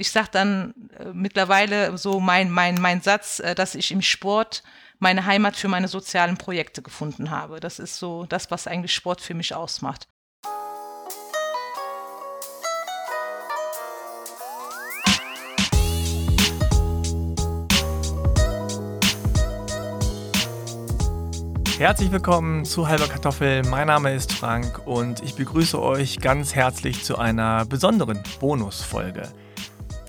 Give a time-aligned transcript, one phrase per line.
[0.00, 4.62] Ich sage dann äh, mittlerweile so mein, mein, mein Satz, äh, dass ich im Sport
[5.00, 7.58] meine Heimat für meine sozialen Projekte gefunden habe.
[7.58, 10.06] Das ist so das, was eigentlich Sport für mich ausmacht.
[21.76, 23.64] Herzlich willkommen zu Halber Kartoffel.
[23.64, 29.32] Mein Name ist Frank und ich begrüße euch ganz herzlich zu einer besonderen Bonusfolge.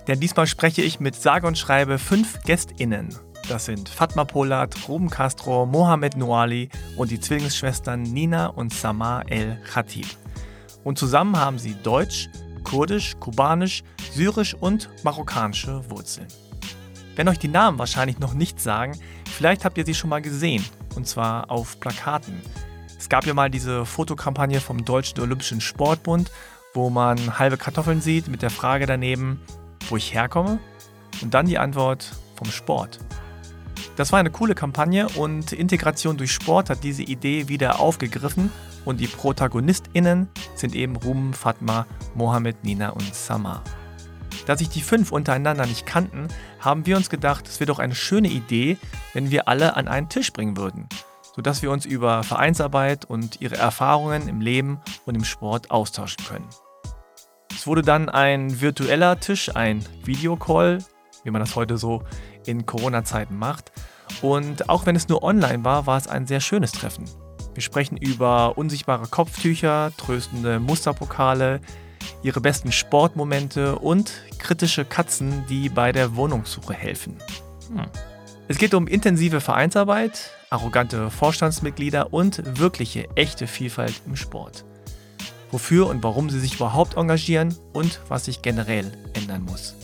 [0.09, 3.15] Denn diesmal spreche ich mit sage und schreibe fünf GästInnen.
[3.47, 9.61] Das sind Fatma Polat, Ruben Castro, Mohamed Nouali und die Zwillingsschwestern Nina und Samar El
[9.71, 10.07] Khatib.
[10.83, 12.27] Und zusammen haben sie Deutsch,
[12.63, 16.27] Kurdisch, Kubanisch, Syrisch und marokkanische Wurzeln.
[17.15, 18.97] Wenn euch die Namen wahrscheinlich noch nicht sagen,
[19.31, 20.65] vielleicht habt ihr sie schon mal gesehen
[20.95, 22.41] und zwar auf Plakaten.
[22.97, 26.31] Es gab ja mal diese Fotokampagne vom Deutschen Olympischen Sportbund,
[26.73, 29.39] wo man halbe Kartoffeln sieht mit der Frage daneben,
[29.89, 30.59] wo ich herkomme
[31.21, 32.99] und dann die Antwort vom Sport.
[33.95, 38.51] Das war eine coole Kampagne und Integration durch Sport hat diese Idee wieder aufgegriffen
[38.85, 43.61] und die ProtagonistInnen sind eben Ruben, Fatma, Mohammed, Nina und Sama.
[44.45, 46.27] Da sich die fünf untereinander nicht kannten,
[46.59, 48.77] haben wir uns gedacht, es wäre doch eine schöne Idee,
[49.13, 50.87] wenn wir alle an einen Tisch bringen würden,
[51.35, 56.47] sodass wir uns über Vereinsarbeit und ihre Erfahrungen im Leben und im Sport austauschen können.
[57.59, 60.77] Es wurde dann ein virtueller Tisch, ein Videocall,
[61.25, 62.03] wie man das heute so
[62.45, 63.73] in Corona-Zeiten macht.
[64.21, 67.03] Und auch wenn es nur online war, war es ein sehr schönes Treffen.
[67.53, 71.59] Wir sprechen über unsichtbare Kopftücher, tröstende Musterpokale,
[72.23, 77.17] ihre besten Sportmomente und kritische Katzen, die bei der Wohnungssuche helfen.
[77.67, 77.87] Hm.
[78.47, 84.63] Es geht um intensive Vereinsarbeit, arrogante Vorstandsmitglieder und wirkliche, echte Vielfalt im Sport.
[85.51, 89.75] Wofür und warum sie sich überhaupt engagieren und was sich generell ändern muss.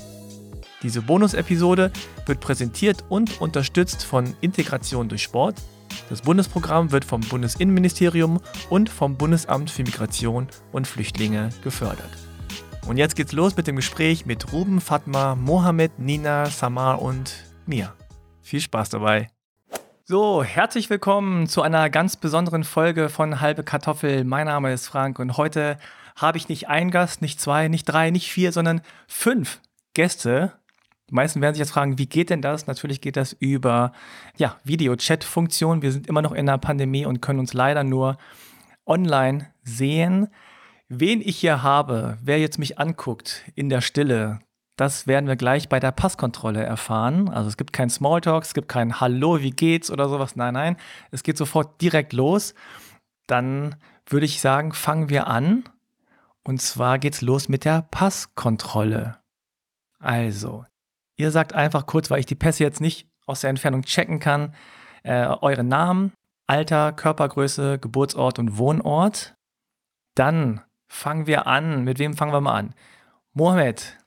[0.83, 1.91] Diese Bonus-Episode
[2.25, 5.55] wird präsentiert und unterstützt von Integration durch Sport.
[6.09, 8.39] Das Bundesprogramm wird vom Bundesinnenministerium
[8.69, 12.11] und vom Bundesamt für Migration und Flüchtlinge gefördert.
[12.87, 17.33] Und jetzt geht's los mit dem Gespräch mit Ruben, Fatma, Mohammed, Nina, Samar und
[17.65, 17.93] mir.
[18.43, 19.34] Viel Spaß dabei.
[20.07, 24.23] So, herzlich willkommen zu einer ganz besonderen Folge von Halbe Kartoffel.
[24.23, 25.79] Mein Name ist Frank und heute
[26.15, 29.61] habe ich nicht einen Gast, nicht zwei, nicht drei, nicht vier, sondern fünf
[29.95, 30.53] Gäste.
[31.09, 32.67] Die meisten werden sich jetzt fragen, wie geht denn das?
[32.67, 33.93] Natürlich geht das über
[34.37, 35.81] ja, Video-Chat-Funktion.
[35.81, 38.19] Wir sind immer noch in der Pandemie und können uns leider nur
[38.85, 40.27] online sehen.
[40.87, 44.37] Wen ich hier habe, wer jetzt mich anguckt in der Stille,
[44.75, 47.29] das werden wir gleich bei der Passkontrolle erfahren.
[47.29, 50.35] Also es gibt kein Smalltalk, es gibt kein Hallo, wie geht's oder sowas.
[50.35, 50.77] Nein, nein,
[51.11, 52.53] es geht sofort direkt los.
[53.27, 53.75] Dann
[54.07, 55.63] würde ich sagen, fangen wir an.
[56.43, 59.17] Und zwar geht's los mit der Passkontrolle.
[59.99, 60.65] Also,
[61.15, 64.53] ihr sagt einfach kurz, weil ich die Pässe jetzt nicht aus der Entfernung checken kann,
[65.03, 66.11] äh, euren Namen,
[66.47, 69.35] Alter, Körpergröße, Geburtsort und Wohnort.
[70.13, 71.83] Dann fangen wir an.
[71.83, 72.75] Mit wem fangen wir mal an?
[73.33, 73.97] Mohamed,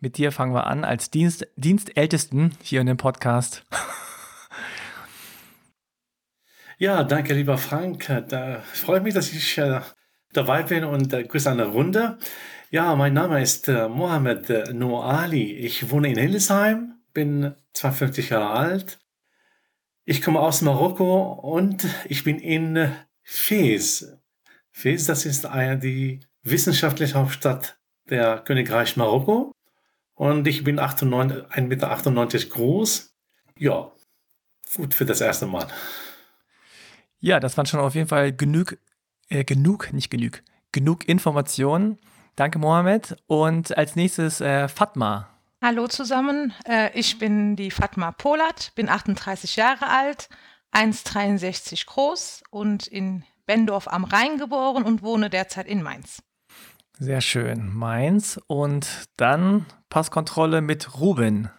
[0.00, 3.64] mit dir fangen wir an als Dienst, Dienstältesten hier in dem Podcast.
[6.80, 8.06] Ja, danke, lieber Frank.
[8.28, 9.80] Da freue ich mich, dass ich äh,
[10.32, 12.18] dabei bin und äh, grüße eine Runde.
[12.70, 15.54] Ja, mein Name ist äh, Mohamed äh, Noali.
[15.54, 19.00] Ich wohne in Hildesheim, bin 52 Jahre alt.
[20.04, 22.92] Ich komme aus Marokko und ich bin in
[23.24, 24.16] Fez.
[24.70, 29.52] Fez, das ist eine, die wissenschaftliche Hauptstadt der Königreich Marokko.
[30.18, 33.14] Und ich bin 1,98 Meter groß.
[33.56, 33.92] Ja,
[34.74, 35.68] gut für das erste Mal.
[37.20, 38.78] Ja, das waren schon auf jeden Fall genug,
[39.28, 40.42] äh, genug, nicht genug,
[40.72, 41.98] genug Informationen.
[42.34, 43.16] Danke, Mohamed.
[43.28, 45.28] Und als nächstes äh, Fatma.
[45.62, 50.28] Hallo zusammen, äh, ich bin die Fatma Polat, bin 38 Jahre alt,
[50.72, 56.24] 1,63 groß und in Bendorf am Rhein geboren und wohne derzeit in Mainz.
[56.98, 57.72] Sehr schön.
[57.72, 61.50] Mainz und dann Passkontrolle mit Ruben.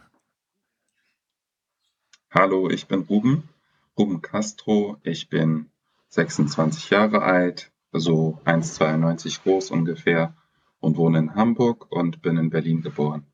[2.29, 3.49] Hallo, ich bin Ruben,
[3.97, 4.97] Ruben Castro.
[5.01, 5.71] Ich bin
[6.09, 10.35] 26 Jahre alt, so 1,92 groß ungefähr
[10.79, 13.25] und wohne in Hamburg und bin in Berlin geboren.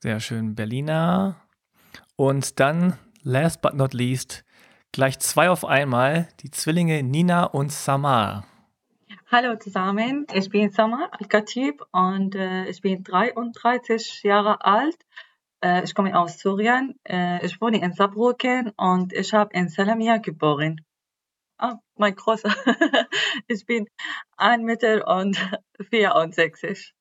[0.00, 1.36] Sehr schön, Berliner.
[2.16, 4.44] Und dann, last but not least,
[4.92, 8.44] gleich zwei auf einmal, die Zwillinge Nina und Samar.
[9.30, 14.96] Hallo zusammen, ich bin Samar Al-Khatib und äh, ich bin 33 Jahre alt.
[15.62, 16.98] Äh, ich komme aus Syrien.
[17.04, 20.84] Äh, ich wohne in Saarbrücken und ich habe in Salamia geboren.
[21.56, 22.50] Ah, mein großer.
[23.48, 23.88] ich bin
[24.36, 25.38] 1 Meter und
[25.90, 26.94] 64.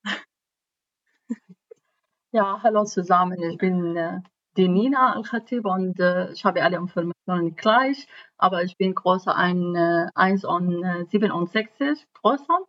[2.31, 3.41] Ja, hallo zusammen.
[3.51, 4.21] Ich bin äh,
[4.57, 8.07] die Nina Al-Khatib und äh, ich habe alle Informationen gleich,
[8.37, 12.59] aber ich bin größer ein äh, 1,67 großer.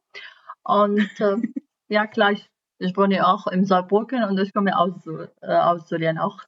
[0.64, 1.36] Und äh,
[1.88, 2.48] ja, gleich,
[2.78, 6.38] ich wohne auch in Saarbrücken und ich komme aus, äh, aus Syrien auch.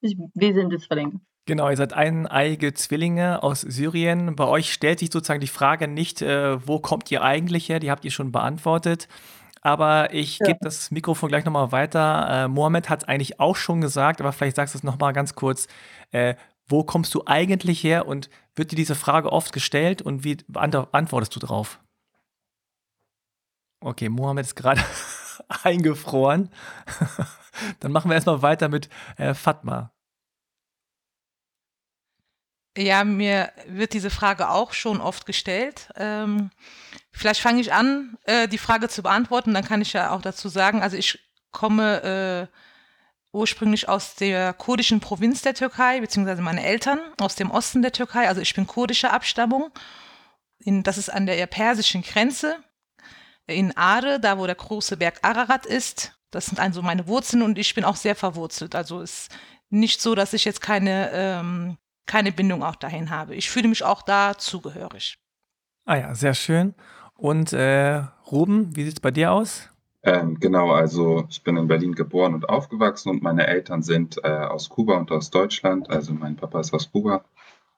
[0.00, 1.20] Ich, wir sind Zwillinge.
[1.46, 4.34] Genau, ihr seid eineiige Zwillinge aus Syrien.
[4.34, 7.80] Bei euch stellt sich sozusagen die Frage nicht, äh, wo kommt ihr eigentlich her?
[7.80, 9.08] Die habt ihr schon beantwortet.
[9.64, 10.46] Aber ich Ja.
[10.46, 12.44] gebe das Mikrofon gleich nochmal weiter.
[12.44, 15.34] Äh, Mohammed hat es eigentlich auch schon gesagt, aber vielleicht sagst du es nochmal ganz
[15.34, 15.66] kurz.
[16.12, 16.34] Äh,
[16.68, 21.34] wo kommst du eigentlich her und wird dir diese Frage oft gestellt und wie antwortest
[21.34, 21.80] du drauf?
[23.80, 24.82] Okay, Mohammed ist gerade
[25.64, 26.50] eingefroren.
[27.80, 29.93] Dann machen wir erstmal weiter mit äh, Fatma.
[32.76, 35.88] Ja, mir wird diese Frage auch schon oft gestellt.
[35.96, 36.50] Ähm,
[37.12, 40.48] vielleicht fange ich an, äh, die Frage zu beantworten, dann kann ich ja auch dazu
[40.48, 41.20] sagen, also ich
[41.52, 42.56] komme äh,
[43.32, 48.28] ursprünglich aus der kurdischen Provinz der Türkei, beziehungsweise meine Eltern aus dem Osten der Türkei,
[48.28, 49.70] also ich bin kurdischer Abstammung.
[50.58, 52.56] In, das ist an der persischen Grenze
[53.46, 56.18] in Are, da wo der große Berg Ararat ist.
[56.30, 58.74] Das sind also meine Wurzeln und ich bin auch sehr verwurzelt.
[58.74, 59.30] Also ist
[59.68, 63.34] nicht so, dass ich jetzt keine ähm, keine Bindung auch dahin habe.
[63.34, 65.18] Ich fühle mich auch da zugehörig.
[65.84, 66.74] Ah ja, sehr schön.
[67.14, 69.70] Und äh, Ruben, wie sieht es bei dir aus?
[70.02, 74.28] Ähm, genau, also ich bin in Berlin geboren und aufgewachsen und meine Eltern sind äh,
[74.28, 75.88] aus Kuba und aus Deutschland.
[75.88, 77.24] Also mein Papa ist aus Kuba,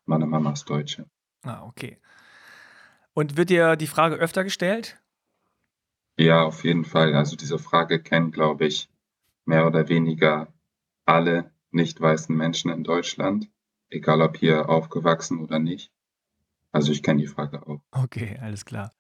[0.07, 1.07] meine Mama ist Deutsche.
[1.45, 1.99] Ah, okay.
[3.13, 5.01] Und wird dir die Frage öfter gestellt?
[6.19, 7.15] Ja, auf jeden Fall.
[7.15, 8.89] Also diese Frage kennen, glaube ich,
[9.45, 10.49] mehr oder weniger
[11.05, 13.49] alle nicht weißen Menschen in Deutschland,
[13.91, 15.91] egal ob hier aufgewachsen oder nicht.
[16.73, 17.81] Also ich kenne die Frage auch.
[17.91, 18.93] Okay, alles klar.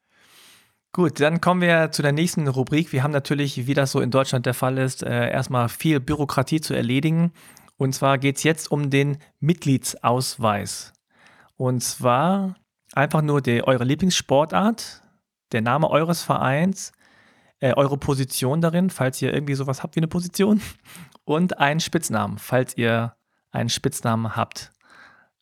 [0.92, 2.90] Gut, dann kommen wir zu der nächsten Rubrik.
[2.92, 6.60] Wir haben natürlich, wie das so in Deutschland der Fall ist, äh, erstmal viel Bürokratie
[6.62, 7.32] zu erledigen.
[7.76, 10.94] Und zwar geht es jetzt um den Mitgliedsausweis.
[11.56, 12.56] Und zwar
[12.94, 15.02] einfach nur die, eure Lieblingssportart,
[15.52, 16.92] der Name eures Vereins,
[17.60, 20.62] äh, eure Position darin, falls ihr irgendwie sowas habt wie eine Position,
[21.24, 23.16] und einen Spitznamen, falls ihr
[23.50, 24.72] einen Spitznamen habt.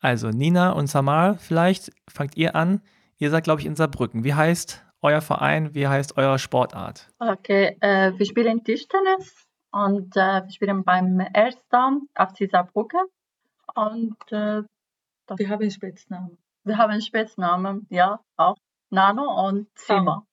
[0.04, 2.82] Also Nina und Samar, vielleicht fangt ihr an.
[3.16, 4.22] Ihr seid, glaube ich, in Saarbrücken.
[4.22, 5.74] Wie heißt euer Verein?
[5.74, 7.08] Wie heißt eure Sportart?
[7.18, 13.00] Okay, äh, wir spielen Tischtennis und äh, wir spielen beim Ersten FC Saarbrücken
[13.74, 14.60] und äh,
[15.38, 16.36] Wir haben einen Spitznamen.
[16.64, 18.56] wir haben einen Spitznamen, ja, auch
[18.90, 20.26] Nano und Zima.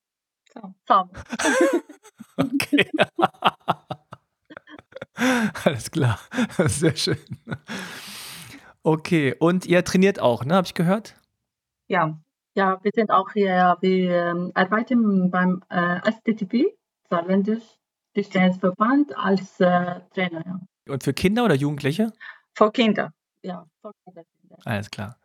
[0.53, 0.75] Sam.
[0.85, 1.09] Sam.
[2.35, 2.91] Okay.
[5.63, 6.19] Alles klar.
[6.57, 7.17] Sehr schön.
[8.83, 10.55] Okay, und ihr trainiert auch, ne?
[10.55, 11.15] Habe ich gehört?
[11.87, 12.19] Ja,
[12.55, 16.65] ja, wir sind auch hier, wir ähm, arbeiten beim äh, STTP,
[17.09, 17.63] Saarländisch
[18.13, 20.43] Tischtennisverband, als äh, Trainer.
[20.45, 20.93] Ja.
[20.93, 22.11] Und für Kinder oder Jugendliche?
[22.53, 23.13] Für Kinder.
[23.41, 24.25] Ja, für Kinder.
[24.65, 25.17] Alles klar.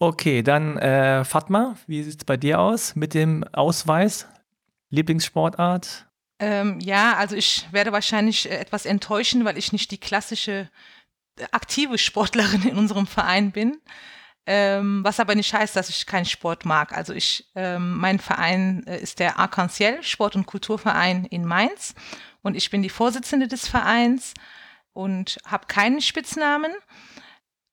[0.00, 4.28] Okay, dann äh, Fatma, wie sieht es bei dir aus mit dem Ausweis?
[4.90, 6.06] Lieblingssportart?
[6.40, 10.66] Ähm, ja, also ich werde wahrscheinlich äh, etwas enttäuschen, weil ich nicht die klassische äh,
[11.52, 13.80] aktive Sportlerin in unserem Verein bin.
[14.50, 16.96] Ähm, was aber nicht heißt, dass ich keinen Sport mag.
[16.96, 21.94] Also ich, ähm, mein Verein äh, ist der Arc-en-Ciel Sport- und Kulturverein in Mainz
[22.40, 24.32] und ich bin die Vorsitzende des Vereins
[24.94, 26.72] und habe keinen Spitznamen.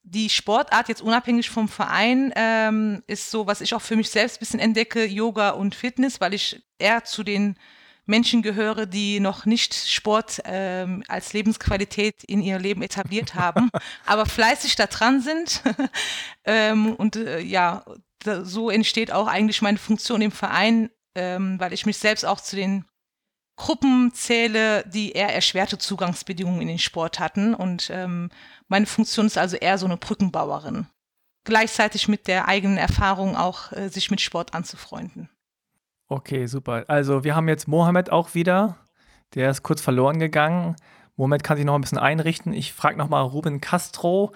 [0.04, 4.36] Die Sportart jetzt unabhängig vom Verein ähm, ist so, was ich auch für mich selbst
[4.36, 7.58] ein bisschen entdecke, Yoga und Fitness, weil ich eher zu den
[8.06, 13.70] Menschen gehöre, die noch nicht Sport ähm, als Lebensqualität in ihr Leben etabliert haben,
[14.06, 15.62] aber fleißig da dran sind.
[16.46, 17.84] ähm, und äh, ja,
[18.20, 22.40] da, so entsteht auch eigentlich meine Funktion im Verein, ähm, weil ich mich selbst auch
[22.40, 22.86] zu den
[23.58, 27.54] Gruppen zähle, die eher erschwerte Zugangsbedingungen in den Sport hatten.
[27.54, 28.30] Und ähm,
[28.68, 30.88] meine Funktion ist also eher so eine Brückenbauerin.
[31.46, 35.30] Gleichzeitig mit der eigenen Erfahrung auch, äh, sich mit Sport anzufreunden.
[36.08, 36.86] Okay, super.
[36.88, 38.78] Also wir haben jetzt Mohammed auch wieder.
[39.34, 40.76] Der ist kurz verloren gegangen.
[41.16, 42.54] Mohammed kann sich noch ein bisschen einrichten.
[42.54, 44.34] Ich frage nochmal Ruben Castro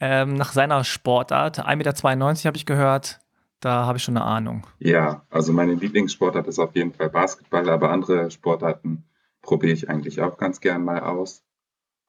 [0.00, 1.60] ähm, nach seiner Sportart.
[1.60, 3.20] 1,92 Meter habe ich gehört.
[3.60, 4.66] Da habe ich schon eine Ahnung.
[4.78, 9.04] Ja, also meine Lieblingssportart ist auf jeden Fall Basketball, aber andere Sportarten
[9.40, 11.42] probiere ich eigentlich auch ganz gern mal aus.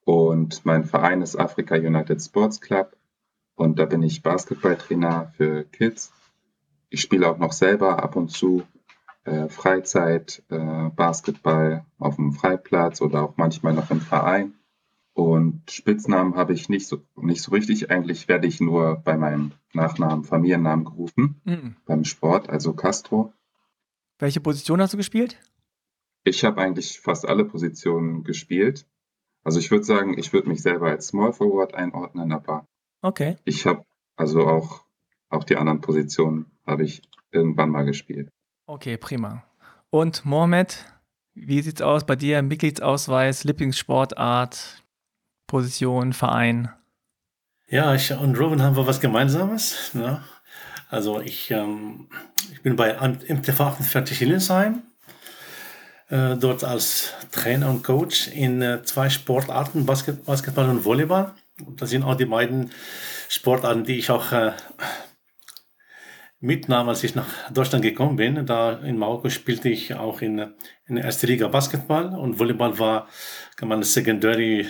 [0.04, 2.98] Und mein Verein ist Africa United Sports Club
[3.56, 6.14] und da bin ich Basketballtrainer für Kids.
[6.90, 8.64] Ich spiele auch noch selber ab und zu
[9.28, 14.54] äh, Freizeit, äh, Basketball auf dem Freiplatz oder auch manchmal noch im Verein.
[15.14, 17.90] Und Spitznamen habe ich nicht so, nicht so richtig.
[17.90, 21.76] Eigentlich werde ich nur bei meinem Nachnamen, Familiennamen gerufen, Mhm.
[21.86, 23.34] beim Sport, also Castro.
[24.20, 25.38] Welche Position hast du gespielt?
[26.24, 28.86] Ich habe eigentlich fast alle Positionen gespielt.
[29.44, 32.66] Also ich würde sagen, ich würde mich selber als Small Forward einordnen, aber
[33.02, 33.38] Okay.
[33.46, 33.84] ich habe
[34.16, 34.84] also auch,
[35.30, 38.30] auch die anderen Positionen habe ich irgendwann mal gespielt.
[38.70, 39.44] Okay, prima.
[39.90, 40.84] Und Mohamed,
[41.34, 42.42] wie sieht's aus bei dir?
[42.42, 44.84] Mitgliedsausweis, Lieblingssportart,
[45.48, 46.70] Position, Verein?
[47.70, 49.94] Ja, ich und Robin haben wir was Gemeinsames.
[49.94, 50.22] Ne?
[50.90, 52.10] Also ich, ähm,
[52.52, 54.84] ich bin bei MTV 48 Hillesheim,
[56.10, 61.34] dort als Trainer und Coach in äh, zwei Sportarten, Basket, Basketball und Volleyball.
[61.78, 62.72] Das sind auch die beiden
[63.30, 64.52] Sportarten, die ich auch äh,
[66.40, 68.46] mitnahm, als ich nach Deutschland gekommen bin.
[68.46, 70.40] Da in Marokko spielte ich auch in,
[70.86, 73.08] in der ersten Liga Basketball und Volleyball war,
[73.56, 74.68] kann man eine Secondary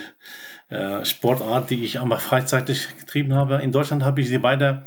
[0.69, 3.61] äh, Sportart, die ich einmal freizeitig getrieben habe.
[3.61, 4.83] In Deutschland habe ich sie beide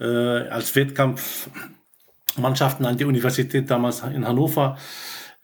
[0.00, 4.76] äh, als Wettkampfmannschaften an die Universität damals in Hannover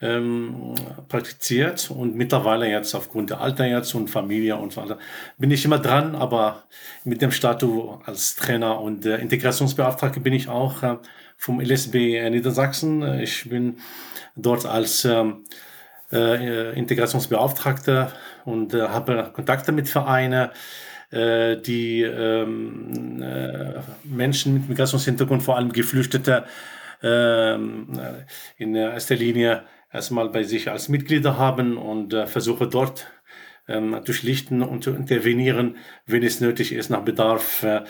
[0.00, 0.74] ähm,
[1.08, 4.98] praktiziert und mittlerweile jetzt aufgrund der Alter jetzt und Familie und so weiter
[5.38, 6.64] bin ich immer dran, aber
[7.04, 10.96] mit dem Status als Trainer und äh, Integrationsbeauftragter bin ich auch äh,
[11.36, 13.20] vom LSB Niedersachsen.
[13.20, 13.78] Ich bin
[14.36, 15.44] dort als ähm,
[16.12, 18.12] äh, Integrationsbeauftragter
[18.44, 20.50] und äh, habe Kontakte mit Vereinen,
[21.10, 26.44] äh, die ähm, äh, Menschen mit Migrationshintergrund, vor allem Geflüchtete,
[27.02, 27.88] ähm,
[28.56, 29.62] in erster Linie
[29.94, 33.06] erstmal bei sich als Mitglieder haben und äh, versuche dort
[33.68, 37.84] ähm, durchlichten und zu intervenieren, wenn es nötig ist, nach Bedarf, äh,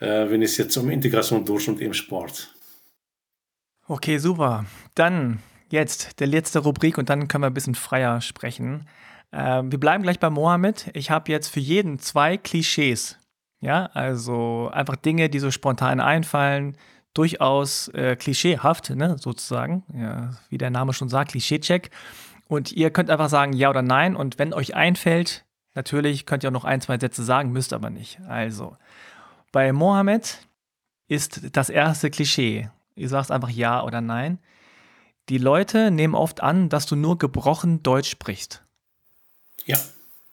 [0.00, 2.54] äh, wenn es jetzt um Integration durch und im Sport.
[3.86, 4.64] Okay, super.
[4.94, 5.38] Dann
[5.68, 8.88] jetzt der letzte Rubrik und dann können wir ein bisschen freier sprechen.
[9.32, 10.90] Ähm, wir bleiben gleich bei Mohammed.
[10.94, 13.18] Ich habe jetzt für jeden zwei Klischees.
[13.60, 16.76] Ja, also einfach Dinge, die so spontan einfallen,
[17.14, 19.84] durchaus äh, klischeehaft, ne, sozusagen.
[19.94, 21.90] Ja, wie der Name schon sagt, Klischeecheck.
[22.46, 24.16] Und ihr könnt einfach sagen ja oder nein.
[24.16, 27.90] Und wenn euch einfällt, natürlich könnt ihr auch noch ein, zwei Sätze sagen, müsst aber
[27.90, 28.20] nicht.
[28.28, 28.76] Also,
[29.52, 30.46] bei Mohammed
[31.08, 32.70] ist das erste Klischee.
[32.94, 34.38] Ihr sagst einfach ja oder nein.
[35.28, 38.64] Die Leute nehmen oft an, dass du nur gebrochen Deutsch sprichst.
[39.64, 39.78] Ja,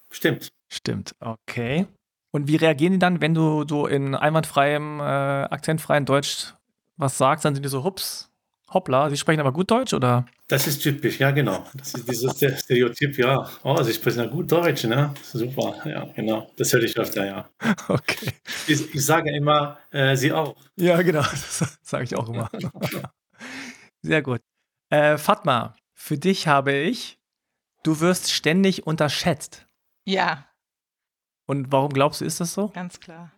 [0.09, 0.51] stimmt.
[0.69, 1.87] Stimmt, okay.
[2.31, 6.53] Und wie reagieren die dann, wenn du so in einwandfreiem, äh, akzentfreiem Deutsch
[6.97, 7.45] was sagst?
[7.45, 8.29] Dann sind die so, hups,
[8.73, 10.25] hoppla, sie sprechen aber gut Deutsch, oder?
[10.47, 11.65] Das ist typisch, ja, genau.
[11.75, 13.49] Das ist dieses Stereotyp, ja.
[13.63, 15.13] Oh, sie sprechen ja gut Deutsch, ne?
[15.23, 16.51] Super, ja, genau.
[16.57, 17.49] Das höre ich öfter, ja.
[17.89, 18.31] Okay.
[18.67, 20.55] Ich, ich sage immer, äh, sie auch.
[20.77, 22.49] Ja, genau, das sage ich auch immer.
[24.01, 24.41] Sehr gut.
[24.89, 27.19] Äh, Fatma, für dich habe ich,
[27.83, 29.65] du wirst ständig unterschätzt.
[30.05, 30.47] Ja,
[31.45, 32.69] Und warum glaubst du, ist das so?
[32.69, 33.31] ganz klar.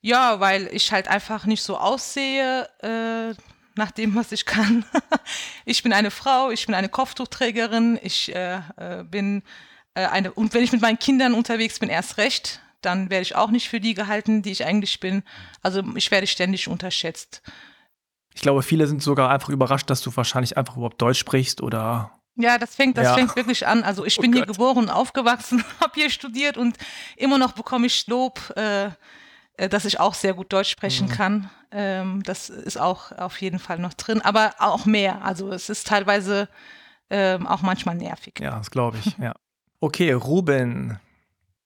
[0.00, 3.34] Ja, weil ich halt einfach nicht so aussehe, äh,
[3.74, 4.84] nach dem, was ich kann.
[5.64, 9.42] ich bin eine Frau, ich bin eine Kopftuchträgerin, ich äh, äh, bin
[9.94, 13.34] äh, eine, und wenn ich mit meinen Kindern unterwegs bin, erst recht, dann werde ich
[13.34, 15.22] auch nicht für die gehalten, die ich eigentlich bin.
[15.62, 17.42] Also ich werde ständig unterschätzt.
[18.34, 22.12] Ich glaube, viele sind sogar einfach überrascht, dass du wahrscheinlich einfach überhaupt Deutsch sprichst oder.
[22.36, 23.14] Ja, das fängt, das Ja.
[23.14, 23.82] fängt wirklich an.
[23.82, 24.54] Also ich Oh bin hier Gott.
[24.56, 26.76] geboren und aufgewachsen, habe hier studiert und
[27.16, 28.90] immer noch bekomme ich Lob, äh,
[29.68, 31.12] dass ich auch sehr gut Deutsch sprechen Mhm.
[31.12, 31.50] kann.
[31.72, 35.24] Ähm, das ist auch auf jeden Fall noch drin, aber auch mehr.
[35.24, 36.48] Also es ist teilweise
[37.10, 38.34] ähm, auch manchmal nervig.
[38.40, 39.34] Ja, das glaube ich, ja.
[39.80, 40.98] Okay, Ruben.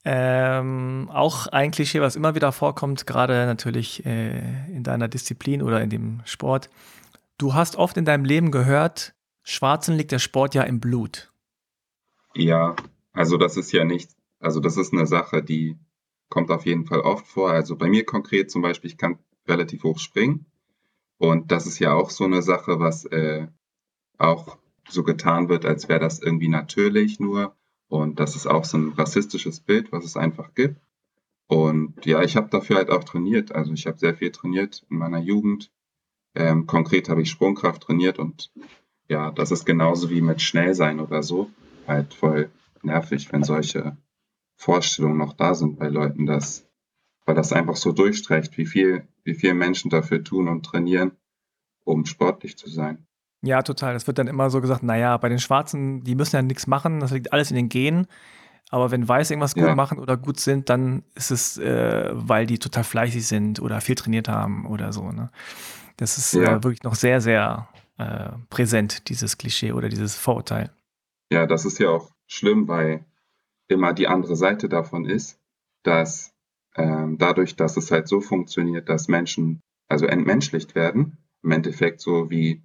[0.05, 4.39] Ähm, auch ein Klischee, was immer wieder vorkommt, gerade natürlich äh,
[4.75, 6.69] in deiner Disziplin oder in dem Sport.
[7.39, 11.33] Du hast oft in deinem Leben gehört, Schwarzen liegt der Sport ja im Blut.
[12.35, 12.75] Ja,
[13.13, 15.79] also das ist ja nicht, also das ist eine Sache, die
[16.33, 17.51] kommt auf jeden Fall oft vor.
[17.51, 20.47] Also bei mir konkret zum Beispiel, ich kann relativ hoch springen.
[21.19, 23.49] Und das ist ja auch so eine Sache, was äh,
[24.17, 24.57] auch
[24.89, 27.55] so getan wird, als wäre das irgendwie natürlich nur.
[27.89, 30.81] Und das ist auch so ein rassistisches Bild, was es einfach gibt.
[31.49, 33.55] Und ja, ich habe dafür halt auch trainiert.
[33.55, 35.71] Also ich habe sehr viel trainiert in meiner Jugend.
[36.35, 38.51] Ähm, konkret habe ich Sprungkraft trainiert und
[39.07, 41.51] ja, das ist genauso wie mit Schnellsein oder so
[41.87, 42.51] halt voll
[42.83, 43.99] nervig, wenn solche
[44.63, 46.65] Vorstellungen noch da sind bei Leuten, dass,
[47.27, 51.13] weil das einfach so durchstreicht, wie viel, wie viel Menschen dafür tun und trainieren,
[51.85, 53.05] um sportlich zu sein.
[53.45, 53.97] Ja, total.
[53.97, 57.01] Es wird dann immer so gesagt, naja, bei den Schwarzen, die müssen ja nichts machen,
[57.01, 58.07] das liegt alles in den Genen.
[58.71, 59.75] Aber wenn Weiß irgendwas gut Ja.
[59.75, 63.97] machen oder gut sind, dann ist es, äh, weil die total fleißig sind oder viel
[63.97, 65.11] trainiert haben oder so.
[65.11, 65.31] Ne?
[65.97, 66.57] Das ist Ja.
[66.59, 70.71] äh, wirklich noch sehr, sehr äh, präsent, dieses Klischee oder dieses Vorurteil.
[71.33, 73.05] Ja, das ist ja auch schlimm, weil
[73.73, 75.41] immer die andere Seite davon ist,
[75.83, 76.35] dass
[76.77, 82.31] ähm, dadurch, dass es halt so funktioniert, dass Menschen also entmenschlicht werden, im Endeffekt so
[82.31, 82.63] wie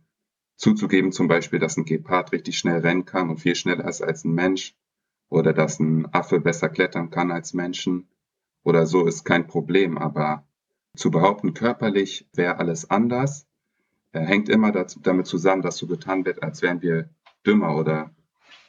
[0.56, 4.24] zuzugeben zum Beispiel, dass ein Gepard richtig schnell rennen kann und viel schneller ist als
[4.24, 4.76] ein Mensch
[5.30, 8.08] oder dass ein Affe besser klettern kann als Menschen
[8.64, 10.46] oder so ist kein Problem, aber
[10.96, 13.48] zu behaupten, körperlich wäre alles anders,
[14.14, 17.10] äh, hängt immer dazu, damit zusammen, dass so getan wird, als wären wir
[17.46, 18.16] dümmer oder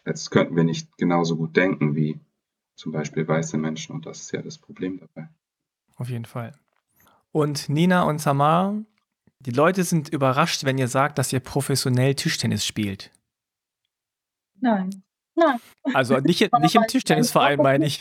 [0.05, 2.21] als könnten wir nicht genauso gut denken wie
[2.79, 5.29] zum Beispiel weiße Menschen und das ist ja das Problem dabei.
[5.97, 6.57] Auf jeden Fall.
[7.33, 8.77] Und Nina und Samar,
[9.41, 13.11] die Leute sind überrascht, wenn ihr sagt, dass ihr professionell Tischtennis spielt.
[14.61, 15.03] Nein.
[15.35, 15.59] Nein.
[15.93, 18.01] Also nicht, nicht im Tischtennisverein, meine ich.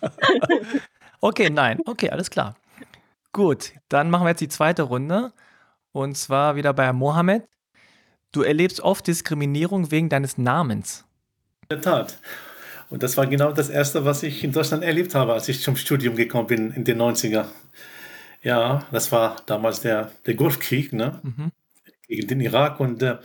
[1.20, 1.78] okay, nein.
[1.86, 2.56] Okay, alles klar.
[3.32, 5.32] Gut, dann machen wir jetzt die zweite Runde.
[5.92, 7.48] Und zwar wieder bei Mohammed.
[8.32, 11.04] Du erlebst oft Diskriminierung wegen deines Namens.
[11.62, 12.18] In der Tat.
[12.90, 15.76] Und das war genau das Erste, was ich in Deutschland erlebt habe, als ich zum
[15.76, 17.46] Studium gekommen bin in den 90er.
[18.42, 21.20] Ja, das war damals der, der Golfkrieg ne?
[21.22, 21.52] Mhm.
[22.06, 22.80] gegen den Irak.
[22.80, 23.18] Und äh,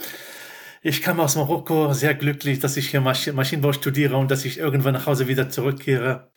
[0.82, 4.58] ich kam aus Marokko sehr glücklich, dass ich hier Masch Maschinenbau studiere und dass ich
[4.58, 6.30] irgendwann nach Hause wieder zurückkehre.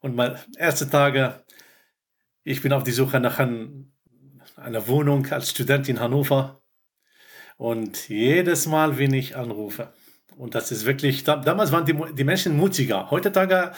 [0.00, 1.44] Und meine ersten Tage,
[2.42, 3.92] ich bin auf die Suche nach ein,
[4.56, 6.62] einer Wohnung als Student in Hannover.
[7.56, 9.92] Und jedes Mal, wenn ich anrufe,
[10.36, 13.10] und das ist wirklich, da, damals waren die, die Menschen mutiger.
[13.10, 13.72] Heutzutage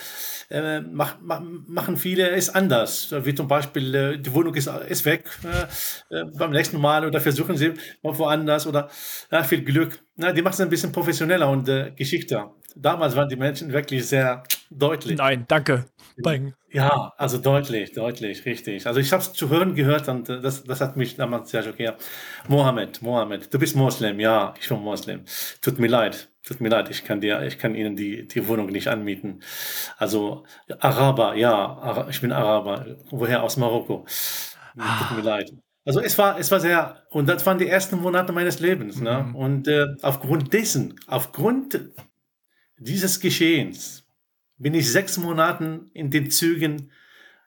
[0.51, 3.15] äh, mach, mach, machen viele es anders.
[3.23, 7.21] Wie zum Beispiel, äh, die Wohnung ist, ist weg äh, äh beim nächsten Mal oder
[7.21, 8.89] versuchen sie mal woanders oder
[9.31, 10.01] ja, viel Glück.
[10.17, 12.55] Na, die machen es ein bisschen professioneller und äh, geschickter.
[12.77, 15.19] Damals waren die Menschen wirklich sehr deutlich.
[15.19, 15.87] Nein, danke.
[16.17, 16.55] Bang.
[16.71, 18.87] Ja, also deutlich, deutlich, richtig.
[18.87, 21.63] Also ich habe es zu hören gehört und äh, das, das hat mich damals sehr
[21.63, 21.97] schockiert.
[22.49, 25.25] Mohammed, Mohammed, du bist Moslem, ja, ich bin Moslem.
[25.61, 28.67] Tut mir leid, tut mir leid, ich kann dir, ich kann Ihnen die, die Wohnung
[28.67, 29.41] nicht anmieten.
[29.99, 30.45] Also
[30.79, 32.87] Araber, ja, ich bin Araber.
[33.11, 33.43] Woher?
[33.43, 34.07] Aus Marokko.
[34.77, 35.53] Tut mir leid.
[35.85, 39.01] Also es war, es war sehr, und das waren die ersten Monate meines Lebens.
[39.01, 39.27] Ne?
[39.29, 39.35] Mhm.
[39.37, 41.81] Und äh, aufgrund dessen, aufgrund
[42.79, 44.04] dieses Geschehens,
[44.59, 46.91] bin ich sechs Monaten in den Zügen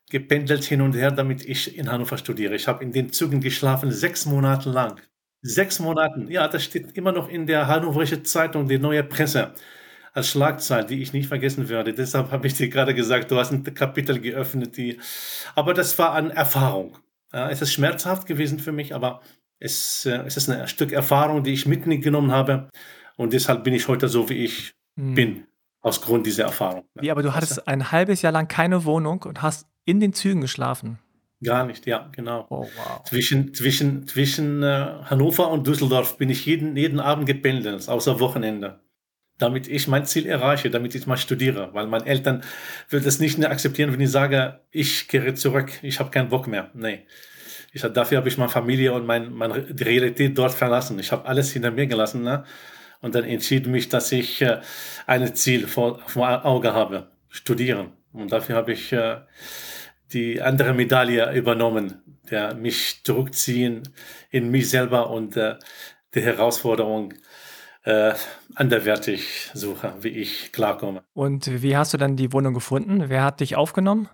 [0.10, 2.56] gependelt hin und her, damit ich in Hannover studiere.
[2.56, 5.00] Ich habe in den Zügen geschlafen, sechs Monate lang.
[5.42, 9.54] Sechs Monaten, ja, das steht immer noch in der Hannoverische Zeitung, die neue Presse,
[10.14, 11.94] als Schlagzeile, die ich nicht vergessen werde.
[11.94, 15.00] Deshalb habe ich dir gerade gesagt, du hast ein Kapitel geöffnet, die,
[15.56, 16.98] aber das war eine Erfahrung.
[17.34, 19.22] Ja, es ist schmerzhaft gewesen für mich, aber
[19.60, 22.70] es, äh, es ist ein Stück Erfahrung, die ich mitgenommen habe.
[23.16, 25.14] Und deshalb bin ich heute so, wie ich Hm.
[25.14, 25.47] bin,
[25.82, 26.86] aus Grund dieser Erfahrung.
[26.96, 30.42] Wie, aber du hattest ein halbes Jahr lang keine Wohnung und hast in den Zügen
[30.42, 31.00] geschlafen.
[31.44, 32.48] Gar nicht, ja, genau.
[32.50, 33.04] Oh, wow.
[33.06, 38.80] Zwischen, zwischen, zwischen äh, Hannover und Düsseldorf bin ich jeden, jeden Abend gependelt, außer Wochenende.
[39.38, 41.70] Damit ich mein Ziel erreiche, damit ich mal studiere.
[41.74, 42.44] Weil meine Eltern
[42.90, 46.48] würden das nicht mehr akzeptieren, wenn ich sage, ich kehre zurück, ich habe keinen Bock
[46.48, 46.72] mehr.
[46.74, 47.06] Nee.
[47.72, 50.98] Ich, dafür habe ich meine Familie und mein, meine, Realität dort verlassen.
[50.98, 52.24] Ich habe alles hinter mir gelassen.
[52.24, 52.46] Ne?
[53.02, 54.60] Und dann entschieden mich, dass ich äh,
[55.06, 57.94] ein Ziel vor, vor Auge habe, studieren.
[58.14, 59.18] Und dafür habe ich äh,
[60.14, 63.84] die andere Medaille übernommen, der mich zurückziehen
[64.30, 65.56] in mich selber und äh,
[66.16, 67.14] die Herausforderung
[67.84, 68.14] äh,
[68.56, 71.04] anderwertig suche, wie ich klarkomme.
[71.14, 73.06] Und wie hast du dann die Wohnung gefunden?
[73.08, 74.10] Wer hat dich aufgenommen?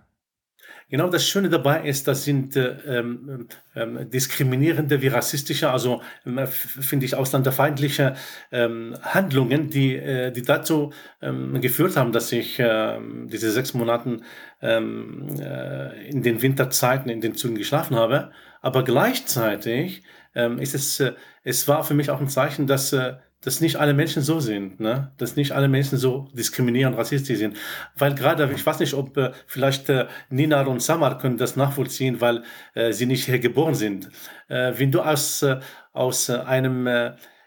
[0.93, 6.77] Genau das Schöne dabei ist, das sind äh, ähm, ähm, diskriminierende wie rassistische, also f-
[6.81, 8.13] finde ich ausländerfeindliche
[8.51, 14.21] ähm, Handlungen, die, äh, die dazu ähm, geführt haben, dass ich ähm, diese sechs Monaten
[14.61, 18.29] ähm, äh, in den Winterzeiten in den Zügen geschlafen habe.
[18.61, 20.03] Aber gleichzeitig
[20.35, 23.75] ähm, ist es, äh, es war für mich auch ein Zeichen, dass, äh, dass nicht
[23.75, 25.11] alle Menschen so sind, ne?
[25.17, 27.57] dass nicht alle Menschen so diskriminierend, rassistisch sind.
[27.95, 32.21] Weil gerade, ich weiß nicht, ob äh, vielleicht äh, Nina und Samar können das nachvollziehen,
[32.21, 34.09] weil äh, sie nicht hier geboren sind.
[34.47, 35.59] Äh, wenn du aus, äh,
[35.91, 36.89] aus äh, einem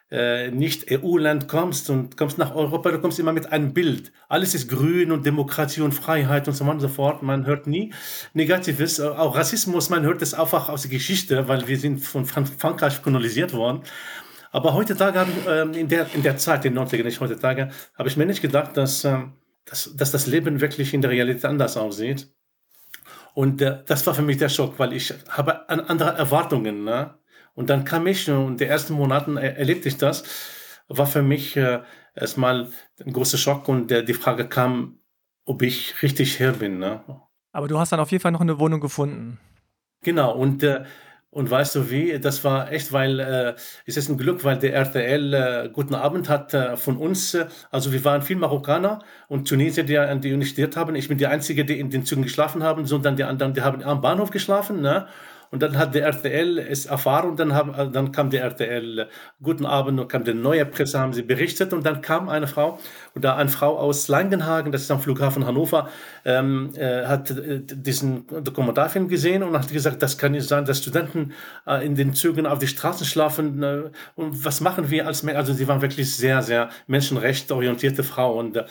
[0.09, 4.13] Nicht-EU-Land kommst und kommst nach Europa, du kommst immer mit einem Bild.
[4.29, 7.25] Alles ist grün und Demokratie und Freiheit und so weiter und so fort.
[7.25, 7.93] Man hört nie
[8.33, 12.47] Negatives, auch Rassismus, man hört das einfach aus der Geschichte, weil wir sind von Fran
[12.47, 13.83] Frankreich kolonisiert worden.
[14.57, 17.69] Aber heutzutage, habe ich, ähm, in, der, in der Zeit, in den 90ern, nicht heutzutage,
[17.95, 19.35] habe ich mir nicht gedacht, dass, ähm,
[19.67, 22.35] dass, dass das Leben wirklich in der Realität anders aussieht.
[23.35, 26.85] Und äh, das war für mich der Schock, weil ich habe an andere Erwartungen.
[26.85, 27.19] Ne?
[27.55, 30.25] Und dann kam ich und die ersten Monaten er, erlebte ich das.
[30.89, 31.81] War für mich äh,
[32.15, 32.69] erstmal
[33.05, 35.01] ein großer Schock und äh, die Frage kam,
[35.45, 36.79] ob ich richtig her bin.
[36.79, 37.05] Ne?
[37.53, 39.39] Aber du hast dann auf jeden Fall noch eine Wohnung gefunden.
[40.01, 40.85] Genau, und, äh,
[41.37, 44.73] und weißt du wie, das war echt, weil äh, es ist ein Glück, weil der
[44.73, 49.47] RTL äh, Guten Abend hat äh, von uns, äh, also wir waren viel Marokkaner und
[49.47, 50.95] Tunesier, die, die studiert haben.
[50.95, 53.85] Ich bin die Einzige, die in den Zügen geschlafen haben, sondern die anderen, die haben
[53.85, 54.81] am Bahnhof geschlafen.
[54.81, 55.09] Ne?
[55.57, 59.09] Und dann hat der RTL es erfahren und dann, haben, dann kam der RTL,
[59.43, 62.79] guten Abend, und kam die neue Presse, haben sie berichtet und dann kam eine Frau,
[63.15, 65.89] oder eine Frau aus Langenhagen, das ist am Flughafen Hannover,
[66.27, 70.77] ähm, äh, hat äh, diesen Dokumentarfilm gesehen und hat gesagt, das kann nicht sein, dass
[70.77, 71.33] Studenten
[71.67, 73.63] äh, in den Zügen auf die Straßen schlafen.
[73.63, 75.39] Äh, und was machen wir als Menschen?
[75.39, 78.63] Also sie waren wirklich sehr, sehr menschenrechtsorientierte Frau und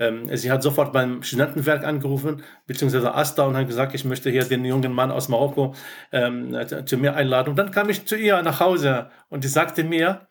[0.00, 4.42] ähm, sie hat sofort beim Studentenwerk angerufen, beziehungsweise Asta und hat gesagt, ich möchte hier
[4.42, 5.76] den jungen Mann aus Marokko
[6.10, 6.31] ähm,
[6.84, 7.50] zu mir einladen.
[7.50, 10.26] Und dann kam ich zu ihr nach Hause und die sagte mir,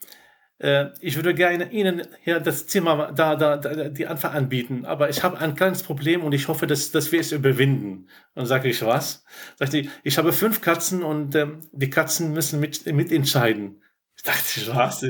[0.61, 5.09] äh, ich würde gerne Ihnen hier das Zimmer da, da, da die Anfang anbieten, aber
[5.09, 8.07] ich habe ein kleines Problem und ich hoffe, dass, dass wir es überwinden.
[8.35, 9.25] Und sage ich, was?
[9.57, 13.81] Sagt sie, ich habe fünf Katzen und ähm, die Katzen müssen mit, mitentscheiden.
[14.23, 15.03] Ich dachte, was?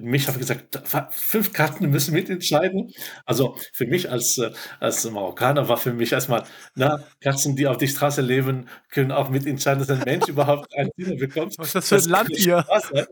[0.00, 2.90] Mich habe gesagt, fünf Katzen müssen mitentscheiden.
[3.26, 7.76] Also für mich als, äh, als Marokkaner war für mich erstmal, na, Katzen, die auf
[7.76, 11.58] die Straße leben, können auch mitentscheiden, dass ein Mensch überhaupt ein Zimmer bekommt.
[11.58, 12.62] Was ist das für ein Land hier?
[12.62, 13.06] Spaß, ne?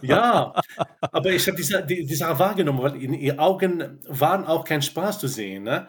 [0.00, 0.54] Ja,
[1.00, 4.80] aber ich habe diese, die, die Sache wahrgenommen, weil in ihren Augen waren auch kein
[4.80, 5.64] Spaß zu sehen.
[5.64, 5.86] Ne?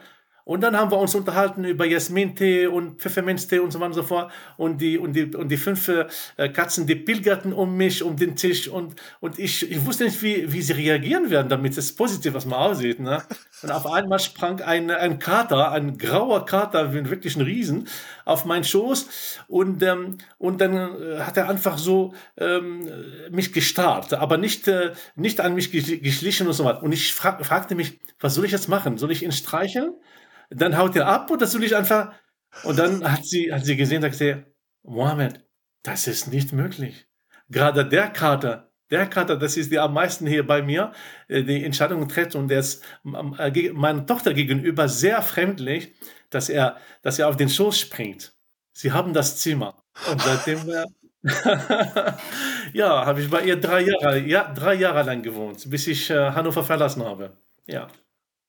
[0.50, 4.02] Und dann haben wir uns unterhalten über Jasmintee und Pfefferminztee und so weiter und so
[4.02, 4.32] fort.
[4.56, 8.34] Und die, und die, und die fünf äh, Katzen, die pilgerten um mich, um den
[8.34, 8.66] Tisch.
[8.66, 12.46] Und, und ich, ich wusste nicht, wie, wie sie reagieren werden, damit es positiv was
[12.46, 12.98] mal aussieht.
[12.98, 13.22] Ne?
[13.62, 17.86] Und auf einmal sprang ein, ein Kater, ein grauer Kater, wirklich ein Riesen,
[18.24, 19.06] auf meinen Schoß.
[19.46, 22.88] Und, ähm, und dann äh, hat er einfach so ähm,
[23.30, 26.82] mich gestarrt, aber nicht, äh, nicht an mich geschlichen und so weiter.
[26.82, 28.98] Und ich fra fragte mich, was soll ich jetzt machen?
[28.98, 29.94] Soll ich ihn streicheln?
[30.50, 32.12] Dann haut er ab oder soll ich einfach.
[32.64, 34.44] Und dann hat sie, hat sie gesehen, sagt sie,
[34.82, 35.44] Mohammed,
[35.82, 37.06] das ist nicht möglich.
[37.48, 40.92] Gerade der Kater, der Kater, das ist der am meisten hier bei mir,
[41.28, 45.94] äh, die Entscheidung tritt und der ist äh, meiner Tochter gegenüber sehr fremdlich,
[46.30, 48.34] dass er, dass er auf den Schoß springt.
[48.72, 49.82] Sie haben das Zimmer.
[50.10, 50.86] Und seitdem, äh,
[52.72, 56.64] ja, habe ich bei ihr drei Jahre, ja, drei Jahre lang gewohnt, bis ich Hannover
[56.64, 57.36] verlassen habe.
[57.66, 57.88] Ja.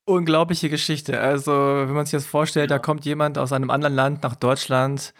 [0.05, 1.19] Unglaubliche Geschichte.
[1.19, 5.13] Also, wenn man sich das vorstellt, da kommt jemand aus einem anderen Land nach Deutschland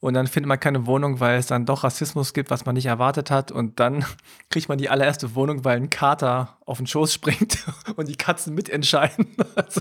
[0.00, 2.86] und dann findet man keine Wohnung, weil es dann doch Rassismus gibt, was man nicht
[2.86, 3.50] erwartet hat.
[3.50, 4.04] Und dann
[4.50, 7.64] kriegt man die allererste Wohnung, weil ein Kater auf den Schoß springt
[7.96, 9.36] und die Katzen mitentscheiden.
[9.56, 9.80] Also,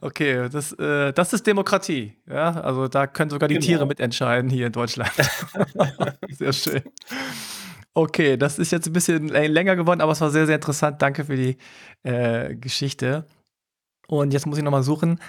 [0.00, 2.16] okay, das, äh, das ist Demokratie.
[2.28, 3.66] Ja, also da können sogar die genau.
[3.66, 5.12] Tiere mitentscheiden hier in Deutschland.
[6.28, 6.82] Sehr schön.
[7.94, 11.00] Okay, das ist jetzt ein bisschen länger geworden, aber es war sehr, sehr interessant.
[11.00, 11.56] Danke für die
[12.02, 13.26] äh, Geschichte.
[14.06, 15.20] Und jetzt muss ich nochmal suchen.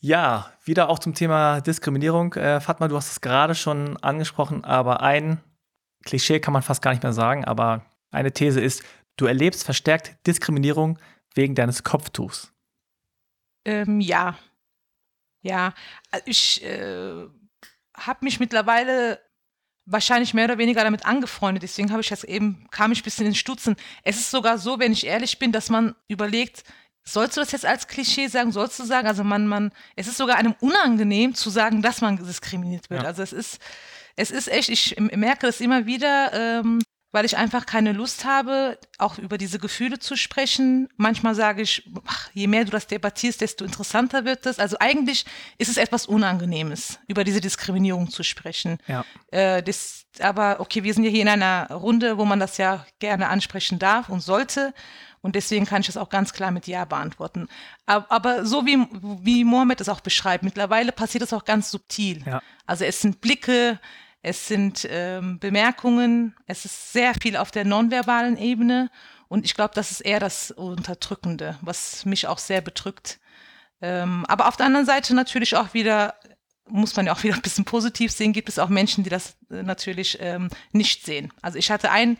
[0.00, 2.34] Ja, wieder auch zum Thema Diskriminierung.
[2.34, 5.40] Äh, Fatma, du hast es gerade schon angesprochen, aber ein
[6.04, 8.82] Klischee kann man fast gar nicht mehr sagen, aber eine These ist,
[9.16, 10.98] du erlebst verstärkt Diskriminierung
[11.34, 12.52] wegen deines Kopftuchs.
[13.64, 14.36] Ähm, ja.
[15.40, 15.74] Ja,
[16.24, 17.26] ich äh,
[17.96, 19.20] habe mich mittlerweile
[19.86, 21.62] wahrscheinlich mehr oder weniger damit angefreundet.
[21.62, 23.76] Deswegen habe ich jetzt eben, kam ich ein bisschen ins Stutzen.
[24.02, 26.64] Es ist sogar so, wenn ich ehrlich bin, dass man überlegt,
[27.06, 28.50] Sollst du das jetzt als Klischee sagen?
[28.50, 32.16] Sollst du sagen, also man, man, es ist sogar einem unangenehm zu sagen, dass man
[32.16, 33.02] diskriminiert wird.
[33.02, 33.08] Ja.
[33.08, 33.60] Also es ist,
[34.16, 36.80] es ist echt, ich merke das immer wieder, ähm,
[37.14, 40.88] weil ich einfach keine Lust habe, auch über diese Gefühle zu sprechen.
[40.96, 44.58] Manchmal sage ich, ach, je mehr du das debattierst, desto interessanter wird das.
[44.58, 45.24] Also eigentlich
[45.58, 48.78] ist es etwas Unangenehmes, über diese Diskriminierung zu sprechen.
[48.88, 49.04] Ja.
[49.30, 52.84] Äh, das, aber okay, wir sind ja hier in einer Runde, wo man das ja
[52.98, 54.74] gerne ansprechen darf und sollte.
[55.24, 57.48] Und deswegen kann ich das auch ganz klar mit Ja beantworten.
[57.86, 58.86] Aber, so wie,
[59.22, 62.22] wie Mohammed es auch beschreibt, mittlerweile passiert es auch ganz subtil.
[62.26, 62.42] Ja.
[62.66, 63.80] Also es sind Blicke,
[64.20, 68.90] es sind ähm, Bemerkungen, es ist sehr viel auf der nonverbalen Ebene.
[69.28, 73.18] Und ich glaube, das ist eher das Unterdrückende, was mich auch sehr bedrückt.
[73.80, 76.16] Ähm, aber auf der anderen Seite natürlich auch wieder,
[76.68, 79.38] muss man ja auch wieder ein bisschen positiv sehen, gibt es auch Menschen, die das
[79.50, 81.32] äh, natürlich ähm, nicht sehen.
[81.40, 82.18] Also ich hatte ein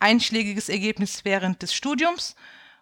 [0.00, 2.36] einschlägiges Ergebnis während des Studiums,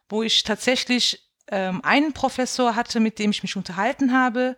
[0.08, 4.56] wo ich tatsächlich ähm, einen Professor hatte, mit dem ich mich unterhalten habe.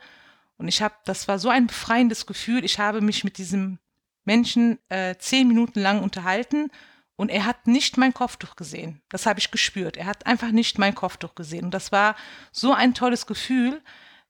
[0.57, 2.65] Und ich habe, das war so ein befreiendes Gefühl.
[2.65, 3.79] Ich habe mich mit diesem
[4.25, 6.71] Menschen äh, zehn Minuten lang unterhalten
[7.17, 9.03] und er hat nicht mein Kopftuch gesehen.
[9.09, 9.97] Das habe ich gespürt.
[9.97, 11.67] Er hat einfach nicht mein Kopftuch gesehen.
[11.67, 12.17] Und das war
[12.51, 13.83] so ein tolles Gefühl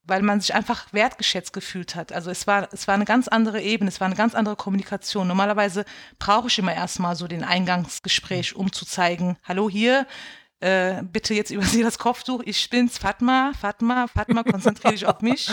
[0.06, 2.12] weil man sich einfach wertgeschätzt gefühlt hat.
[2.12, 5.26] Also es war, es war eine ganz andere Ebene, es war eine ganz andere Kommunikation.
[5.26, 5.84] Normalerweise
[6.18, 10.06] brauche ich immer erstmal so den Eingangsgespräch, um zu zeigen, hallo hier,
[10.60, 15.50] äh, bitte jetzt übersehe das Kopftuch, ich bin's, Fatma, Fatma, Fatma, konzentriere dich auf mich.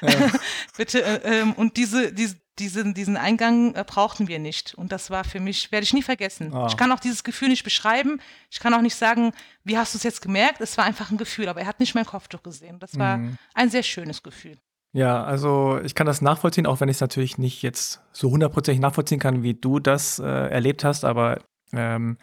[0.76, 4.74] Bitte, äh, ähm, und diese, diese, diesen, diesen Eingang äh, brauchten wir nicht.
[4.74, 6.52] Und das war für mich, werde ich nie vergessen.
[6.52, 6.66] Oh.
[6.66, 8.20] Ich kann auch dieses Gefühl nicht beschreiben.
[8.50, 9.32] Ich kann auch nicht sagen,
[9.64, 10.60] wie hast du es jetzt gemerkt?
[10.60, 12.78] Es war einfach ein Gefühl, aber er hat nicht mein Kopftuch gesehen.
[12.78, 13.38] Das war mhm.
[13.54, 14.58] ein sehr schönes Gefühl.
[14.92, 18.80] Ja, also ich kann das nachvollziehen, auch wenn ich es natürlich nicht jetzt so hundertprozentig
[18.80, 21.40] nachvollziehen kann, wie du das äh, erlebt hast, aber
[21.72, 22.16] ähm,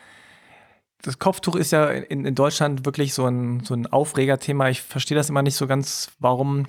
[1.02, 4.70] das Kopftuch ist ja in, in Deutschland wirklich so ein, so ein Aufregerthema.
[4.70, 6.66] Ich verstehe das immer nicht so ganz, warum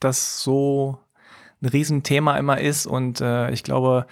[0.00, 0.98] das so
[1.62, 2.86] ein Riesenthema immer ist.
[2.86, 4.06] Und äh, ich glaube,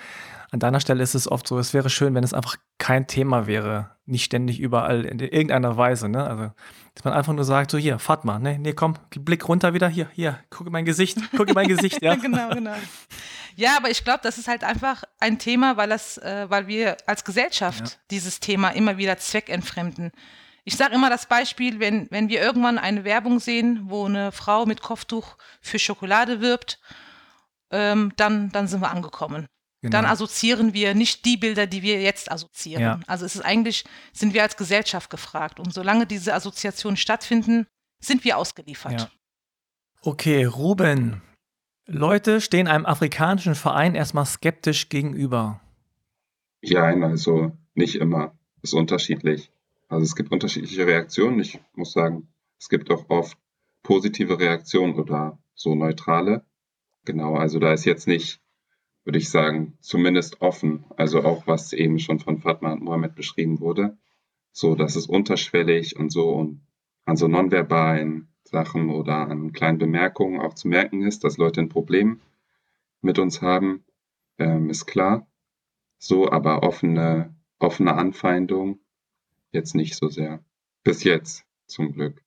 [0.52, 3.46] an deiner Stelle ist es oft so, es wäre schön, wenn es einfach kein Thema
[3.46, 6.08] wäre, nicht ständig überall in irgendeiner Weise.
[6.08, 6.24] Ne?
[6.24, 6.50] Also,
[6.94, 8.58] dass man einfach nur sagt, so hier, fahrt mal, ne?
[8.58, 12.14] Nee, komm, Blick runter wieder, hier, hier, gucke mein Gesicht, gucke mein Gesicht, ja.
[12.16, 12.74] genau, genau.
[13.54, 16.96] Ja, aber ich glaube, das ist halt einfach ein Thema, weil das, äh, weil wir
[17.06, 17.96] als Gesellschaft ja.
[18.10, 20.10] dieses Thema immer wieder zweckentfremden.
[20.64, 24.66] Ich sage immer das Beispiel, wenn, wenn wir irgendwann eine Werbung sehen, wo eine Frau
[24.66, 26.80] mit Kopftuch für Schokolade wirbt,
[27.70, 29.46] ähm, dann, dann sind wir angekommen.
[29.82, 29.92] Genau.
[29.92, 32.82] Dann assoziieren wir nicht die Bilder, die wir jetzt assoziieren.
[32.82, 33.00] Ja.
[33.06, 35.58] Also es ist eigentlich, sind wir als Gesellschaft gefragt.
[35.58, 37.66] Und solange diese Assoziationen stattfinden,
[38.02, 39.00] sind wir ausgeliefert.
[39.00, 39.10] Ja.
[40.02, 41.22] Okay, Ruben.
[41.86, 45.60] Leute stehen einem afrikanischen Verein erstmal skeptisch gegenüber.
[46.62, 48.38] Ja, also nicht immer.
[48.62, 49.50] Ist unterschiedlich.
[49.88, 51.40] Also es gibt unterschiedliche Reaktionen.
[51.40, 52.28] Ich muss sagen,
[52.58, 53.38] es gibt auch oft
[53.82, 56.44] positive Reaktionen oder so neutrale.
[57.04, 58.40] Genau, also da ist jetzt nicht
[59.04, 60.84] würde ich sagen, zumindest offen.
[60.96, 63.96] Also auch was eben schon von Fatma und Mohammed beschrieben wurde.
[64.52, 66.60] So, dass es unterschwellig und so und
[67.04, 71.68] an so nonverbalen Sachen oder an kleinen Bemerkungen auch zu merken ist, dass Leute ein
[71.68, 72.20] Problem
[73.00, 73.84] mit uns haben,
[74.38, 75.26] ähm, ist klar.
[75.98, 78.80] So, aber offene, offene Anfeindung
[79.52, 80.44] jetzt nicht so sehr.
[80.82, 82.22] Bis jetzt, zum Glück.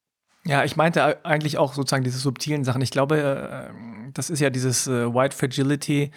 [0.45, 2.81] Ja, ich meinte eigentlich auch sozusagen diese subtilen Sachen.
[2.81, 6.11] Ich glaube, äh, das ist ja dieses äh, White Fragility,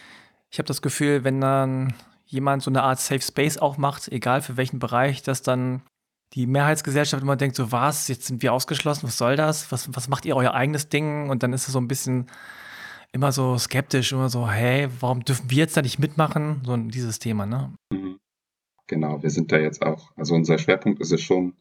[0.51, 4.43] ich habe das Gefühl, wenn dann jemand so eine Art Safe Space auch macht, egal
[4.43, 5.83] für welchen Bereich, dass dann
[6.33, 9.71] die Mehrheitsgesellschaft immer denkt, so was, jetzt sind wir ausgeschlossen, was soll das?
[9.71, 11.31] Was, was macht ihr euer eigenes Ding?
[11.31, 12.27] Und dann ist es so ein bisschen
[13.13, 16.63] immer so skeptisch, immer so, hey, warum dürfen wir jetzt da nicht mitmachen?
[16.65, 17.73] So dieses Thema, ne?
[17.93, 18.19] Mhm.
[18.89, 21.55] Genau, wir sind da jetzt auch, also unser Schwerpunkt ist es schon,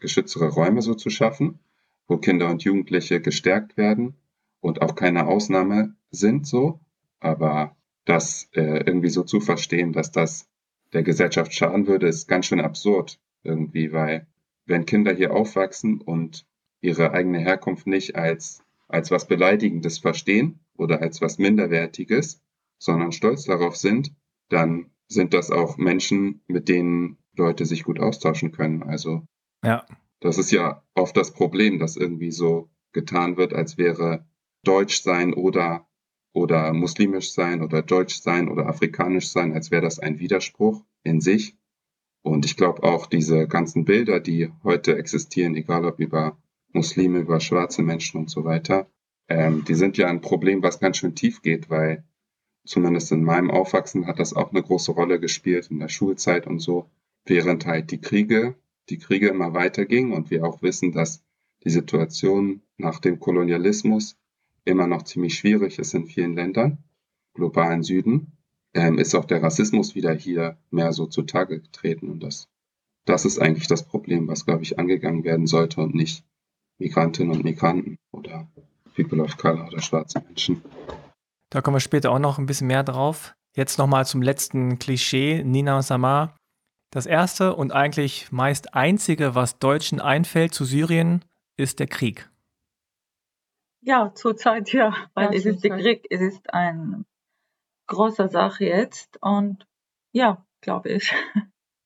[0.00, 1.60] geschütztere Räume so zu schaffen,
[2.08, 4.16] wo Kinder und Jugendliche gestärkt werden
[4.62, 6.80] und auch keine Ausnahme sind so.
[7.20, 10.48] Aber das äh, irgendwie so zu verstehen, dass das
[10.94, 14.26] der Gesellschaft schaden würde, ist ganz schön absurd irgendwie, weil
[14.64, 16.46] wenn Kinder hier aufwachsen und
[16.80, 22.40] ihre eigene Herkunft nicht als, als was Beleidigendes verstehen oder als was Minderwertiges,
[22.78, 24.12] sondern stolz darauf sind,
[24.48, 28.82] dann sind das auch Menschen, mit denen Leute sich gut austauschen können.
[28.82, 29.26] Also
[29.64, 29.84] ja.
[30.20, 34.24] das ist ja oft das Problem, dass irgendwie so getan wird, als wäre
[34.64, 35.86] Deutsch sein oder
[36.32, 41.20] oder muslimisch sein oder deutsch sein oder afrikanisch sein, als wäre das ein Widerspruch in
[41.20, 41.56] sich.
[42.22, 46.38] Und ich glaube auch diese ganzen Bilder, die heute existieren, egal ob über
[46.72, 48.88] Muslime, über schwarze Menschen und so weiter,
[49.28, 52.04] ähm, die sind ja ein Problem, was ganz schön tief geht, weil
[52.64, 56.60] zumindest in meinem Aufwachsen hat das auch eine große Rolle gespielt in der Schulzeit und
[56.60, 56.88] so,
[57.26, 58.54] während halt die Kriege,
[58.88, 61.24] die Kriege immer weitergingen und wir auch wissen, dass
[61.64, 64.16] die Situation nach dem Kolonialismus
[64.64, 66.78] immer noch ziemlich schwierig ist in vielen Ländern,
[67.34, 68.32] globalen Süden,
[68.74, 72.08] ähm, ist auch der Rassismus wieder hier mehr so zutage getreten.
[72.08, 72.48] Und das,
[73.04, 76.24] das ist eigentlich das Problem, was, glaube ich, angegangen werden sollte und nicht
[76.78, 78.48] Migrantinnen und Migranten oder
[78.94, 80.62] People of Color oder schwarze Menschen.
[81.50, 83.34] Da kommen wir später auch noch ein bisschen mehr drauf.
[83.54, 86.36] Jetzt nochmal zum letzten Klischee, Nina Samar.
[86.90, 91.24] Das erste und eigentlich meist einzige, was Deutschen einfällt zu Syrien,
[91.56, 92.30] ist der Krieg.
[93.82, 97.04] Ja, zurzeit ja, weil ja, es ist der Krieg, es ist eine
[97.88, 99.66] große Sache jetzt und
[100.12, 101.12] ja, glaube ich.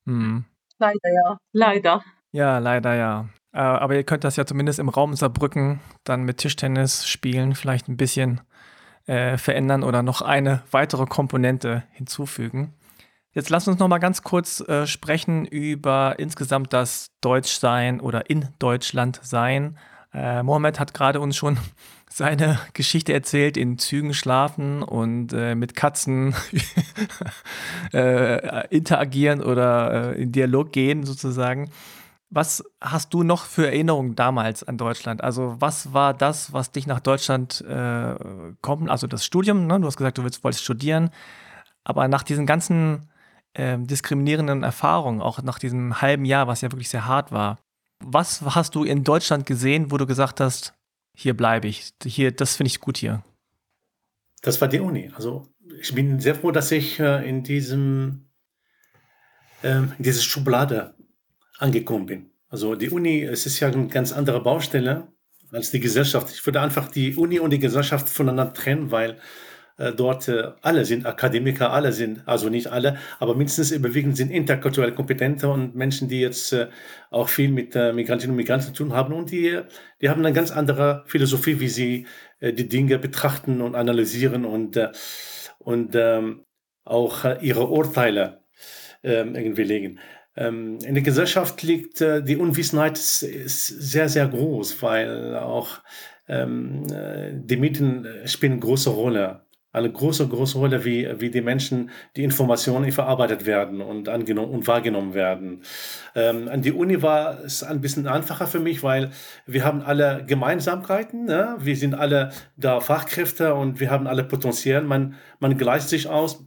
[0.07, 0.45] Hm.
[0.79, 1.39] Leider ja.
[1.53, 2.05] Leider.
[2.31, 3.29] Ja, leider ja.
[3.53, 7.89] Äh, aber ihr könnt das ja zumindest im Raum Saarbrücken dann mit Tischtennis spielen, vielleicht
[7.89, 8.43] ein bisschen
[9.07, 12.75] äh, verändern oder noch eine weitere Komponente hinzufügen.
[13.33, 18.49] Jetzt lasst uns noch mal ganz kurz äh, sprechen über insgesamt das Deutschsein oder in
[18.59, 19.79] Deutschland sein.
[20.16, 21.59] Äh, Mohammed hat gerade uns schon
[22.11, 26.35] seine Geschichte erzählt, in Zügen schlafen und äh, mit Katzen
[27.92, 31.70] äh, interagieren oder äh, in Dialog gehen sozusagen.
[32.31, 35.22] Was hast du noch für Erinnerungen damals an Deutschland?
[35.22, 38.14] Also was war das, was dich nach Deutschland äh,
[38.62, 38.88] kommen?
[38.88, 39.79] Also das Studium, ne?
[39.79, 41.11] du hast gesagt, du willst, wolltest studieren,
[41.85, 43.11] aber nach diesen ganzen
[43.52, 47.59] äh, diskriminierenden Erfahrungen, auch nach diesem halben Jahr, was ja wirklich sehr hart war,
[48.01, 50.75] was hast du in Deutschland gesehen, wo du gesagt hast,
[51.15, 53.23] hier bleibe ich, hier, das finde ich gut hier?
[54.43, 55.11] Das war die Uni.
[55.15, 55.49] Also
[55.81, 58.29] ich bin sehr froh, dass ich äh, in diesem
[59.63, 60.95] äh, diese Schublade
[61.59, 62.31] angekommen bin.
[62.49, 65.09] Also die Uni, es ist ja eine ganz andere Baustelle
[65.51, 66.31] als die Gesellschaft.
[66.33, 69.19] Ich würde einfach die Uni und die Gesellschaft voneinander trennen, weil
[69.77, 74.93] dort äh, alle sind Akademiker, alle sind, also nicht alle, aber mindestens überwiegend sind interkulturell
[74.93, 76.69] kompetente und Menschen, die jetzt äh,
[77.11, 79.61] auch viel mit äh, Migrantinnen und Migranten zu tun haben und die,
[80.01, 82.07] die haben eine ganz andere Philosophie, wie sie
[82.41, 84.93] äh, die Dinge betrachten und analysieren und, äh,
[85.59, 86.45] und ähm,
[86.85, 88.41] auch äh, ihre Urteile
[89.03, 89.99] ähm, irgendwie legen.
[90.37, 95.81] Ähm, in der Gesellschaft liegt äh, die Unwissenheit sehr, sehr groß, weil auch
[96.27, 99.46] äh, die Medien spielen eine große Rolle
[99.77, 104.67] eine große, große Rolle, wie, wie die Menschen, die Informationen verarbeitet werden und angenommen und
[104.67, 105.62] wahrgenommen werden.
[106.15, 109.11] Ähm, an die Uni war es ein bisschen einfacher für mich, weil
[109.47, 111.27] wir haben alle Gemeinsamkeiten.
[111.27, 111.57] Ne?
[111.59, 114.83] Wir sind alle da Fachkräfte und wir haben alle Potenzial.
[114.83, 116.43] Man, man gleicht sich aus.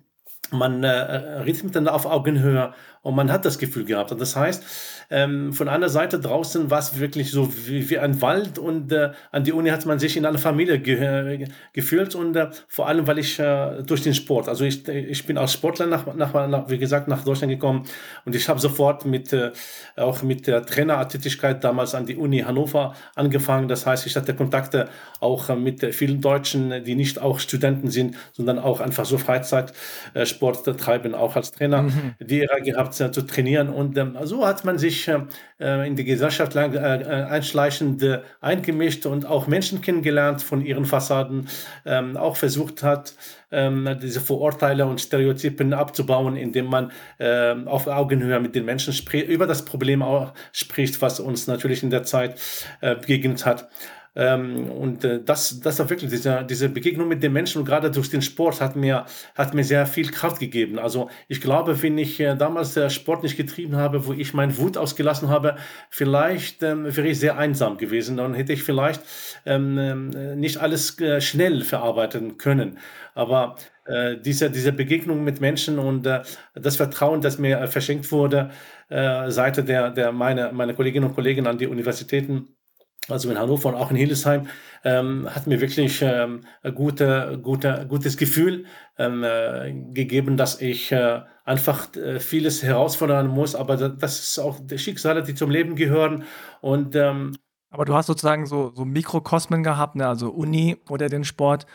[0.51, 4.11] Man äh, redet miteinander auf Augenhöhe und man hat das Gefühl gehabt.
[4.11, 8.21] Und das heißt, ähm, von einer Seite draußen war es wirklich so wie, wie ein
[8.21, 12.35] Wald und äh, an die Uni hat man sich in einer Familie ge gefühlt und
[12.35, 15.87] äh, vor allem, weil ich äh, durch den Sport, also ich, ich bin als Sportler
[15.87, 17.85] nach, nach, nach wie gesagt nach Deutschland gekommen
[18.25, 19.51] und ich habe sofort mit äh,
[19.95, 23.67] auch mit der Trainertätigkeit damals an die Uni Hannover angefangen.
[23.67, 28.15] Das heißt, ich hatte Kontakte auch äh, mit vielen Deutschen, die nicht auch Studenten sind,
[28.33, 32.13] sondern auch einfach so Freizeitsport treiben, auch als Trainer mhm.
[32.19, 35.13] die Ära gehabt zu trainieren und ähm, so hat man sich sich
[35.59, 40.65] äh, in die Gesellschaft lang, äh, äh, einschleichend äh, eingemischt und auch Menschen kennengelernt von
[40.65, 41.47] ihren Fassaden,
[41.85, 43.13] ähm, auch versucht hat,
[43.51, 48.93] ähm, diese Vorurteile und Stereotypen abzubauen, indem man äh, auf Augenhöhe mit den Menschen
[49.27, 52.39] über das Problem auch spricht, was uns natürlich in der Zeit
[52.81, 53.69] begegnet hat.
[54.15, 57.91] Ähm, und äh, das, das war wirklich diese, diese Begegnung mit den Menschen und gerade
[57.91, 60.79] durch den Sport hat mir, hat mir sehr viel Kraft gegeben.
[60.79, 64.57] Also ich glaube, wenn ich äh, damals der Sport nicht getrieben habe, wo ich meinen
[64.57, 65.55] Wut ausgelassen habe,
[65.89, 68.17] vielleicht ähm, wäre ich sehr einsam gewesen.
[68.17, 69.01] Dann hätte ich vielleicht
[69.45, 72.79] ähm, äh, nicht alles äh, schnell verarbeiten können.
[73.13, 76.21] Aber äh, diese, diese Begegnung mit Menschen und äh,
[76.55, 78.51] das Vertrauen, das mir verschenkt wurde,
[78.91, 82.55] Seite der, der meine, meine Kolleginnen und Kollegen an die Universitäten,
[83.11, 84.47] also in Hannover und auch in Hildesheim,
[84.83, 88.65] ähm, hat mir wirklich ähm, ein gute, gute, gutes Gefühl
[88.97, 94.59] ähm, äh, gegeben, dass ich äh, einfach äh, vieles herausfordern muss, aber das ist auch
[94.61, 96.23] die Schicksale, die zum Leben gehören
[96.61, 97.33] und ähm,
[97.71, 100.07] aber du hast sozusagen so, so Mikrokosmen gehabt, ne?
[100.07, 101.67] also Uni oder den Sport,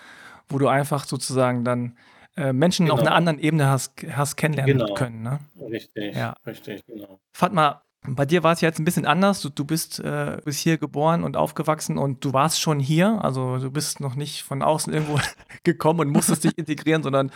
[0.49, 1.97] wo du einfach sozusagen dann
[2.37, 2.95] äh, Menschen genau.
[2.95, 4.95] auf einer anderen Ebene hast, hast kennenlernen genau.
[4.95, 5.23] können.
[5.23, 5.39] Ne?
[5.71, 6.35] Richtig, ja.
[6.47, 7.21] richtig, genau.
[7.33, 9.41] Fatma, bei dir war es jetzt ein bisschen anders.
[9.41, 13.25] Du, du bist, äh, bist hier geboren und aufgewachsen und du warst schon hier.
[13.25, 15.19] Also du bist noch nicht von außen irgendwo
[15.65, 17.31] gekommen und musstest dich integrieren, sondern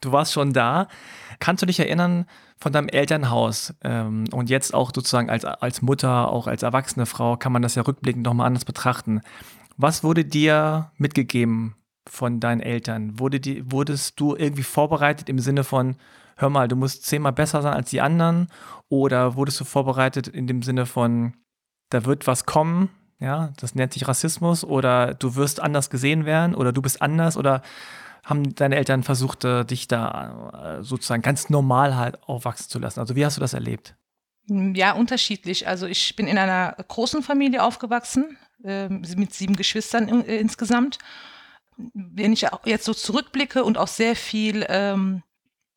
[0.00, 0.88] du warst schon da.
[1.40, 2.26] Kannst du dich erinnern
[2.58, 7.36] von deinem Elternhaus ähm, und jetzt auch sozusagen als, als Mutter, auch als erwachsene Frau,
[7.36, 9.20] kann man das ja rückblickend nochmal anders betrachten.
[9.76, 11.74] Was wurde dir mitgegeben
[12.06, 13.18] von deinen Eltern?
[13.18, 15.96] Wurde die, wurdest du irgendwie vorbereitet im Sinne von,
[16.36, 18.48] hör mal, du musst zehnmal besser sein als die anderen?
[18.88, 21.34] Oder wurdest du vorbereitet in dem Sinne von,
[21.90, 26.54] da wird was kommen, ja, das nennt sich Rassismus, oder du wirst anders gesehen werden,
[26.54, 27.62] oder du bist anders, oder
[28.24, 33.00] haben deine Eltern versucht, äh, dich da äh, sozusagen ganz normal halt aufwachsen zu lassen?
[33.00, 33.94] Also wie hast du das erlebt?
[34.46, 35.68] Ja, unterschiedlich.
[35.68, 40.98] Also ich bin in einer großen Familie aufgewachsen, äh, mit sieben Geschwistern in, äh, insgesamt.
[41.92, 45.22] Wenn ich jetzt so zurückblicke und auch sehr viel ähm,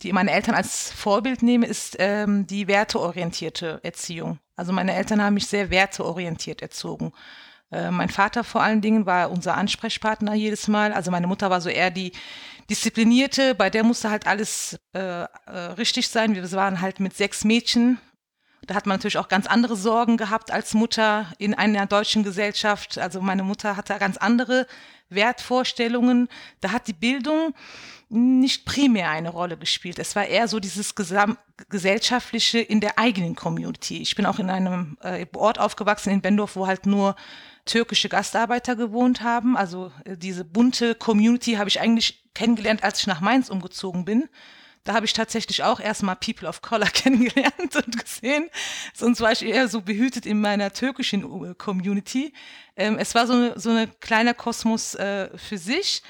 [0.01, 4.39] die meine Eltern als Vorbild nehme, ist ähm, die werteorientierte Erziehung.
[4.55, 7.13] Also meine Eltern haben mich sehr werteorientiert erzogen.
[7.71, 10.93] Äh, mein Vater vor allen Dingen war unser Ansprechpartner jedes Mal.
[10.93, 12.12] Also meine Mutter war so eher die
[12.69, 15.27] disziplinierte, bei der musste halt alles äh, äh,
[15.77, 16.36] richtig sein.
[16.36, 17.99] Wir waren halt mit sechs Mädchen.
[18.65, 22.97] Da hat man natürlich auch ganz andere Sorgen gehabt als Mutter in einer deutschen Gesellschaft.
[22.97, 24.67] Also meine Mutter hatte ganz andere
[25.10, 26.27] Wertvorstellungen.
[26.60, 27.53] Da hat die Bildung
[28.10, 30.00] nicht primär eine Rolle gespielt.
[30.00, 34.02] Es war eher so dieses gesellschaftliche in der eigenen Community.
[34.02, 37.15] Ich bin auch in einem äh, Ort aufgewachsen in Bendorf, wo halt nur
[37.65, 39.58] türkische Gastarbeiter gewohnt haben.
[39.58, 44.30] Also äh, diese bunte Community habe ich eigentlich kennengelernt, als ich nach Mainz umgezogen bin.
[44.86, 48.50] Da habe ich tatsächlich auch erstmal People of Color kennengelernt und gesehen.
[48.93, 52.32] Sonst war ich eher so behütet in meiner türkischen äh, Community.
[52.78, 56.03] Ähm, es war so, so ein kleiner Kosmos äh, für sich.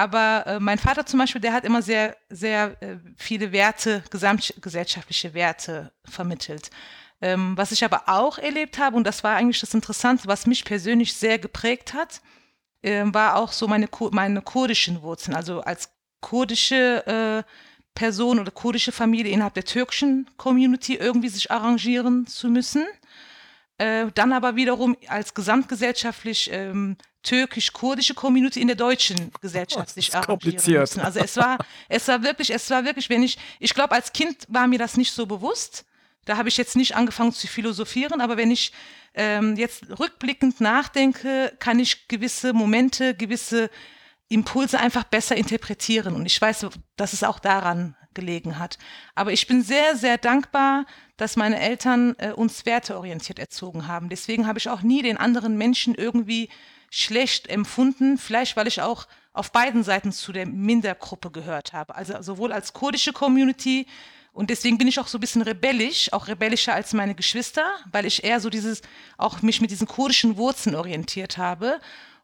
[0.00, 5.34] Aber äh, mein Vater zum Beispiel, der hat immer sehr, sehr äh, viele Werte, gesamtgesellschaftliche
[5.34, 6.70] Werte vermittelt.
[7.20, 10.64] Ähm, was ich aber auch erlebt habe, und das war eigentlich das Interessante, was mich
[10.64, 12.22] persönlich sehr geprägt hat,
[12.80, 15.36] äh, war auch so meine, meine kurdischen Wurzeln.
[15.36, 15.90] Also als
[16.22, 17.42] kurdische äh,
[17.94, 22.86] Person oder kurdische Familie innerhalb der türkischen Community irgendwie sich arrangieren zu müssen.
[23.80, 30.80] Äh, dann aber wiederum als gesamtgesellschaftlich ähm, türkisch-kurdische Community in der deutschen Gesellschaft sich arrangieren
[30.80, 31.00] müssen.
[31.00, 31.56] Also es war,
[31.88, 34.98] es war wirklich, es war wirklich, wenn ich, ich glaube, als Kind war mir das
[34.98, 35.86] nicht so bewusst.
[36.26, 38.72] Da habe ich jetzt nicht angefangen zu philosophieren, aber wenn ich
[39.14, 43.70] ähm, jetzt rückblickend nachdenke, kann ich gewisse Momente, gewisse
[44.28, 46.14] Impulse einfach besser interpretieren.
[46.14, 46.66] Und ich weiß,
[46.96, 48.78] dass es auch daran gelegen hat.
[49.14, 54.08] Aber ich bin sehr, sehr dankbar, dass meine Eltern äh, uns werteorientiert erzogen haben.
[54.08, 56.48] Deswegen habe ich auch nie den anderen Menschen irgendwie
[56.90, 58.18] schlecht empfunden.
[58.18, 61.94] Vielleicht, weil ich auch auf beiden Seiten zu der Mindergruppe gehört habe.
[61.94, 63.86] Also sowohl als kurdische Community
[64.32, 68.06] und deswegen bin ich auch so ein bisschen rebellisch, auch rebellischer als meine Geschwister, weil
[68.06, 68.80] ich eher so dieses,
[69.18, 71.80] auch mich mit diesen kurdischen Wurzeln orientiert habe.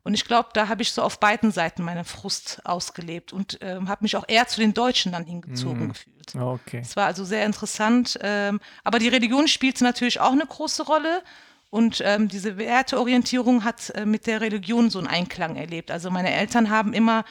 [0.07, 3.89] Und ich glaube, da habe ich so auf beiden Seiten meine Frust ausgelebt und ähm,
[3.89, 5.89] habe mich auch eher zu den Deutschen dann hingezogen mm.
[5.89, 6.37] gefühlt.
[6.37, 6.79] Okay.
[6.81, 8.17] Es war also sehr interessant.
[8.23, 11.25] Ähm, aber die Religion spielte natürlich auch eine große Rolle.
[11.71, 15.91] Und ähm, diese Werteorientierung hat äh, mit der Religion so einen Einklang erlebt.
[15.91, 17.25] Also meine Eltern haben immer,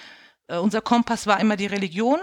[0.47, 2.19] äh, unser Kompass war immer die Religion.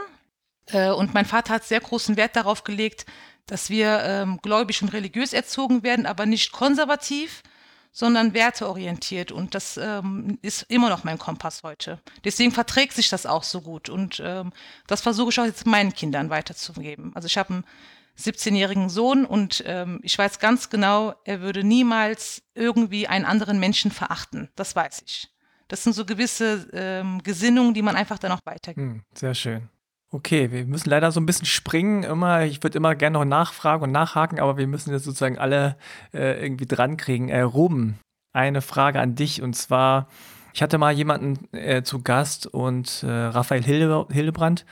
[0.66, 3.06] Äh, und mein Vater hat sehr großen Wert darauf gelegt,
[3.46, 7.42] dass wir ähm, gläubig und religiös erzogen werden, aber nicht konservativ,
[7.92, 9.30] sondern werteorientiert.
[9.30, 12.00] Und das ähm, ist immer noch mein Kompass heute.
[12.24, 13.88] Deswegen verträgt sich das auch so gut.
[13.88, 14.52] Und ähm,
[14.86, 17.14] das versuche ich auch jetzt meinen Kindern weiterzugeben.
[17.14, 17.64] Also ich habe einen
[18.18, 23.90] 17-jährigen Sohn und ähm, ich weiß ganz genau, er würde niemals irgendwie einen anderen Menschen
[23.90, 24.50] verachten.
[24.56, 25.28] Das weiß ich.
[25.68, 28.86] Das sind so gewisse ähm, Gesinnungen, die man einfach dann auch weitergibt.
[28.86, 29.68] Hm, sehr schön.
[30.14, 32.02] Okay, wir müssen leider so ein bisschen springen.
[32.02, 35.78] Immer, ich würde immer gerne noch nachfragen und nachhaken, aber wir müssen jetzt sozusagen alle
[36.12, 37.30] äh, irgendwie drankriegen.
[37.30, 37.98] Äh, Ruben,
[38.34, 40.08] eine Frage an dich und zwar,
[40.52, 44.66] ich hatte mal jemanden äh, zu Gast und äh, Raphael Hilde, Hildebrand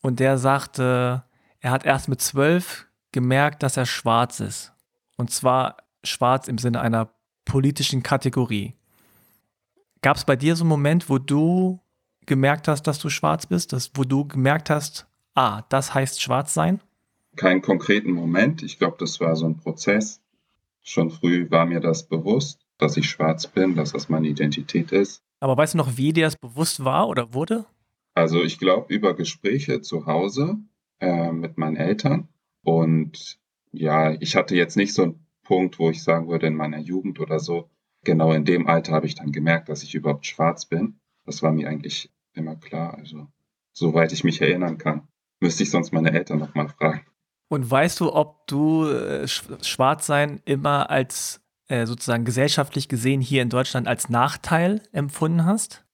[0.00, 1.22] und der sagte,
[1.60, 4.72] er hat erst mit zwölf gemerkt, dass er schwarz ist.
[5.18, 7.10] Und zwar schwarz im Sinne einer
[7.44, 8.74] politischen Kategorie.
[10.00, 11.78] Gab es bei dir so einen Moment, wo du
[12.28, 13.72] gemerkt hast, dass du schwarz bist?
[13.72, 16.80] Das, wo du gemerkt hast, ah, das heißt schwarz sein?
[17.34, 18.62] Keinen konkreten Moment.
[18.62, 20.20] Ich glaube, das war so ein Prozess.
[20.82, 25.22] Schon früh war mir das bewusst, dass ich schwarz bin, dass das meine Identität ist.
[25.40, 27.66] Aber weißt du noch, wie dir das bewusst war oder wurde?
[28.14, 30.58] Also ich glaube über Gespräche zu Hause
[31.00, 32.28] äh, mit meinen Eltern.
[32.62, 33.38] Und
[33.72, 37.20] ja, ich hatte jetzt nicht so einen Punkt, wo ich sagen würde, in meiner Jugend
[37.20, 37.70] oder so,
[38.04, 40.98] genau in dem Alter habe ich dann gemerkt, dass ich überhaupt schwarz bin.
[41.24, 42.94] Das war mir eigentlich immer klar.
[42.94, 43.28] Also,
[43.72, 45.08] soweit ich mich erinnern kann.
[45.40, 47.06] Müsste ich sonst meine Eltern nochmal fragen.
[47.48, 53.48] Und weißt du, ob du äh, Schwarzsein immer als äh, sozusagen gesellschaftlich gesehen hier in
[53.48, 55.84] Deutschland als Nachteil empfunden hast?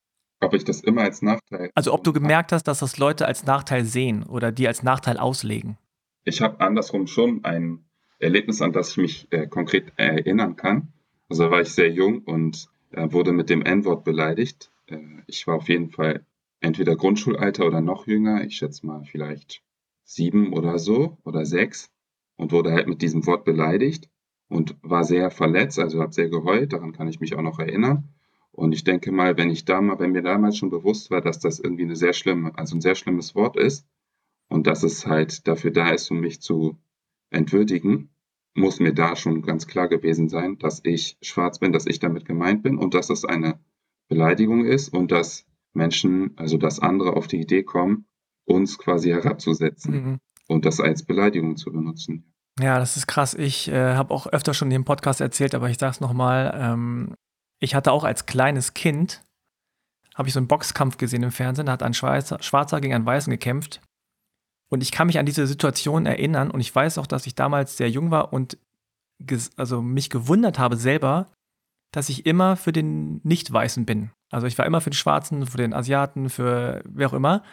[0.40, 1.70] Ob ich das immer als Nachteil.
[1.74, 5.18] Also ob du gemerkt hast, dass das Leute als Nachteil sehen oder die als Nachteil
[5.18, 5.78] auslegen?
[6.24, 7.84] Ich habe andersrum schon ein
[8.18, 10.92] Erlebnis, an das ich mich äh, konkret erinnern kann.
[11.28, 14.70] Also war ich sehr jung und äh, wurde mit dem N-Wort beleidigt.
[14.86, 16.26] Äh, ich war auf jeden Fall
[16.60, 19.62] entweder Grundschulalter oder noch jünger, ich schätze mal vielleicht
[20.04, 21.90] sieben oder so oder sechs
[22.36, 24.10] und wurde halt mit diesem Wort beleidigt
[24.48, 28.14] und war sehr verletzt, also habe sehr geheult, daran kann ich mich auch noch erinnern.
[28.52, 31.40] Und ich denke mal, wenn ich da mal, wenn mir damals schon bewusst war, dass
[31.40, 33.86] das irgendwie eine sehr schlimme, also ein sehr schlimmes Wort ist
[34.48, 36.78] und dass es halt dafür da ist, um mich zu
[37.30, 38.10] entwürdigen,
[38.54, 42.24] muss mir da schon ganz klar gewesen sein, dass ich schwarz bin, dass ich damit
[42.24, 43.58] gemeint bin und dass es eine
[44.08, 48.06] Beleidigung ist und dass Menschen, also dass andere auf die Idee kommen,
[48.44, 50.18] uns quasi herabzusetzen mhm.
[50.48, 52.34] und das als Beleidigung zu benutzen.
[52.60, 53.34] Ja, das ist krass.
[53.34, 56.54] Ich äh, habe auch öfter schon im Podcast erzählt, aber ich sage es nochmal.
[56.56, 57.14] Ähm,
[57.58, 59.24] ich hatte auch als kleines Kind,
[60.14, 63.06] habe ich so einen Boxkampf gesehen im Fernsehen, da hat ein Schwarzer, Schwarzer gegen einen
[63.06, 63.80] Weißen gekämpft.
[64.70, 67.76] Und ich kann mich an diese Situation erinnern und ich weiß auch, dass ich damals
[67.76, 68.58] sehr jung war und
[69.56, 71.30] also mich gewundert habe selber,
[71.94, 74.10] dass ich immer für den Nicht-Weißen bin.
[74.30, 77.44] Also ich war immer für die Schwarzen, für den Asiaten, für wer auch immer,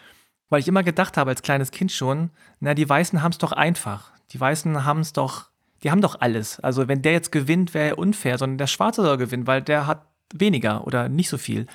[0.50, 3.52] weil ich immer gedacht habe als kleines Kind schon, na, die Weißen haben es doch
[3.52, 4.12] einfach.
[4.32, 5.52] Die Weißen haben es doch,
[5.84, 6.60] die haben doch alles.
[6.60, 9.86] Also wenn der jetzt gewinnt, wäre er unfair, sondern der Schwarze soll gewinnen, weil der
[9.86, 11.68] hat weniger oder nicht so viel.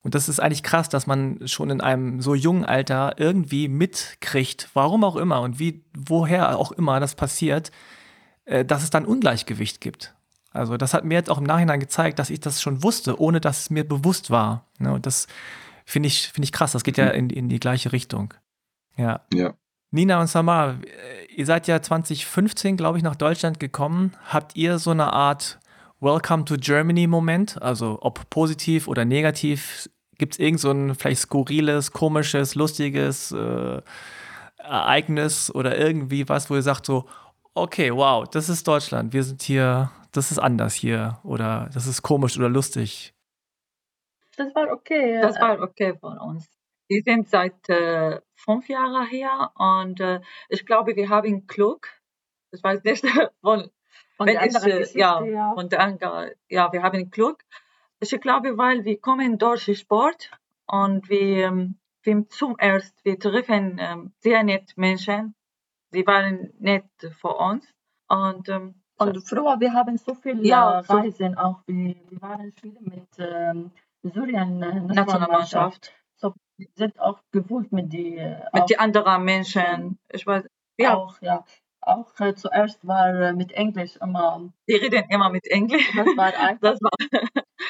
[0.00, 4.70] Und das ist eigentlich krass, dass man schon in einem so jungen Alter irgendwie mitkriegt,
[4.72, 7.70] warum auch immer und wie, woher auch immer das passiert,
[8.46, 10.14] äh, dass es dann Ungleichgewicht gibt.
[10.52, 13.40] Also das hat mir jetzt auch im Nachhinein gezeigt, dass ich das schon wusste, ohne
[13.40, 14.66] dass es mir bewusst war.
[14.78, 14.92] Ne?
[14.92, 15.26] Und das
[15.84, 16.72] finde ich, finde ich krass.
[16.72, 18.34] Das geht ja in, in die gleiche Richtung.
[18.96, 19.20] Ja.
[19.32, 19.54] ja.
[19.90, 20.76] Nina und Samar,
[21.34, 24.12] ihr seid ja 2015, glaube ich, nach Deutschland gekommen.
[24.26, 25.58] Habt ihr so eine Art
[26.00, 27.60] Welcome to Germany Moment?
[27.60, 29.88] Also ob positiv oder negativ?
[30.18, 33.82] Gibt es irgend so ein vielleicht skurriles, komisches, lustiges äh,
[34.58, 37.06] Ereignis oder irgendwie was, wo ihr sagt so,
[37.54, 39.12] okay, wow, das ist Deutschland.
[39.12, 43.14] Wir sind hier das ist anders hier oder das ist komisch oder lustig?
[44.36, 45.20] Das war okay.
[45.20, 46.48] Das war okay für uns.
[46.88, 51.88] Wir sind seit äh, fünf Jahren hier und äh, ich glaube, wir haben Glück.
[52.50, 53.04] Ich weiß nicht,
[53.40, 53.70] von,
[54.16, 55.54] von wenn ich, äh, Geschichte, ja, ja.
[55.54, 57.44] von der anderen, ja, wir haben Glück.
[58.00, 60.30] Ich glaube, weil wir kommen durch den Sport
[60.66, 65.34] und wir, ähm, wir zum erst, wir treffen ähm, sehr nett Menschen.
[65.92, 66.90] Sie waren nett
[67.20, 67.66] für uns
[68.08, 71.60] und ähm, Und früher, wir haben so viele Ja, Reisen auch.
[71.66, 73.70] Wir, wir waren Spiele mit ähm,
[74.02, 75.70] Syrien äh.
[76.16, 79.98] So, wir sind auch gewohnt mit die äh, mit auch, den anderen Menschen.
[80.12, 80.44] Ich weiß,
[80.78, 81.44] ja, auch ja.
[81.84, 85.90] Auch äh, zuerst war äh, mit Englisch immer, die reden immer mit Englisch.
[85.96, 86.60] das war einfach.
[86.60, 86.90] Das war,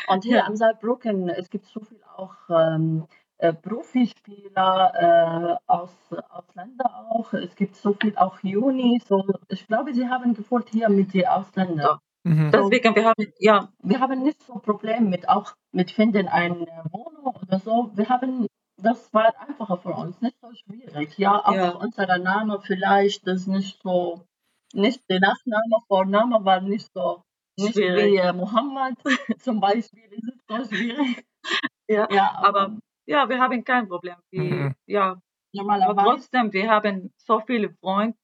[0.08, 0.46] Und hier Ja.
[0.46, 3.06] am Saarbrücken, es gibt so viel auch ähm,
[3.42, 5.90] äh, Profispieler äh, aus
[6.30, 7.32] Ausländer auch.
[7.32, 9.00] Es gibt so viel auch Juni.
[9.04, 11.98] So, ich glaube, sie haben gewollt hier mit den Ausländern.
[12.24, 12.52] Mhm.
[12.52, 17.34] deswegen, wir haben, ja, Wir haben nicht so Probleme mit auch mit finden eine Wohnung
[17.42, 17.90] oder so.
[17.94, 21.18] Wir haben das war einfacher für uns, nicht so schwierig.
[21.18, 21.70] Ja, auch Ja.
[21.70, 24.24] unser Name vielleicht ist nicht so,
[24.72, 27.22] nicht der Nachname, Vorname war nicht so,
[27.58, 28.12] nicht Schwierig.
[28.12, 28.98] wie äh, Mohammed
[29.40, 31.24] zum Beispiel, ist es so schwierig.
[31.88, 34.16] Ja, ja aber ja, wir haben kein Problem.
[34.30, 34.74] Wir, Mhm.
[34.86, 35.20] Ja, aber
[35.52, 38.16] normalerweise trotzdem, wir haben so viele Freunde,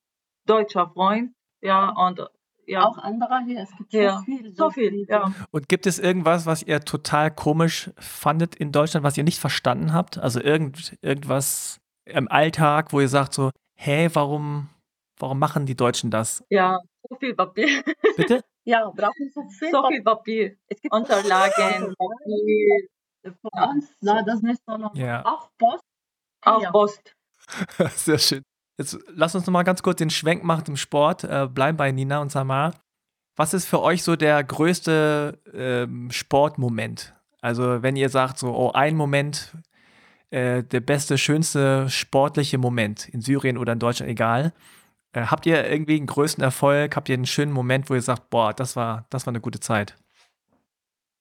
[0.47, 2.21] deutscher Freund, ja, und
[2.67, 4.55] ja, auch andere hier, es gibt Ja, so viel.
[4.55, 5.33] so viel, ja.
[5.51, 9.93] Und gibt es irgendwas, was ihr total komisch fandet in Deutschland, was ihr nicht verstanden
[9.95, 10.19] habt?
[10.19, 14.69] Also irgend, irgendwas im Alltag, wo ihr sagt so, hä, warum,
[15.19, 16.45] warum machen die Deutschen das?
[16.51, 17.83] Ja, so viel Papier,
[18.17, 18.43] Bitte?
[18.65, 19.71] Ja, brauchen so viel.
[19.71, 22.89] so viel Papier, Es gibt so viele Unterlagen, Papier,
[23.33, 24.97] Für uns, na, das ist nicht so normal.
[24.97, 25.25] Ja.
[25.25, 25.85] Auch Post.
[26.43, 26.71] auch Ja.
[26.71, 27.15] Post.
[27.97, 28.43] Sehr schön.
[28.79, 31.25] Jetzt lass uns noch mal ganz kurz den Schwenk machen zum Sport.
[31.25, 32.75] Äh, bleiben bei Nina und Samar.
[33.37, 37.15] Was ist für euch so der größte ähm, Sportmoment?
[37.41, 39.57] Also wenn ihr sagt, so, oh, ein Moment,
[40.31, 44.53] äh, der beste, schönste sportliche Moment in Syrien oder in Deutschland, egal.
[45.13, 46.97] Äh, habt ihr irgendwie einen größten Erfolg?
[46.97, 49.61] Habt ihr einen schönen Moment, wo ihr sagt, boah, das war, das war eine gute
[49.61, 49.97] Zeit?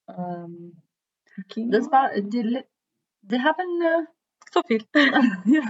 [0.10, 0.77] Ähm,
[1.50, 1.72] Kino.
[1.78, 2.66] das war die, le-
[3.22, 4.06] wir haben äh,
[4.52, 4.84] so viel.
[4.96, 5.62] ja,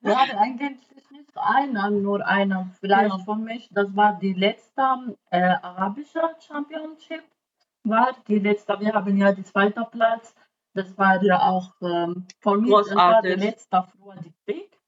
[0.00, 2.70] wir haben eigentlich nicht einer, nur einer.
[2.80, 3.24] Vielleicht Ja.
[3.24, 4.82] für mich, das war die letzte
[5.30, 7.22] äh, arabische Championship.
[7.84, 10.34] War die letzte, wir haben ja die zweite Platz.
[10.74, 13.36] Das war ja auch ähm, für mich, das war die Großartig.
[13.44, 14.78] letzte früher die Krieg.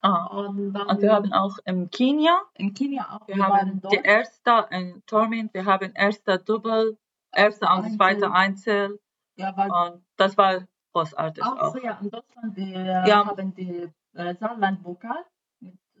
[0.00, 0.26] Ah.
[0.26, 3.96] Und, dann Und wir haben auch im Kenia, in Kenia auch, wir wir haben die
[3.96, 6.96] erste in Tournament, wir haben erste Double,
[7.34, 9.00] erste und zweite Einzel
[9.36, 11.72] Ja, war und das war großartig auch auch.
[11.72, 13.26] früher in Deutschland, wir Ja.
[13.26, 15.24] haben die äh, Saarland-Pokal.
[15.60, 16.00] Mit, äh,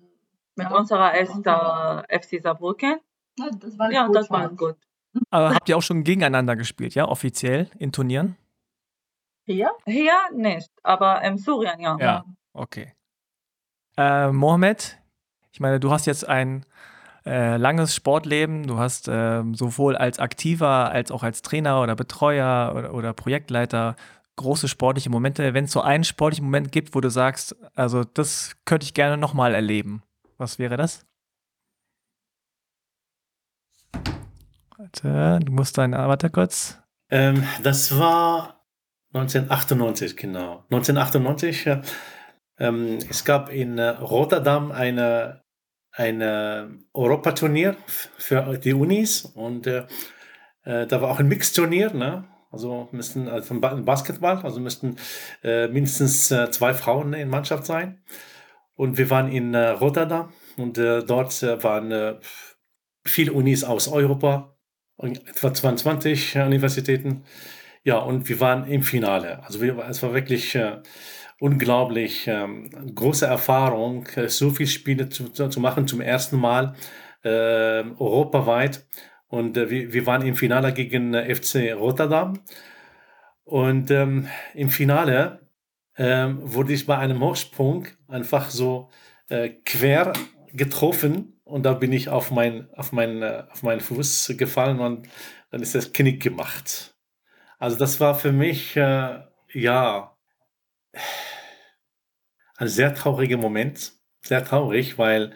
[0.56, 3.00] Mit ja, unserer ersten unserer- FC Saarbrücken.
[3.38, 4.76] Ja, das war Ja, gut das war gut.
[5.30, 8.36] Aber habt ihr auch schon gegeneinander gespielt, ja, offiziell in Turnieren?
[9.46, 9.70] Hier?
[9.84, 11.96] Hier nicht, aber im Syrien ja.
[11.98, 12.24] Ja.
[12.52, 12.94] Okay.
[13.96, 14.98] Äh, Mohamed,
[15.52, 16.64] ich meine, du hast jetzt ein
[17.26, 18.66] äh, langes Sportleben.
[18.66, 23.96] Du hast ähm, sowohl als Aktiver als auch als Trainer oder Betreuer oder, oder Projektleiter
[24.36, 25.54] große sportliche Momente.
[25.54, 29.16] Wenn es so einen sportlichen Moment gibt, wo du sagst, also das könnte ich gerne
[29.16, 30.02] nochmal erleben,
[30.38, 31.06] was wäre das?
[34.76, 36.78] Warte, du musst deinen, warte kurz.
[37.10, 38.66] Ähm, das war
[39.12, 40.64] 1998, genau.
[40.70, 41.66] 1998.
[41.66, 41.82] Äh,
[42.58, 45.43] ähm, es gab in äh, Rotterdam eine,
[45.94, 49.84] eine Europaturnier f- für die Unis und äh,
[50.64, 52.24] äh, da war auch ein Mixturnier, ne?
[52.50, 54.96] Also müssten also ein Ba- ein Basketball, also müssten
[55.42, 58.02] äh, mindestens äh, zwei Frauen in Mannschaft sein.
[58.76, 62.16] Und wir waren in äh, Rotterdam und äh, dort äh, waren äh,
[63.06, 64.56] viele Unis aus Europa,
[64.98, 67.24] etwa 22 Universitäten.
[67.84, 69.42] Ja, und wir waren im Finale.
[69.44, 70.78] Also wir, es war wirklich äh,
[71.40, 76.74] unglaublich ähm, große Erfahrung, äh, so viele Spiele zu, zu machen zum ersten Mal
[77.22, 77.28] äh,
[77.98, 78.86] europaweit.
[79.28, 82.40] Und äh, wir, wir waren im Finale gegen äh, FC Rotterdam.
[83.44, 85.40] Und ähm, im Finale
[85.96, 88.90] ähm, wurde ich bei einem Hochsprung einfach so
[89.28, 90.12] äh, quer
[90.52, 95.08] getroffen und da bin ich auf, mein, auf, mein, äh, auf meinen Fuß gefallen und
[95.50, 96.94] dann ist das Knick gemacht.
[97.58, 100.13] Also das war für mich, ja,
[102.56, 103.92] ein sehr trauriger Moment.
[104.22, 105.34] Sehr traurig, weil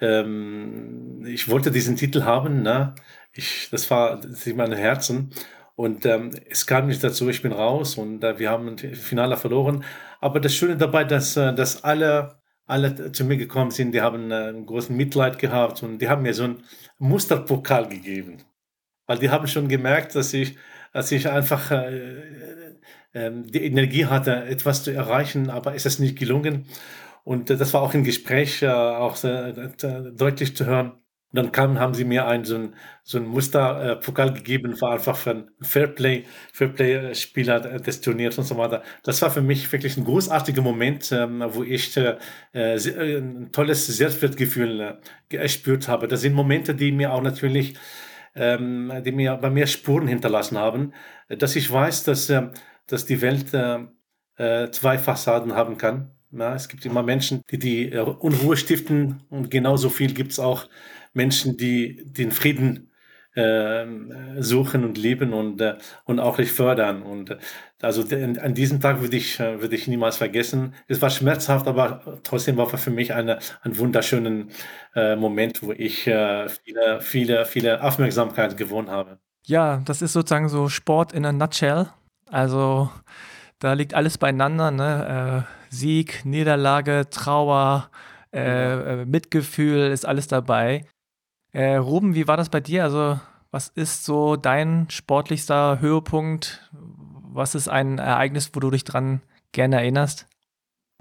[0.00, 2.62] ähm, ich wollte diesen Titel haben.
[2.62, 2.94] Ne?
[3.32, 5.30] Ich, das war das ist mein Herzen.
[5.76, 9.36] Und ähm, es kam nicht dazu, ich bin raus und äh, wir haben im Finale
[9.36, 9.84] verloren.
[10.20, 14.30] Aber das Schöne dabei, dass, äh, dass alle, alle zu mir gekommen sind, die haben
[14.30, 16.64] äh, einen großen Mitleid gehabt und die haben mir so einen
[16.98, 18.38] Musterpokal gegeben.
[19.06, 20.56] weil die haben schon gemerkt, dass ich,
[20.92, 22.65] dass ich einfach äh,
[23.16, 26.66] äh, die Energie hatte, etwas zu erreichen, aber ist es nicht gelungen.
[27.24, 30.92] Und äh, das war auch im Gespräch äh, auch deutlich zu hören.
[31.32, 35.16] Und dann kam, haben sie mir ein, so ein, so ein Musterpokal gegeben, war einfach
[35.16, 38.82] für ein Fairplay, Fairplay-Spieler des Turniers und so weiter.
[39.02, 42.16] Das war für mich wirklich ein großartiger Moment, ähm, wo ich äh,
[42.52, 44.94] äh, ein tolles Selbstwertgefühl äh,
[45.28, 46.06] gespürt habe.
[46.06, 47.76] Das sind Momente, die mir auch natürlich,
[48.34, 50.92] ähm, die mir bei mir Spuren hinterlassen haben,
[51.28, 52.48] dass ich weiß, dass, äh,
[52.88, 53.78] dass die Welt äh,
[54.36, 56.10] äh, zwei Fassaden haben kann.
[56.32, 60.38] Ja, es gibt immer Menschen, die die äh, Unruhe stiften und genauso viel gibt es
[60.38, 60.68] auch
[61.12, 62.90] Menschen, die den Frieden
[63.36, 63.84] äh,
[64.38, 67.02] suchen und lieben und, äh, und auch nicht fördern.
[67.02, 67.38] Und äh,
[67.82, 70.74] also an diesem Tag würde ich, würde ich niemals vergessen.
[70.88, 74.50] Es war schmerzhaft, aber trotzdem war für mich eine, ein wunderschönen
[74.94, 79.18] äh, Moment, wo ich viele, viele, viele Aufmerksamkeit gewonnen habe.
[79.44, 81.88] Ja, das ist sozusagen so Sport in a nutshell.
[82.30, 82.90] Also
[83.58, 85.46] da liegt alles beieinander, ne?
[85.48, 87.90] Äh, Sieg, Niederlage, Trauer,
[88.32, 90.86] äh, äh, Mitgefühl, ist alles dabei.
[91.52, 92.84] Äh, Ruben, wie war das bei dir?
[92.84, 93.18] Also,
[93.50, 96.70] was ist so dein sportlichster Höhepunkt?
[97.32, 99.22] Was ist ein Ereignis, wo du dich dran
[99.52, 100.26] gerne erinnerst?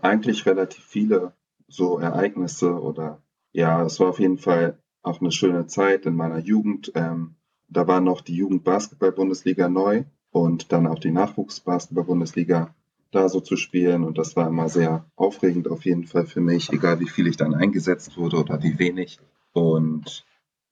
[0.01, 1.33] Eigentlich relativ viele
[1.67, 3.21] so Ereignisse oder
[3.51, 6.91] ja, es war auf jeden Fall auch eine schöne Zeit in meiner Jugend.
[6.95, 7.35] Ähm,
[7.67, 10.03] da war noch die Jugendbasketball-Bundesliga neu
[10.35, 12.75] und dann auch die Nachwuchsbasketball-Bundesliga
[13.11, 14.03] da so zu spielen.
[14.03, 17.37] Und das war immer sehr aufregend auf jeden Fall für mich, egal wie viel ich
[17.37, 19.17] dann eingesetzt wurde oder wie wenig.
[19.53, 20.25] Und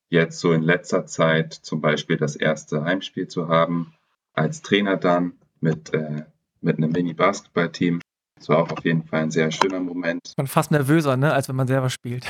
[0.10, 3.94] jetzt so in letzter Zeit zum Beispiel das erste Heimspiel zu haben,
[4.34, 6.26] als Trainer dann mit, äh,
[6.60, 8.02] mit einem Mini-Basketball-Team.
[8.36, 10.34] Das war auch auf jeden Fall ein sehr schöner Moment.
[10.36, 12.30] Man fast nervöser, ne, als wenn man selber spielt.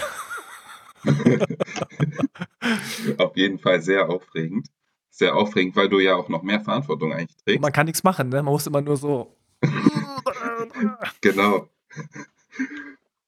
[3.17, 4.67] auf jeden Fall sehr aufregend.
[5.15, 7.61] Sehr aufregend, weil du ja auch noch mehr Verantwortung eigentlich trägst.
[7.61, 8.37] Man kann nichts machen, ne?
[8.37, 9.37] Man muss immer nur so.
[11.21, 11.69] genau.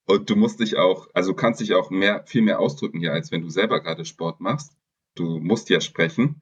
[0.05, 3.31] Und du musst dich auch, also kannst dich auch mehr, viel mehr ausdrücken hier, als
[3.31, 4.75] wenn du selber gerade Sport machst.
[5.13, 6.41] Du musst ja sprechen.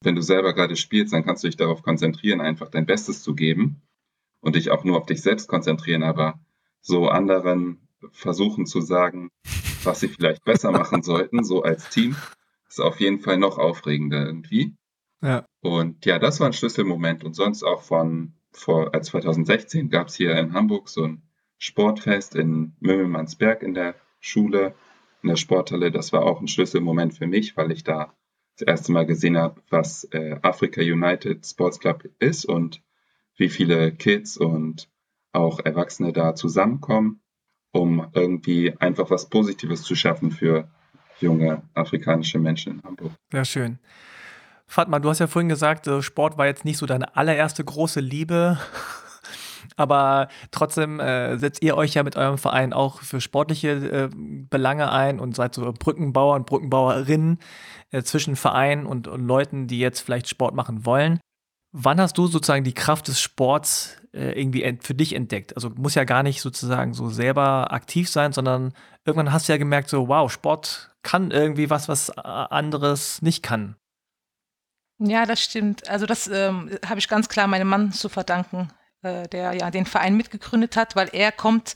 [0.00, 3.34] Wenn du selber gerade spielst, dann kannst du dich darauf konzentrieren, einfach dein Bestes zu
[3.34, 3.82] geben
[4.38, 6.38] und dich auch nur auf dich selbst konzentrieren, aber
[6.80, 9.28] so anderen versuchen zu sagen,
[9.82, 12.14] was sie vielleicht besser machen sollten, so als Team,
[12.68, 14.76] ist auf jeden Fall noch aufregender irgendwie.
[15.24, 15.46] Ja.
[15.62, 20.36] Und ja, das war ein Schlüsselmoment und sonst auch von vor 2016 gab es hier
[20.36, 21.22] in Hamburg so ein
[21.58, 24.74] Sportfest in Mümmelmannsberg in der Schule,
[25.22, 25.90] in der Sporthalle.
[25.90, 28.12] Das war auch ein Schlüsselmoment für mich, weil ich da
[28.58, 32.82] das erste Mal gesehen habe, was äh, Africa United Sports Club ist und
[33.36, 34.90] wie viele Kids und
[35.32, 37.22] auch Erwachsene da zusammenkommen,
[37.72, 40.68] um irgendwie einfach was Positives zu schaffen für
[41.18, 43.12] junge afrikanische Menschen in Hamburg.
[43.32, 43.78] Sehr schön.
[44.66, 48.58] Fatma, du hast ja vorhin gesagt, Sport war jetzt nicht so deine allererste große Liebe.
[49.76, 54.90] Aber trotzdem äh, setzt ihr euch ja mit eurem Verein auch für sportliche äh, Belange
[54.92, 57.38] ein und seid so Brückenbauer und Brückenbauerinnen
[57.90, 61.18] äh, zwischen Verein und, und Leuten, die jetzt vielleicht Sport machen wollen.
[61.72, 65.56] Wann hast du sozusagen die Kraft des Sports äh, irgendwie für dich entdeckt?
[65.56, 69.58] Also muss ja gar nicht sozusagen so selber aktiv sein, sondern irgendwann hast du ja
[69.58, 73.74] gemerkt, so wow, Sport kann irgendwie was, was anderes nicht kann.
[75.06, 75.88] Ja, das stimmt.
[75.88, 78.70] Also das ähm, habe ich ganz klar meinem Mann zu verdanken.
[79.04, 81.74] Äh, der ja den Verein mitgegründet hat, weil er kommt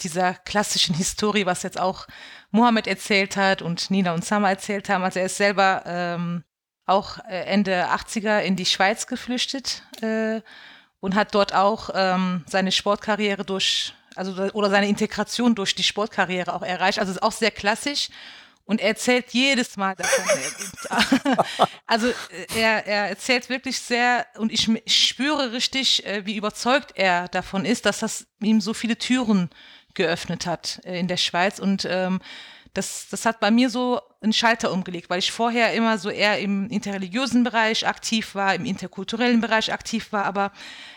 [0.00, 2.08] dieser klassischen Historie, was jetzt auch
[2.50, 5.04] Mohammed erzählt hat und Nina und Sama erzählt haben.
[5.04, 6.42] Also er ist selber ähm,
[6.84, 10.40] auch äh, Ende 80er in die Schweiz geflüchtet äh,
[10.98, 16.52] und hat dort auch ähm, seine Sportkarriere durch, also oder seine Integration durch die Sportkarriere
[16.52, 16.98] auch erreicht.
[16.98, 18.08] Also ist auch sehr klassisch
[18.66, 20.24] und er erzählt jedes Mal davon.
[21.86, 22.14] also äh,
[22.56, 27.64] er, er erzählt wirklich sehr und ich, ich spüre richtig, äh, wie überzeugt er davon
[27.64, 29.50] ist, dass das ihm so viele Türen
[29.94, 32.20] geöffnet hat äh, in der Schweiz und ähm,
[32.74, 36.38] das, das hat bei mir so einen Schalter umgelegt, weil ich vorher immer so eher
[36.38, 40.52] im interreligiösen Bereich aktiv war, im interkulturellen Bereich aktiv war, aber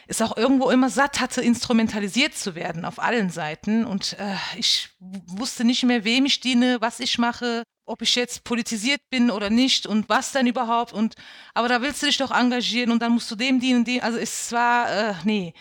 [0.08, 3.86] es auch irgendwo immer satt hatte, instrumentalisiert zu werden auf allen Seiten.
[3.86, 8.44] Und äh, ich wusste nicht mehr, wem ich diene, was ich mache, ob ich jetzt
[8.44, 10.92] politisiert bin oder nicht und was dann überhaupt.
[10.94, 11.16] Und
[11.54, 14.02] aber da willst du dich doch engagieren und dann musst du dem dienen, dem.
[14.02, 15.54] Also es war, äh, nee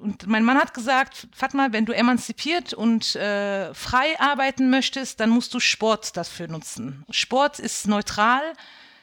[0.00, 5.30] und mein Mann hat gesagt, Fatma, wenn du emanzipiert und äh, frei arbeiten möchtest, dann
[5.30, 7.04] musst du Sport dafür nutzen.
[7.10, 8.42] Sport ist neutral.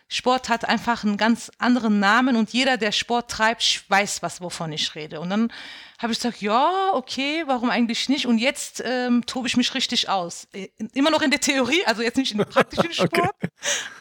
[0.10, 4.72] Sport hat einfach einen ganz anderen Namen und jeder, der Sport treibt, weiß, was wovon
[4.72, 5.20] ich rede.
[5.20, 5.52] Und dann
[5.98, 8.28] habe ich gesagt, ja, okay, warum eigentlich nicht?
[8.28, 10.48] Und jetzt ähm, tobe ich mich richtig aus.
[10.94, 13.50] Immer noch in der Theorie, also jetzt nicht im praktischen Sport, okay.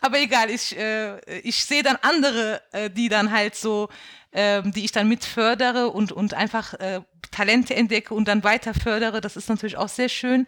[0.03, 3.89] aber egal, ich, äh, ich sehe dann andere, äh, die dann halt so,
[4.33, 8.75] äh, die ich dann mit fördere und, und einfach äh, Talente entdecke und dann weiter
[8.75, 9.21] fördere.
[9.21, 10.47] Das ist natürlich auch sehr schön.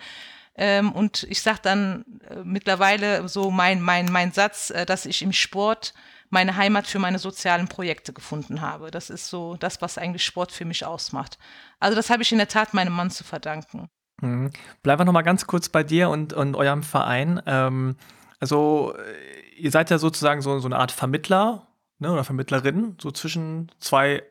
[0.57, 5.23] Ähm, und ich sage dann äh, mittlerweile so mein, mein, mein Satz, äh, dass ich
[5.23, 5.95] im Sport
[6.31, 8.91] meine Heimat für meine sozialen Projekte gefunden habe.
[8.91, 11.39] Das ist so das, was eigentlich Sport für mich ausmacht.
[11.81, 13.89] Also das habe ich in der Tat meinem Mann zu verdanken.
[14.21, 14.51] Mhm.
[14.83, 17.43] Bleiben wir noch mal ganz kurz bei dir und, und eurem Verein.
[17.47, 17.97] Ähm,
[18.41, 21.67] also äh, ihr seid ja sozusagen so, so eine Art Vermittler
[21.99, 24.23] ne, oder Vermittlerin, so zwischen zwei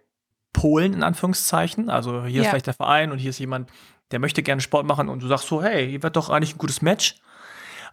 [0.53, 1.89] Polen in Anführungszeichen.
[1.89, 2.41] Also hier ja.
[2.43, 3.69] ist vielleicht der Verein und hier ist jemand,
[4.11, 6.59] der möchte gerne Sport machen und du sagst so, hey, ihr werdet doch eigentlich ein
[6.59, 7.15] gutes Match.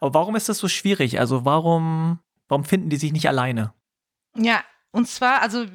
[0.01, 1.18] Aber warum ist das so schwierig?
[1.18, 3.73] Also warum, warum finden die sich nicht alleine?
[4.37, 4.62] Ja,
[4.93, 5.66] und zwar, also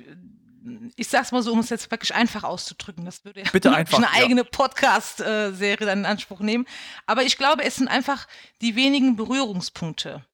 [0.95, 3.97] ich sag's mal so, um es jetzt wirklich einfach auszudrücken, das würde ja Bitte einfach,
[3.97, 4.47] eine eigene ja.
[4.49, 6.65] Podcast-Serie dann in Anspruch nehmen.
[7.05, 8.27] Aber ich glaube, es sind einfach
[8.61, 10.25] die wenigen Berührungspunkte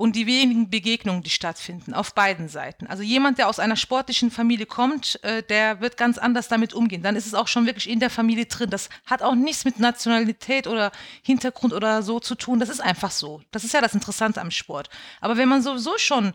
[0.00, 2.86] und die wenigen Begegnungen, die stattfinden, auf beiden Seiten.
[2.86, 7.02] Also jemand, der aus einer sportlichen Familie kommt, äh, der wird ganz anders damit umgehen.
[7.02, 8.70] Dann ist es auch schon wirklich in der Familie drin.
[8.70, 10.90] Das hat auch nichts mit Nationalität oder
[11.22, 12.60] Hintergrund oder so zu tun.
[12.60, 13.42] Das ist einfach so.
[13.50, 14.88] Das ist ja das Interessante am Sport.
[15.20, 16.32] Aber wenn man sowieso schon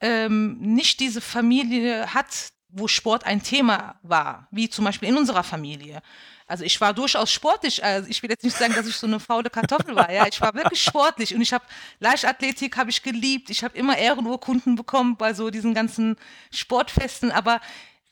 [0.00, 5.44] ähm, nicht diese Familie hat, wo Sport ein Thema war, wie zum Beispiel in unserer
[5.44, 6.02] Familie,
[6.46, 7.82] also ich war durchaus sportlich.
[7.82, 10.12] Also ich will jetzt nicht sagen, dass ich so eine faule Kartoffel war.
[10.12, 11.64] Ja, ich war wirklich sportlich und ich habe
[12.00, 13.48] Leichtathletik habe ich geliebt.
[13.48, 16.16] Ich habe immer Ehrenurkunden bekommen bei so diesen ganzen
[16.52, 17.32] Sportfesten.
[17.32, 17.60] Aber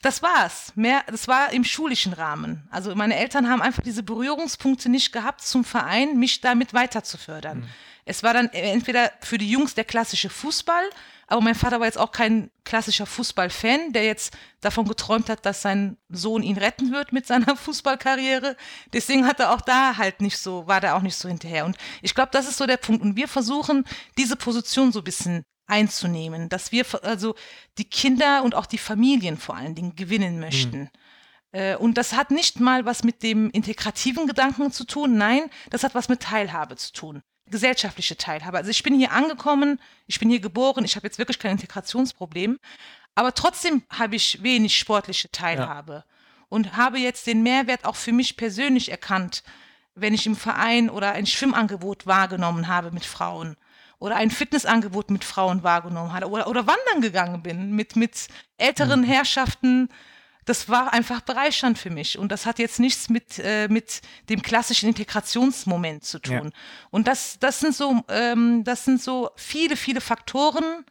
[0.01, 0.73] das war's.
[0.77, 2.67] Mehr, das war im schulischen Rahmen.
[2.71, 7.19] Also meine Eltern haben einfach diese Berührungspunkte nicht gehabt zum Verein, mich damit weiter zu
[7.19, 7.59] fördern.
[7.59, 7.69] Mhm.
[8.05, 10.85] Es war dann entweder für die Jungs der klassische Fußball
[11.33, 15.63] aber mein Vater war jetzt auch kein klassischer Fußballfan, der jetzt davon geträumt hat, dass
[15.63, 18.55] sein Sohn ihn retten wird mit seiner Fußballkarriere.
[18.93, 21.65] Deswegen hat er auch da halt nicht so, war der auch nicht so hinterher.
[21.65, 23.03] Und ich glaube, das ist so der Punkt.
[23.03, 23.85] Und wir versuchen,
[24.19, 27.35] diese Position so ein bisschen einzunehmen, dass wir also
[27.79, 30.91] die Kinder und auch die Familien vor allen Dingen gewinnen möchten.
[31.55, 31.77] Mhm.
[31.79, 35.95] Und das hat nicht mal was mit dem integrativen Gedanken zu tun, nein, das hat
[35.95, 38.59] was mit Teilhabe zu tun gesellschaftliche Teilhabe.
[38.59, 42.59] Also ich bin hier angekommen, ich bin hier geboren, ich habe jetzt wirklich kein Integrationsproblem,
[43.14, 46.05] aber trotzdem habe ich wenig sportliche Teilhabe ja.
[46.49, 49.43] und habe jetzt den Mehrwert auch für mich persönlich erkannt,
[49.95, 53.57] wenn ich im Verein oder ein Schwimmangebot wahrgenommen habe mit Frauen
[53.99, 59.03] oder ein Fitnessangebot mit Frauen wahrgenommen habe oder, oder wandern gegangen bin mit, mit älteren
[59.03, 59.07] mhm.
[59.07, 59.88] Herrschaften,
[60.45, 62.18] das war einfach bereichernd für mich.
[62.18, 66.51] Und das hat jetzt nichts mit, äh, mit dem klassischen Integrationsmoment zu tun.
[66.53, 66.61] Ja.
[66.90, 70.84] Und das, das, sind so, ähm, das sind so viele, viele Faktoren,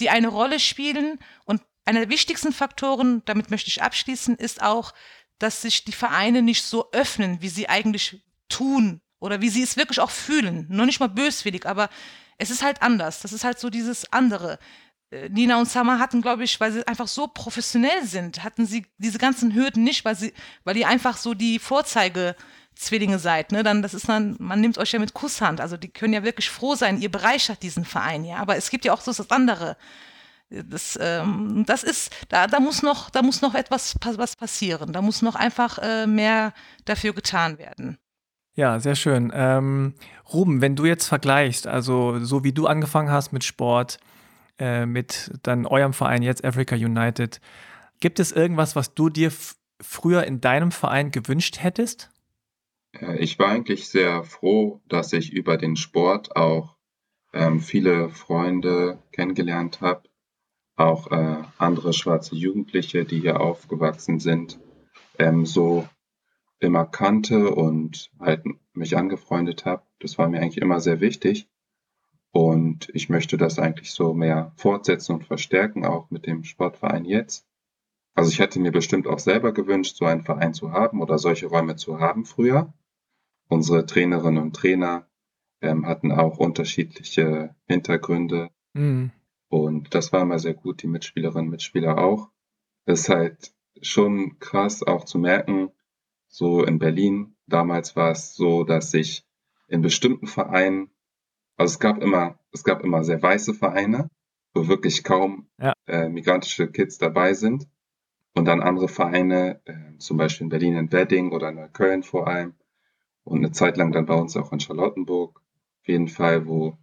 [0.00, 1.18] die eine Rolle spielen.
[1.44, 4.92] Und einer der wichtigsten Faktoren, damit möchte ich abschließen, ist auch,
[5.38, 9.76] dass sich die Vereine nicht so öffnen, wie sie eigentlich tun oder wie sie es
[9.76, 10.66] wirklich auch fühlen.
[10.68, 11.88] Noch nicht mal böswillig, aber
[12.36, 13.20] es ist halt anders.
[13.20, 14.58] Das ist halt so dieses andere.
[15.30, 19.18] Nina und Summer hatten, glaube ich, weil sie einfach so professionell sind, hatten sie diese
[19.18, 20.34] ganzen Hürden nicht, weil sie,
[20.64, 23.62] weil ihr einfach so die Vorzeigezwillinge seid, ne?
[23.62, 25.60] Dann, das ist dann, man nimmt euch ja mit Kusshand.
[25.62, 28.36] Also die können ja wirklich froh sein, ihr bereichert diesen Verein, ja.
[28.36, 29.76] Aber es gibt ja auch so das andere.
[30.50, 34.92] Das, ähm, das ist, da, da muss noch, da muss noch etwas was passieren.
[34.92, 36.52] Da muss noch einfach äh, mehr
[36.84, 37.98] dafür getan werden.
[38.54, 39.30] Ja, sehr schön.
[39.34, 39.94] Ähm,
[40.32, 43.98] Ruben, wenn du jetzt vergleichst, also so wie du angefangen hast mit Sport,
[44.58, 47.40] äh, mit dann eurem Verein jetzt Africa United.
[48.00, 49.32] Gibt es irgendwas, was du dir
[49.80, 52.10] früher in deinem Verein gewünscht hättest?
[52.92, 56.76] Äh, ich war eigentlich sehr froh, dass ich über den Sport auch
[57.32, 60.02] ähm, viele Freunde kennengelernt habe,
[60.76, 64.58] auch äh, andere schwarze Jugendliche, die hier aufgewachsen sind,
[65.18, 65.88] ähm, so
[66.60, 69.82] immer kannte und halt mich angefreundet habe.
[70.00, 71.48] Das war mir eigentlich immer sehr wichtig.
[72.32, 77.46] Und ich möchte das eigentlich so mehr fortsetzen und verstärken, auch mit dem Sportverein jetzt.
[78.14, 81.46] Also ich hätte mir bestimmt auch selber gewünscht, so einen Verein zu haben oder solche
[81.46, 82.72] Räume zu haben früher.
[83.48, 85.08] Unsere Trainerinnen und Trainer
[85.60, 88.50] ähm, hatten auch unterschiedliche Hintergründe.
[88.74, 89.12] Mhm.
[89.48, 92.30] Und das war immer sehr gut, die Mitspielerinnen und Mitspieler auch.
[92.84, 95.70] Es ist halt schon krass auch zu merken,
[96.28, 99.24] so in Berlin, damals war es so, dass sich
[99.68, 100.90] in bestimmten Vereinen
[101.58, 104.08] also es gab immer, es gab immer sehr weiße Vereine,
[104.54, 105.74] wo wirklich kaum ja.
[105.86, 107.68] äh, migrantische Kids dabei sind.
[108.34, 112.54] Und dann andere Vereine, äh, zum Beispiel in Berlin in Wedding oder Neukölln vor allem.
[113.24, 115.42] Und eine Zeit lang dann bei uns auch in Charlottenburg.
[115.82, 116.78] Auf jeden Fall, wo,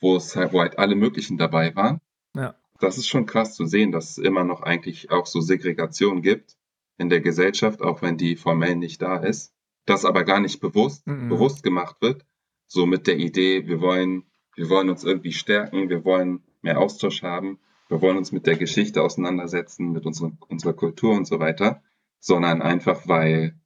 [0.00, 2.00] wo es halt, wo halt alle möglichen dabei waren.
[2.36, 2.54] Ja.
[2.78, 6.56] Das ist schon krass zu sehen, dass es immer noch eigentlich auch so Segregation gibt
[6.96, 9.52] in der Gesellschaft, auch wenn die formell nicht da ist.
[9.84, 11.28] Das aber gar nicht bewusst, mhm.
[11.28, 12.24] bewusst gemacht wird.
[12.72, 17.24] So mit der Idee, wir wollen, wir wollen uns irgendwie stärken, wir wollen mehr Austausch
[17.24, 17.58] haben,
[17.88, 21.82] wir wollen uns mit der Geschichte auseinandersetzen, mit unserer, unserer Kultur und so weiter,
[22.20, 23.58] sondern einfach, weil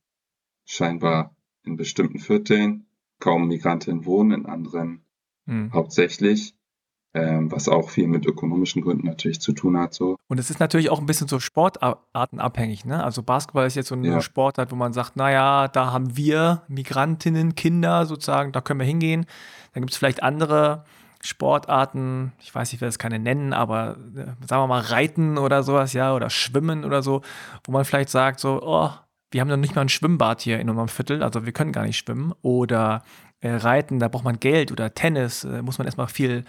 [0.64, 2.86] scheinbar in bestimmten Vierteln
[3.20, 5.04] kaum Migrantinnen wohnen, in anderen
[5.44, 5.70] mhm.
[5.74, 6.54] hauptsächlich
[7.14, 9.94] was auch viel mit ökonomischen Gründen natürlich zu tun hat.
[9.94, 10.16] So.
[10.28, 12.84] Und es ist natürlich auch ein bisschen so sportartenabhängig.
[12.84, 13.02] Ne?
[13.02, 14.20] Also Basketball ist jetzt so eine ja.
[14.20, 19.26] Sportart, wo man sagt, naja, da haben wir Migrantinnen, Kinder sozusagen, da können wir hingehen.
[19.72, 20.84] Dann gibt es vielleicht andere
[21.24, 25.62] Sportarten, ich weiß nicht, wer das keine nennen, aber äh, sagen wir mal Reiten oder
[25.62, 27.22] sowas, ja, oder Schwimmen oder so,
[27.64, 28.90] wo man vielleicht sagt, so, oh,
[29.30, 31.86] wir haben noch nicht mal ein Schwimmbad hier in unserem Viertel, also wir können gar
[31.86, 32.34] nicht schwimmen.
[32.42, 33.02] Oder
[33.40, 36.44] äh, Reiten, da braucht man Geld oder Tennis, äh, muss man erstmal viel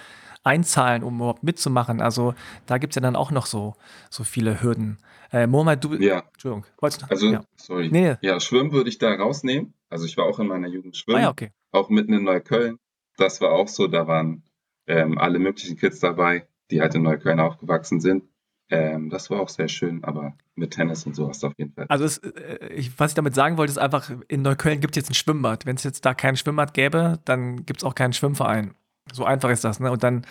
[0.46, 2.02] einzahlen, um überhaupt mitzumachen.
[2.02, 2.34] Also
[2.66, 3.76] da gibt es ja dann auch noch so,
[4.10, 4.98] so viele Hürden.
[5.32, 5.96] Äh, Mohamed, du.
[5.96, 6.24] Ja.
[6.34, 6.66] Entschuldigung.
[6.80, 7.44] Wolltest du, also, ja.
[7.56, 7.90] sorry.
[7.92, 8.16] Nee.
[8.22, 9.74] Ja, Schwimmen würde ich da rausnehmen.
[9.90, 11.20] Also ich war auch in meiner Jugend schwimmen.
[11.20, 11.52] Ah, ja, okay.
[11.72, 12.78] Auch mitten in Neukölln.
[13.18, 14.44] Das war auch so, da waren
[14.88, 18.24] ähm, alle möglichen Kids dabei, die halt in Neukölln aufgewachsen sind.
[18.70, 21.86] Ähm, das war auch sehr schön, aber mit Tennis und sowas auf jeden Fall.
[21.88, 25.02] Also, es, äh, ich, was ich damit sagen wollte, ist einfach, in Neukölln gibt es
[25.02, 25.66] jetzt ein Schwimmbad.
[25.66, 28.74] Wenn es jetzt da kein Schwimmbad gäbe, dann gibt es auch keinen Schwimmverein.
[29.12, 29.80] So einfach ist das.
[29.80, 29.92] Ne?
[29.92, 30.26] Und dann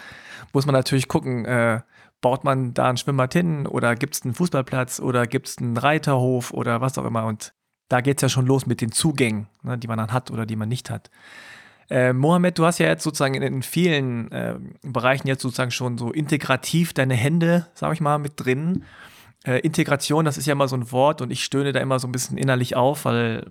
[0.53, 1.81] muss man natürlich gucken, äh,
[2.20, 5.77] baut man da ein Schwimmbad hin oder gibt es einen Fußballplatz oder gibt es einen
[5.77, 7.27] Reiterhof oder was auch immer.
[7.27, 7.53] Und
[7.89, 10.47] da geht es ja schon los mit den Zugängen, ne, die man dann hat oder
[10.47, 11.11] die man nicht hat.
[11.91, 15.99] Äh, Mohammed, du hast ja jetzt sozusagen in, in vielen äh, Bereichen jetzt sozusagen schon
[15.99, 18.85] so integrativ deine Hände, sag ich mal, mit drin.
[19.45, 22.09] Äh, Integration, das ist ja immer so ein Wort und ich stöhne da immer so
[22.09, 23.47] ein bisschen innerlich auf, weil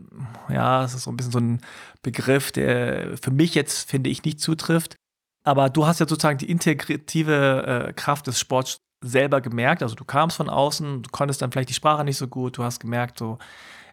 [0.50, 1.62] ja, es ist so ein bisschen so ein
[2.02, 4.96] Begriff, der für mich jetzt, finde ich, nicht zutrifft.
[5.44, 9.84] Aber du hast ja sozusagen die integrative äh, Kraft des Sports selber gemerkt.
[9.84, 12.64] Also du kamst von außen, du konntest dann vielleicht die Sprache nicht so gut, du
[12.64, 13.38] hast gemerkt, so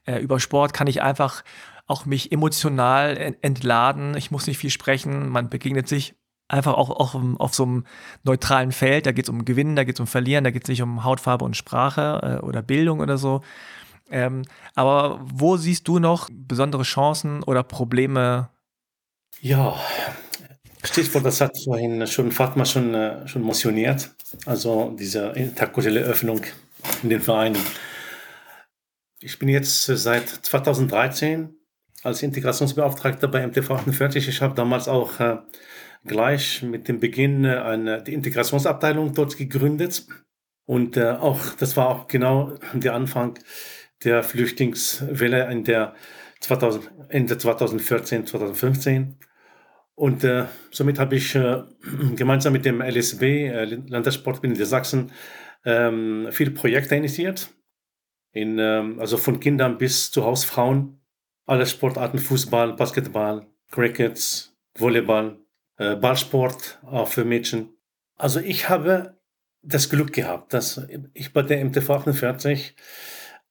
[0.06, 1.42] äh, über Sport kann ich einfach
[1.86, 4.16] auch mich emotional entladen.
[4.16, 5.28] Ich muss nicht viel sprechen.
[5.28, 6.14] Man begegnet sich
[6.46, 7.84] einfach auch, auch auf so einem
[8.22, 9.06] neutralen Feld.
[9.06, 11.02] Da geht es um Gewinnen, da geht es um Verlieren, da geht es nicht um
[11.02, 13.42] Hautfarbe und Sprache äh, oder Bildung oder so.
[14.10, 14.42] Ähm,
[14.74, 18.50] aber wo siehst du noch besondere Chancen oder Probleme?
[19.40, 19.74] Ja,
[20.82, 24.10] Stichwort, das hat vorhin schon Fatma schon, äh, schon motioniert,
[24.46, 26.42] also diese interkulturelle Öffnung
[27.02, 27.58] in den Vereinen.
[29.20, 31.54] Ich bin jetzt seit 2013
[32.02, 34.28] als Integrationsbeauftragter bei MTV 48.
[34.28, 35.38] Ich habe damals auch äh,
[36.04, 40.06] gleich mit dem Beginn äh, eine, die Integrationsabteilung dort gegründet.
[40.66, 43.38] Und äh, auch, das war auch genau der Anfang
[44.04, 45.94] der Flüchtlingswelle in der
[46.40, 49.18] 2000, Ende 2014, 2015.
[50.00, 51.62] Und äh, somit habe ich äh,
[52.16, 55.12] gemeinsam mit dem LSB, äh, Landessportbund Sachsen,
[55.66, 57.50] ähm, viele Projekte initiiert.
[58.32, 61.02] In, ähm, also von Kindern bis zu Hausfrauen.
[61.44, 65.38] Alle Sportarten, Fußball, Basketball, Cricket, Volleyball,
[65.76, 67.68] äh, Ballsport, auch für Mädchen.
[68.16, 69.20] Also ich habe
[69.60, 70.80] das Glück gehabt, dass
[71.12, 72.74] ich bei der MTV 48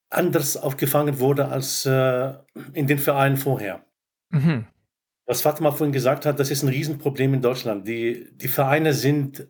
[0.10, 2.34] anders aufgefangen wurde als äh,
[2.74, 3.86] in den Vereinen vorher.
[4.32, 4.66] Mhm
[5.30, 7.88] was Fatima vorhin gesagt hat, das ist ein Riesenproblem in Deutschland.
[7.88, 9.48] Die, die Vereine sind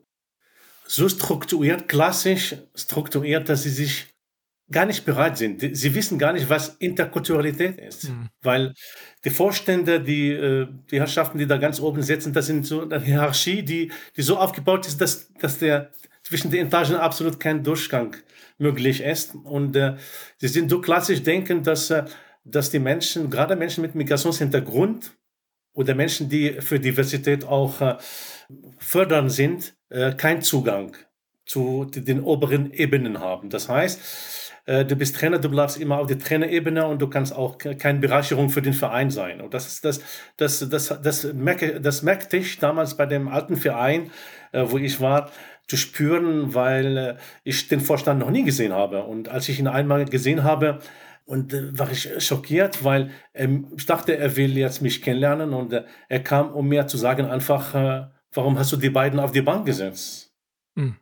[0.86, 4.08] so strukturiert, klassisch strukturiert, dass sie sich
[4.70, 5.62] gar nicht bereit sind.
[5.62, 8.10] Sie wissen gar nicht, was Interkulturalität ist.
[8.10, 8.28] Mhm.
[8.42, 8.74] Weil
[9.24, 13.00] die Vorstände, die, äh, die Herrschaften, die da ganz oben sitzen, das sind so eine
[13.00, 15.92] Hierarchie, die, die so aufgebaut ist, dass, dass der
[16.24, 18.18] zwischen den Etagen absolut kein Durchgang
[18.58, 19.34] möglich ist.
[19.34, 19.96] Und äh,
[20.36, 22.04] sie sind so klassisch denkend, dass, äh,
[22.44, 25.14] dass die Menschen, gerade Menschen mit Migrationshintergrund,
[25.80, 27.96] oder Menschen, die für Diversität auch äh,
[28.80, 30.98] fördern sind, äh, keinen Zugang
[31.46, 33.50] zu den oberen Ebenen haben.
[33.50, 37.34] Das heißt, äh, du bist Trainer, du bleibst immer auf der Trainerebene und du kannst
[37.34, 39.40] auch keine Bereicherung für den Verein sein.
[39.40, 40.02] Und das ist das,
[40.36, 41.34] das, das, das,
[41.82, 44.12] das merkte ich damals bei dem alten Verein,
[44.52, 45.32] wo ich war,
[45.68, 49.04] zu spüren, weil ich den Vorstand noch nie gesehen habe.
[49.04, 50.80] Und als ich ihn einmal gesehen habe,
[51.30, 55.72] und äh, war ich schockiert, weil ähm, ich dachte, er will jetzt mich kennenlernen und
[55.72, 59.32] äh, er kam, um mir zu sagen, einfach, äh, warum hast du die beiden auf
[59.32, 60.34] die Bank gesetzt?
[60.74, 60.98] Mhm.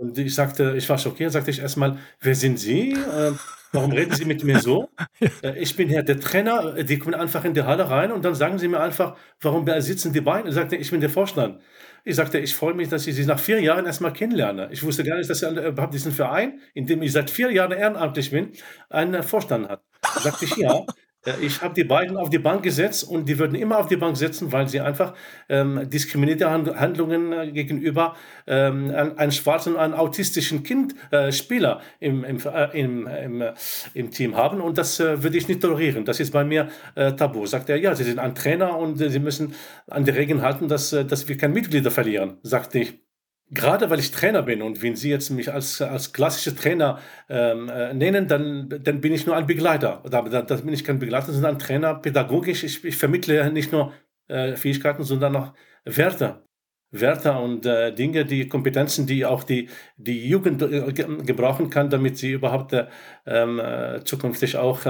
[0.00, 2.92] Und ich sagte, ich war schockiert, sagte ich erstmal, wer sind Sie?
[2.92, 3.32] Äh,
[3.70, 4.88] warum reden Sie mit mir so?
[5.42, 8.34] Äh, ich bin hier der Trainer, die kommen einfach in die Halle rein und dann
[8.34, 10.48] sagen Sie mir einfach, warum sitzen die beiden?
[10.48, 11.60] Ich sagte, ich bin der Vorstand.
[12.04, 14.70] Ich sagte, ich freue mich, dass ich Sie nach vier Jahren erstmal kennenlerne.
[14.72, 17.72] Ich wusste gar nicht, dass er überhaupt diesen Verein, in dem ich seit vier Jahren
[17.72, 18.52] ehrenamtlich bin,
[18.88, 19.82] einen Vorstand hat.
[20.14, 20.82] Da sagte ich, ja.
[21.24, 23.96] Äh, ich habe die beiden auf die Bank gesetzt und die würden immer auf die
[23.96, 25.14] Bank sitzen, weil sie einfach
[25.48, 28.16] ähm, diskriminierte Handlungen äh, gegenüber
[28.46, 33.52] ähm, einem schwarzen, einem autistischen Kind, äh, Spieler im, im, äh, im, im, äh,
[33.94, 36.04] im, Team haben und das äh, würde ich nicht tolerieren.
[36.04, 37.46] Das ist bei mir tabu.
[37.46, 39.54] Sagt er, ja, Sie sind ein Trainer und Sie müssen
[39.88, 43.09] an die Regeln halten, dass, dass wir keine Mitglieder verlieren, sagte ich.
[43.52, 47.68] Gerade weil ich Trainer bin und wenn Sie jetzt mich als, als klassischer Trainer ähm,
[47.68, 50.02] äh, nennen, dann, dann bin ich nur ein Begleiter.
[50.08, 52.62] Da, bin ich kein Begleiter, sondern ein Trainer, pädagogisch.
[52.62, 53.92] Ich, ich vermittle nicht nur
[54.28, 55.52] äh, Fähigkeiten, sondern auch
[55.84, 56.44] Werte.
[56.92, 62.18] Werte und äh, Dinge, die Kompetenzen, die auch die, die Jugend äh, gebrauchen kann, damit
[62.18, 62.86] sie überhaupt äh,
[63.26, 64.80] ähm, äh, zukünftig auch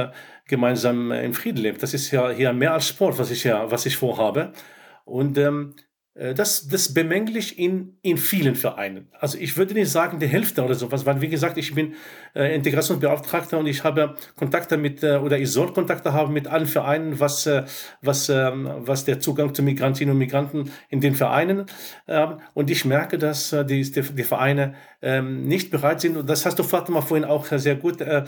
[0.46, 1.82] gemeinsam in Frieden lebt.
[1.82, 4.52] Das ist ja hier mehr als Sport, was ich ja, was ich vorhabe.
[5.04, 9.08] Und ähm, äh, das, das bemängle ich in, in vielen Vereinen.
[9.18, 11.94] Also ich würde nicht sagen die Hälfte oder sowas, weil wie gesagt, ich bin
[12.34, 16.66] äh, Integrationsbeauftragter und ich habe Kontakte mit, äh, oder ich soll Kontakte haben mit allen
[16.66, 17.62] Vereinen, was, äh,
[18.02, 21.66] was, ähm, was der Zugang zu Migrantinnen und Migranten in den Vereinen.
[22.08, 26.44] Ähm, und ich merke, dass äh, die, die, Vereine ähm, nicht bereit sind, und das
[26.44, 28.24] hast du Fatima vorhin auch sehr gut äh,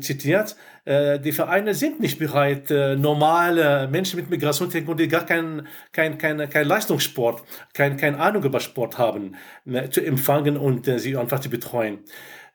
[0.00, 5.68] zitiert, äh, die Vereine sind nicht bereit, äh, normale Menschen mit Migrationshintergrund, die gar keinen
[5.92, 10.98] kein, kein, kein Leistungssport, kein, keine Ahnung über Sport haben, äh, zu empfangen und äh,
[10.98, 12.00] sie einfach zu betreuen.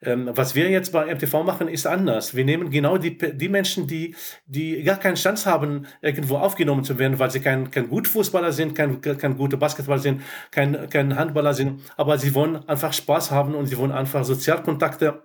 [0.01, 2.35] Ähm, was wir jetzt bei MTV machen, ist anders.
[2.35, 4.13] Wir nehmen genau die, die Menschen, die,
[4.45, 8.51] die gar keine Chance haben, irgendwo aufgenommen zu werden, weil sie kein, kein guter Fußballer
[8.51, 10.21] sind, kein, kein guter Basketballer sind,
[10.51, 15.23] kein, kein Handballer sind, aber sie wollen einfach Spaß haben und sie wollen einfach Sozialkontakte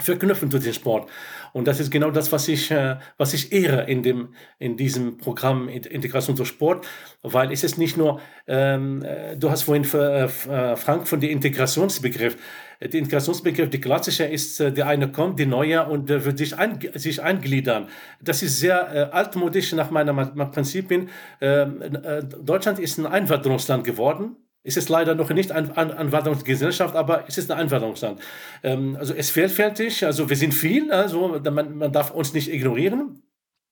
[0.00, 1.10] verknüpfen durch den Sport.
[1.54, 5.18] Und das ist genau das, was ich, äh, was ich ehre in, dem, in diesem
[5.18, 6.84] Programm Integration durch Sport,
[7.22, 11.30] weil es ist nicht nur, ähm, äh, du hast vorhin, äh, äh, Frank, von dem
[11.30, 12.36] Integrationsbegriff.
[12.80, 17.22] Der Integrationsbegriff, die klassische ist, der eine kommt, die neue und wird sich, ein, sich
[17.22, 17.86] eingliedern.
[18.20, 20.12] Das ist sehr äh, altmodisch nach meiner
[20.46, 21.08] Prinzipien.
[21.40, 27.24] Ähm, äh, Deutschland ist ein Einwanderungsland geworden ist es leider noch nicht eine Anwanderungsgesellschaft, aber
[27.28, 28.20] es ist ein Einwanderungsland.
[28.62, 33.22] Ähm, also es vielfältig, also wir sind viel, also man, man darf uns nicht ignorieren.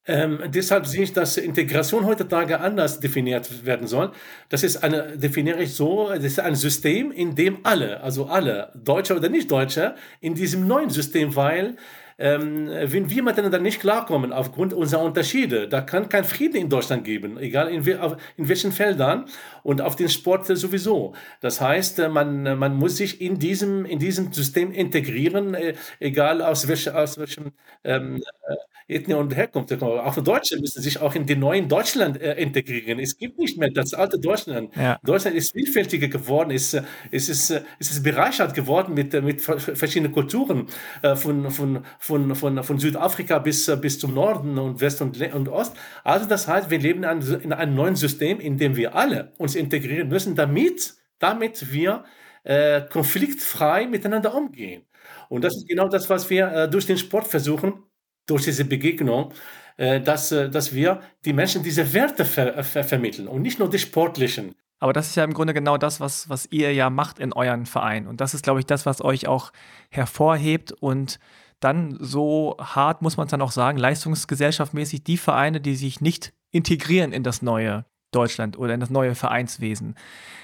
[0.05, 4.11] Ähm, deshalb sehe ich, dass Integration heutzutage anders definiert werden soll.
[4.49, 8.73] Das ist eine, definiere ich so, das ist ein System, in dem alle, also alle,
[8.75, 11.77] Deutsche oder Nicht-Deutsche, in diesem neuen System, weil
[12.19, 17.05] ähm, wenn wir miteinander nicht klarkommen aufgrund unserer Unterschiede, da kann kein Frieden in Deutschland
[17.05, 19.27] geben, egal in, in welchen Feldern
[19.63, 21.15] und auf den Sport sowieso.
[21.41, 26.43] Das heißt, äh, man, man muss sich in diesem, in diesem System integrieren, äh, egal
[26.43, 27.53] aus, welch, aus welchem
[27.85, 28.55] ähm, äh,
[28.89, 29.73] Ethnie und Herkunft.
[29.83, 32.99] Auch Deutsche müssen sich auch in den neuen Deutschland äh, integrieren.
[32.99, 34.75] Es gibt nicht mehr das alte Deutschland.
[34.77, 34.99] Ja.
[35.03, 36.75] Deutschland ist vielfältiger geworden, ist,
[37.11, 40.67] ist, ist, ist, ist bereichert geworden mit, mit verschiedenen Kulturen,
[41.03, 45.49] äh, von, von, von, von, von Südafrika bis, bis zum Norden und West und, und
[45.49, 45.77] Ost.
[46.03, 50.09] Also das heißt, wir leben in einem neuen System, in dem wir alle uns integrieren
[50.09, 52.05] müssen, damit, damit wir
[52.43, 54.83] äh, konfliktfrei miteinander umgehen.
[55.29, 57.85] Und das ist genau das, was wir äh, durch den Sport versuchen,
[58.27, 59.33] durch diese Begegnung,
[59.77, 63.61] äh, dass, äh, dass wir die Menschen diese Werte ver äh, ver vermitteln und nicht
[63.61, 64.57] nur die sportlichen.
[64.81, 67.67] Aber das ist ja im Grunde genau das, was, was ihr ja macht in euren
[67.67, 68.09] Verein.
[68.09, 69.53] Und das ist, glaube ich, das, was euch auch
[69.91, 71.21] hervorhebt und
[71.65, 76.33] dann so hart, muss man es dann auch sagen, leistungsgesellschaftmäßig die Vereine, die sich nicht
[76.51, 79.97] integrieren in das neue Deutschland oder in das neue Vereinswesen,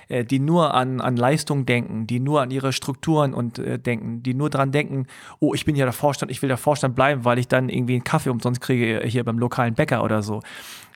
[0.09, 4.23] äh, die nur an, an Leistung denken, die nur an ihre Strukturen und äh, denken,
[4.23, 5.07] die nur daran denken,
[5.39, 7.95] oh, ich bin ja der Vorstand, ich will der Vorstand bleiben, weil ich dann irgendwie
[7.95, 10.41] einen Kaffee umsonst kriege hier beim lokalen Bäcker oder so.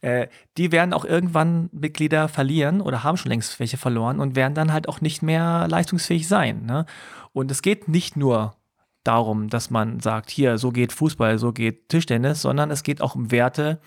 [0.01, 4.55] Äh, die werden auch irgendwann Mitglieder verlieren oder haben schon längst welche verloren und werden
[4.55, 6.65] dann halt auch nicht mehr leistungsfähig sein.
[6.65, 6.87] Ne?
[7.33, 8.55] Und es geht nicht nur
[9.05, 13.15] darum, dass man sagt, hier, so geht Fußball, so geht Tischtennis, sondern es geht auch
[13.15, 13.81] um Werte,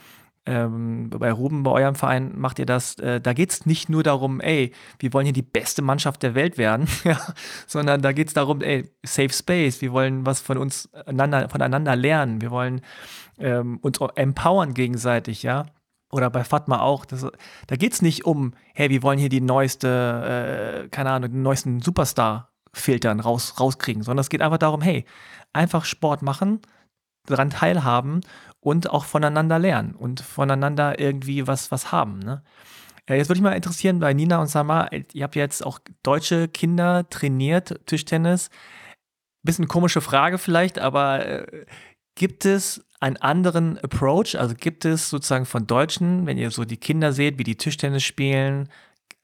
[0.47, 4.03] ähm, bei Ruben, bei eurem Verein macht ihr das, äh, da geht es nicht nur
[4.03, 6.87] darum, ey, wir wollen hier die beste Mannschaft der Welt werden,
[7.67, 11.95] sondern da geht es darum, ey, Safe Space, wir wollen was von uns einander, voneinander
[11.95, 12.81] lernen, wir wollen
[13.39, 15.65] ähm, uns empowern gegenseitig, ja.
[16.11, 17.25] Oder bei Fatma auch, das,
[17.67, 21.41] da geht es nicht um, hey, wir wollen hier die neueste, äh, keine Ahnung, den
[21.41, 25.05] neuesten Superstar filtern, raus, rauskriegen, sondern es geht einfach darum, hey,
[25.53, 26.59] einfach Sport machen,
[27.25, 28.21] daran teilhaben
[28.59, 32.19] und auch voneinander lernen und voneinander irgendwie was, was haben.
[32.19, 32.43] Ne?
[33.07, 36.47] Äh, jetzt würde mich mal interessieren, bei Nina und Sama, ihr habt jetzt auch deutsche
[36.47, 38.49] Kinder trainiert, Tischtennis.
[39.43, 41.65] Bisschen komische Frage vielleicht, aber äh,
[42.15, 44.37] gibt es einen anderen Approach?
[44.37, 48.03] Also gibt es sozusagen von Deutschen, wenn ihr so die Kinder seht, wie die Tischtennis
[48.03, 48.69] spielen,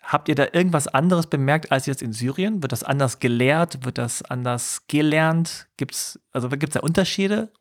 [0.04, 2.62] habt ihr da irgendwas anderes bemerkt als jetzt in Syrien?
[2.62, 3.86] Wird das anders gelehrt?
[3.86, 5.68] Wird das anders gelernt?
[5.78, 7.52] Gibt's, also gibt es da Unterschiede?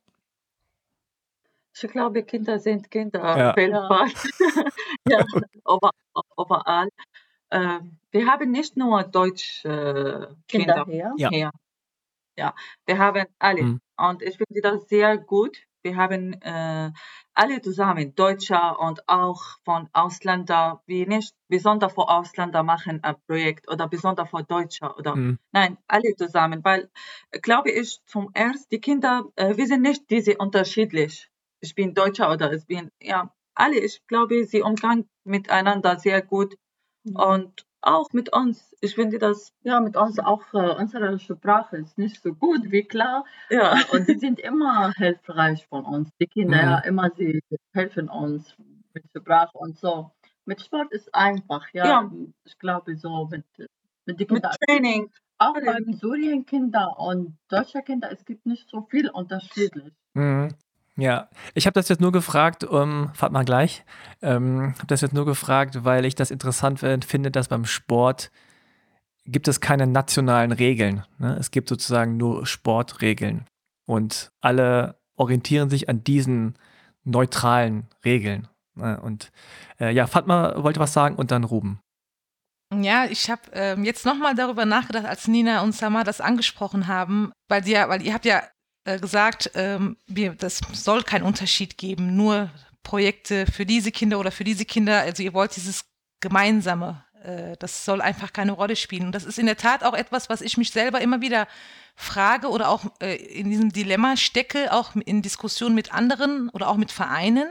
[1.72, 3.57] Ich glaube, Kinder sind Kinder Ja.
[3.57, 4.12] weltweit.
[5.09, 5.24] ja,
[5.66, 5.91] über,
[6.38, 6.88] überall.
[7.51, 11.12] Ähm, wir haben nicht nur deutsche äh, Kinder Kinder her.
[11.16, 11.28] Ja.
[11.30, 11.51] hier.
[12.36, 12.55] Ja,
[12.86, 13.62] wir haben alle.
[13.62, 13.80] Mhm.
[13.97, 15.59] Und ich finde das sehr gut.
[15.83, 16.91] Wir haben äh,
[17.35, 23.70] alle zusammen, Deutsche und auch von Ausländern, wie nicht besonders für Ausländer machen ein Projekt
[23.70, 25.39] oder besonders für Deutsche oder Mhm.
[25.53, 26.91] nein, alle zusammen, weil
[27.43, 31.31] glaube ich zum erst die Kinder, äh, wir sind nicht diese unterschiedlich.
[31.61, 33.78] Ich bin Deutscher oder ich bin ja alle.
[33.78, 36.57] Ich glaube, sie umgang miteinander sehr gut
[37.14, 38.76] und auch mit uns.
[38.81, 42.85] Ich finde das Ja, mit uns auch äh, unsere Sprache ist nicht so gut wie
[42.85, 43.24] klar.
[43.51, 46.11] ja Und sie sind immer hilfreich von uns.
[46.20, 46.62] Die Kinder, Mhm.
[46.70, 47.41] ja, immer sie
[47.72, 48.55] helfen uns
[48.95, 50.11] mit Sprache und so.
[50.47, 51.87] Mit Sport ist einfach, ja.
[51.87, 52.11] Ja.
[52.45, 53.68] Ich glaube so mit, mit
[54.07, 54.53] den mit Kindern.
[54.68, 55.11] Training.
[55.39, 55.66] Auch alles.
[55.66, 59.93] beim Syrien-Kinder und deutscher Kinder, es gibt nicht so viel unterschiedlich.
[60.14, 60.49] Mhm.
[61.01, 63.84] Ja, ich habe das jetzt nur gefragt, ähm, fahrt mal gleich,
[64.20, 68.30] ähm, habe das jetzt nur gefragt, weil ich das interessant fin- finde, dass beim Sport
[69.24, 71.05] gibt es keine nationalen Regeln.
[71.18, 71.36] Ne?
[71.38, 73.46] Es gibt sozusagen nur Sportregeln
[73.86, 76.59] und alle orientieren sich an diesen
[77.05, 78.48] neutralen Regeln.
[78.74, 79.01] Ne?
[79.01, 79.30] Und
[79.80, 81.80] äh, ja, Fatma wollte was sagen und dann Ruben.
[82.74, 87.32] Ja, ich habe ähm, jetzt nochmal darüber nachgedacht, als Nina und Samar das angesprochen haben,
[87.48, 88.42] weil, die ja, weil ihr habt ja
[88.95, 92.51] äh, gesagt, ähm, wir, das soll keinen Unterschied geben, nur
[92.82, 95.01] Projekte für diese Kinder oder für diese Kinder.
[95.01, 95.84] Also ihr wollt dieses
[96.20, 99.07] Gemeinsame, äh, das soll einfach keine Rolle spielen.
[99.07, 101.47] Und das ist in der Tat auch etwas, was ich mich selber immer wieder
[101.95, 106.76] frage oder auch äh, in diesem Dilemma stecke, auch in Diskussionen mit anderen oder auch
[106.76, 107.49] mit Vereinen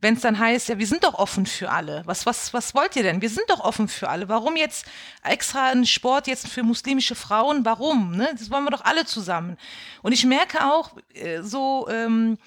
[0.00, 2.02] wenn es dann heißt, ja, wir sind doch offen für alle.
[2.06, 3.20] Was, was, was wollt ihr denn?
[3.20, 4.28] Wir sind doch offen für alle.
[4.28, 4.86] Warum jetzt
[5.24, 7.64] extra ein Sport jetzt für muslimische Frauen?
[7.64, 8.12] Warum?
[8.12, 8.28] Ne?
[8.38, 9.56] Das wollen wir doch alle zusammen.
[10.02, 12.38] Und ich merke auch, äh, so ähm,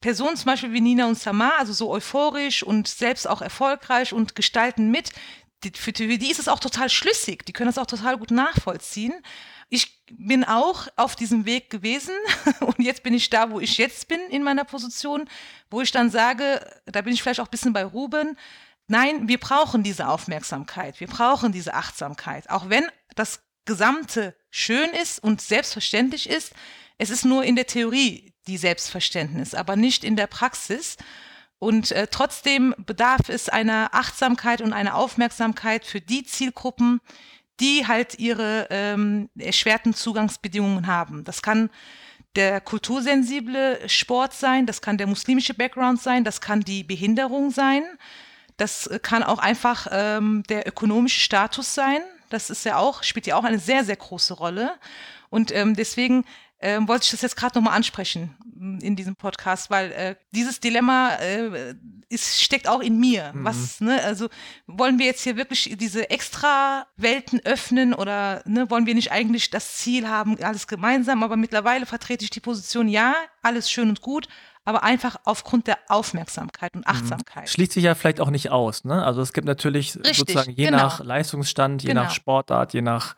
[0.00, 4.34] Personen zum Beispiel wie Nina und Samar, also so euphorisch und selbst auch erfolgreich und
[4.34, 5.10] gestalten mit,
[5.64, 7.44] die, für die, die ist es auch total schlüssig.
[7.46, 9.14] Die können das auch total gut nachvollziehen.
[9.70, 12.14] Ich bin auch auf diesem Weg gewesen
[12.60, 15.28] und jetzt bin ich da, wo ich jetzt bin in meiner Position,
[15.70, 18.36] wo ich dann sage, da bin ich vielleicht auch ein bisschen bei Ruben,
[18.86, 22.86] nein, wir brauchen diese Aufmerksamkeit, wir brauchen diese Achtsamkeit, auch wenn
[23.16, 26.52] das Gesamte schön ist und selbstverständlich ist,
[26.98, 30.96] es ist nur in der Theorie die Selbstverständnis, aber nicht in der Praxis.
[31.64, 37.00] Und äh, trotzdem bedarf es einer Achtsamkeit und einer Aufmerksamkeit für die Zielgruppen,
[37.58, 41.24] die halt ihre ähm, erschwerten Zugangsbedingungen haben.
[41.24, 41.70] Das kann
[42.36, 47.82] der kultursensible Sport sein, das kann der muslimische Background sein, das kann die Behinderung sein,
[48.58, 52.02] das kann auch einfach ähm, der ökonomische Status sein.
[52.28, 54.72] Das ist ja auch, spielt ja auch eine sehr, sehr große Rolle.
[55.30, 56.26] Und ähm, deswegen
[56.64, 60.60] ähm, wollte ich das jetzt gerade nochmal ansprechen mm, in diesem Podcast, weil äh, dieses
[60.60, 61.74] Dilemma äh,
[62.08, 63.32] ist, steckt auch in mir.
[63.34, 63.44] Mhm.
[63.44, 64.28] Was, ne, also
[64.66, 69.50] wollen wir jetzt hier wirklich diese extra Welten öffnen oder ne, wollen wir nicht eigentlich
[69.50, 71.22] das Ziel haben, alles gemeinsam?
[71.22, 74.28] Aber mittlerweile vertrete ich die Position, ja, alles schön und gut,
[74.64, 77.50] aber einfach aufgrund der Aufmerksamkeit und Achtsamkeit.
[77.50, 78.84] Schließt sich ja vielleicht auch nicht aus.
[78.84, 79.04] Ne?
[79.04, 80.78] Also es gibt natürlich Richtig, sozusagen je genau.
[80.78, 82.14] nach Leistungsstand, je nach Genau.
[82.14, 83.14] Sportart, je nach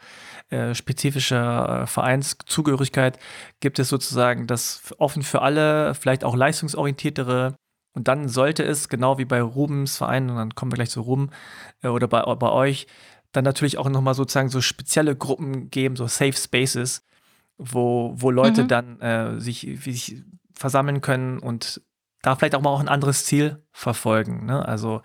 [0.49, 3.19] äh, spezifischer äh, Vereinszugehörigkeit
[3.59, 7.57] gibt es sozusagen das offen für alle, vielleicht auch leistungsorientiertere.
[7.93, 11.01] Und dann sollte es, genau wie bei Rubens Verein, und dann kommen wir gleich zu
[11.01, 11.31] Ruben,
[11.83, 12.87] äh, oder bei, bei euch,
[13.33, 17.05] dann natürlich auch nochmal sozusagen so spezielle Gruppen geben, so Safe Spaces,
[17.59, 18.69] wo, wo Leute Mhm.
[18.69, 20.23] dann sich, sich
[20.53, 21.83] versammeln können und
[22.23, 24.47] da vielleicht auch mal auch ein anderes Ziel verfolgen.
[24.47, 24.67] Ne?
[24.67, 25.03] Also,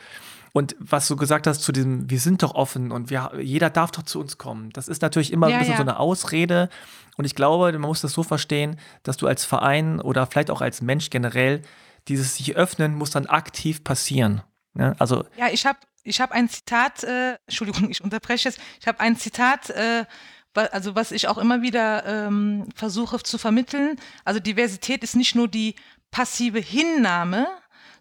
[0.54, 3.92] und was du gesagt hast zu diesem, wir sind doch offen und wir, jeder darf
[3.92, 4.70] doch zu uns kommen.
[4.72, 5.78] Das ist natürlich immer Ja, ein bisschen ja.
[5.78, 6.70] so eine Ausrede.
[7.18, 10.62] Und ich glaube, man muss das so verstehen, dass du als Verein oder vielleicht auch
[10.62, 11.62] als Mensch generell,
[12.08, 14.42] dieses sich öffnen muss dann aktiv passieren.
[14.74, 14.96] Ne?
[15.00, 18.60] Also, Ja, ich habe ich hab ein Zitat, äh, Entschuldigung, ich unterbreche jetzt.
[18.80, 20.06] Ich habe ein Zitat, äh,
[20.54, 23.98] also was ich auch immer wieder ähm, versuche zu vermitteln.
[24.26, 25.76] Also Diversität ist nicht nur die
[26.10, 27.48] passive Hinnahme,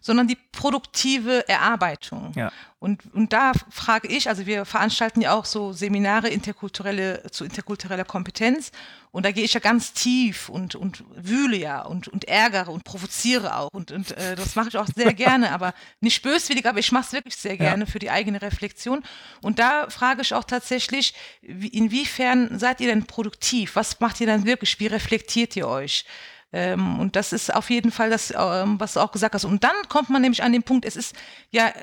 [0.01, 2.33] sondern die produktive Erarbeitung.
[2.35, 2.51] Ja.
[2.79, 8.05] Und, und da frage ich, also wir veranstalten ja auch so Seminare interkulturelle, zu interkultureller
[8.05, 8.71] Kompetenz
[9.11, 12.83] und da gehe ich ja ganz tief und, und wühle ja und, und ärgere und
[12.83, 16.79] provoziere auch und, und äh, das mache ich auch sehr gerne, aber nicht böswillig, aber
[16.79, 19.03] ich mache es wirklich sehr gerne für die eigene Reflexion.
[19.41, 23.75] Und da frage ich auch tatsächlich, wie, inwiefern seid ihr denn produktiv?
[23.75, 24.79] Was macht ihr dann wirklich?
[24.79, 26.05] Wie reflektiert ihr euch?
[26.53, 29.45] Ähm, und das ist auf jeden Fall das, ähm, was du auch gesagt hast.
[29.45, 31.15] Und dann kommt man nämlich an den Punkt, es ist
[31.49, 31.73] ja äh,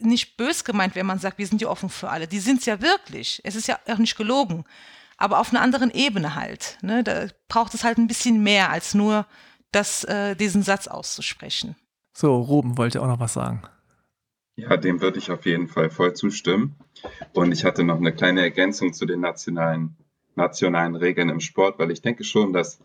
[0.00, 2.28] nicht bös gemeint, wenn man sagt, wir sind ja offen für alle.
[2.28, 3.40] Die sind es ja wirklich.
[3.44, 4.64] Es ist ja auch nicht gelogen.
[5.16, 6.78] Aber auf einer anderen Ebene halt.
[6.82, 7.04] Ne?
[7.04, 9.26] Da braucht es halt ein bisschen mehr als nur
[9.70, 11.76] das, äh, diesen Satz auszusprechen.
[12.12, 13.62] So, Ruben wollte auch noch was sagen.
[14.54, 16.76] Ja, dem würde ich auf jeden Fall voll zustimmen.
[17.32, 19.96] Und ich hatte noch eine kleine Ergänzung zu den nationalen,
[20.34, 22.80] nationalen Regeln im Sport, weil ich denke schon, dass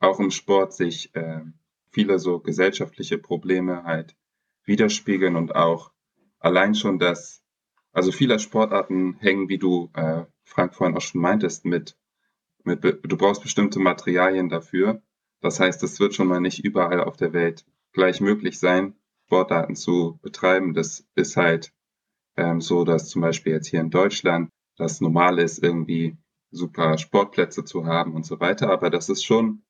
[0.00, 1.40] auch im Sport sich äh,
[1.90, 4.16] viele so gesellschaftliche Probleme halt
[4.64, 5.92] widerspiegeln und auch
[6.40, 7.42] allein schon das,
[7.92, 11.96] also viele Sportarten hängen, wie du, äh, Frank, vorhin auch schon meintest, mit,
[12.64, 15.02] mit, du brauchst bestimmte Materialien dafür.
[15.40, 18.94] Das heißt, es wird schon mal nicht überall auf der Welt gleich möglich sein,
[19.26, 20.74] Sportarten zu betreiben.
[20.74, 21.72] Das ist halt
[22.36, 26.16] ähm, so, dass zum Beispiel jetzt hier in Deutschland das normal ist, irgendwie
[26.50, 28.70] super Sportplätze zu haben und so weiter.
[28.70, 29.62] Aber das ist schon,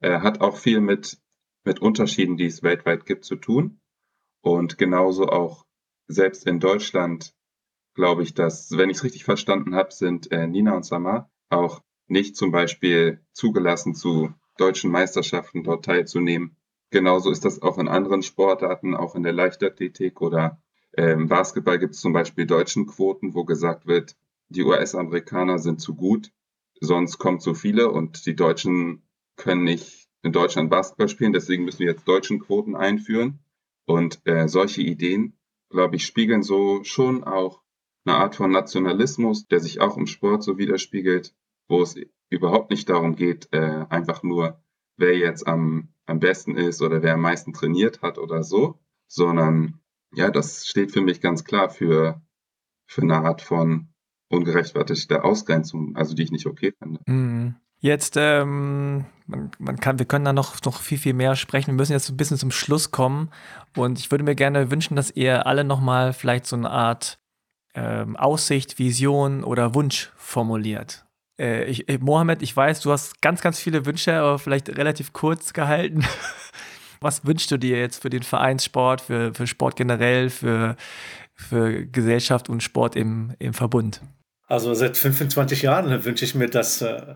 [0.00, 1.18] äh, hat auch viel mit,
[1.64, 3.80] mit Unterschieden, die es weltweit gibt, zu tun.
[4.40, 5.66] Und genauso auch
[6.06, 7.34] selbst in Deutschland
[7.94, 11.82] glaube ich, dass, wenn ich es richtig verstanden habe, sind äh, Nina und Samar auch
[12.06, 16.56] nicht zum Beispiel zugelassen, zu deutschen Meisterschaften dort teilzunehmen.
[16.90, 20.62] Genauso ist das auch in anderen Sportarten, auch in der Leichtathletik oder
[20.92, 24.16] im Basketball gibt es zum Beispiel deutschen Quoten, wo gesagt wird,
[24.48, 26.32] die US-Amerikaner sind zu gut,
[26.80, 29.02] sonst kommen zu viele und die Deutschen
[29.38, 33.38] können nicht in Deutschland Basketball spielen, deswegen müssen wir jetzt deutschen Quoten einführen.
[33.86, 35.38] Und äh, solche Ideen,
[35.70, 37.62] glaube ich, spiegeln so schon auch
[38.04, 41.34] eine Art von Nationalismus, der sich auch im Sport so widerspiegelt,
[41.68, 41.96] wo es
[42.28, 44.62] überhaupt nicht darum geht, äh, einfach nur,
[44.96, 49.80] wer jetzt am, am besten ist oder wer am meisten trainiert hat oder so, sondern
[50.14, 52.20] ja, das steht für mich ganz klar für,
[52.86, 53.88] für eine Art von
[54.28, 57.00] ungerechtfertigter Ausgrenzung, also die ich nicht okay finde.
[57.06, 57.56] Mhm.
[57.80, 61.68] Jetzt, ähm, man, man, kann, wir können da noch, noch viel, viel mehr sprechen.
[61.68, 63.30] Wir müssen jetzt ein bisschen zum Schluss kommen.
[63.76, 67.18] Und ich würde mir gerne wünschen, dass ihr alle nochmal vielleicht so eine Art
[67.74, 71.06] ähm, Aussicht, Vision oder Wunsch formuliert.
[71.38, 75.12] Äh, ich, äh, Mohammed, ich weiß, du hast ganz, ganz viele Wünsche, aber vielleicht relativ
[75.12, 76.04] kurz gehalten.
[77.00, 80.74] Was wünschst du dir jetzt für den Vereinssport, für, für Sport generell, für,
[81.36, 84.00] für Gesellschaft und Sport im, im Verbund?
[84.48, 87.14] Also seit 25 Jahren wünsche ich mir, dass, äh,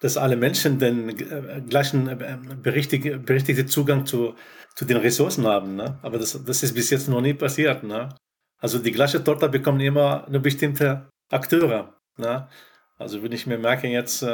[0.00, 4.34] dass alle Menschen den äh, gleichen äh, berichtigte Zugang zu,
[4.74, 5.76] zu den Ressourcen haben.
[5.76, 5.98] Ne?
[6.02, 7.82] Aber das, das ist bis jetzt noch nie passiert.
[7.82, 8.08] Ne?
[8.58, 11.94] Also die gleiche Torte bekommen immer eine bestimmte Akteure.
[12.16, 12.48] Ne?
[12.98, 14.26] Also wenn ich mir merke jetzt,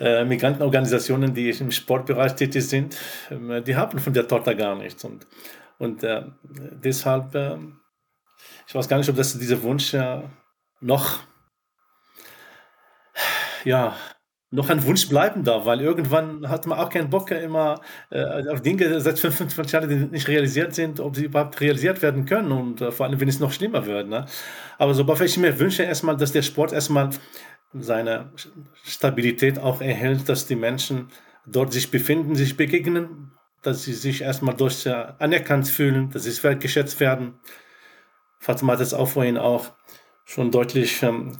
[0.00, 2.96] äh, Migrantenorganisationen, die im Sportbereich tätig sind,
[3.30, 5.04] äh, die haben von der Torte gar nichts.
[5.04, 5.26] Und,
[5.78, 7.56] und äh, deshalb, äh,
[8.66, 9.94] ich weiß gar nicht, ob das dieser Wunsch
[10.80, 11.20] noch,
[13.64, 13.96] ja,
[14.54, 18.62] noch ein Wunsch bleiben darf, weil irgendwann hat man auch keinen Bock immer äh, auf
[18.62, 22.80] Dinge seit 25 Jahren, die nicht realisiert sind, ob sie überhaupt realisiert werden können und
[22.80, 24.08] äh, vor allem, wenn es noch schlimmer wird.
[24.08, 24.26] Ne?
[24.78, 27.10] Aber so, ich mir wünsche erstmal, dass der Sport erstmal
[27.72, 28.30] seine
[28.84, 31.08] Stabilität auch erhält, dass die Menschen
[31.44, 33.32] dort sich befinden, sich begegnen,
[33.62, 37.34] dass sie sich erstmal durch äh, anerkannt fühlen, dass sie wertgeschätzt werden.
[38.38, 39.72] Fatima hat es auch vorhin auch
[40.24, 41.32] schon deutlich ähm,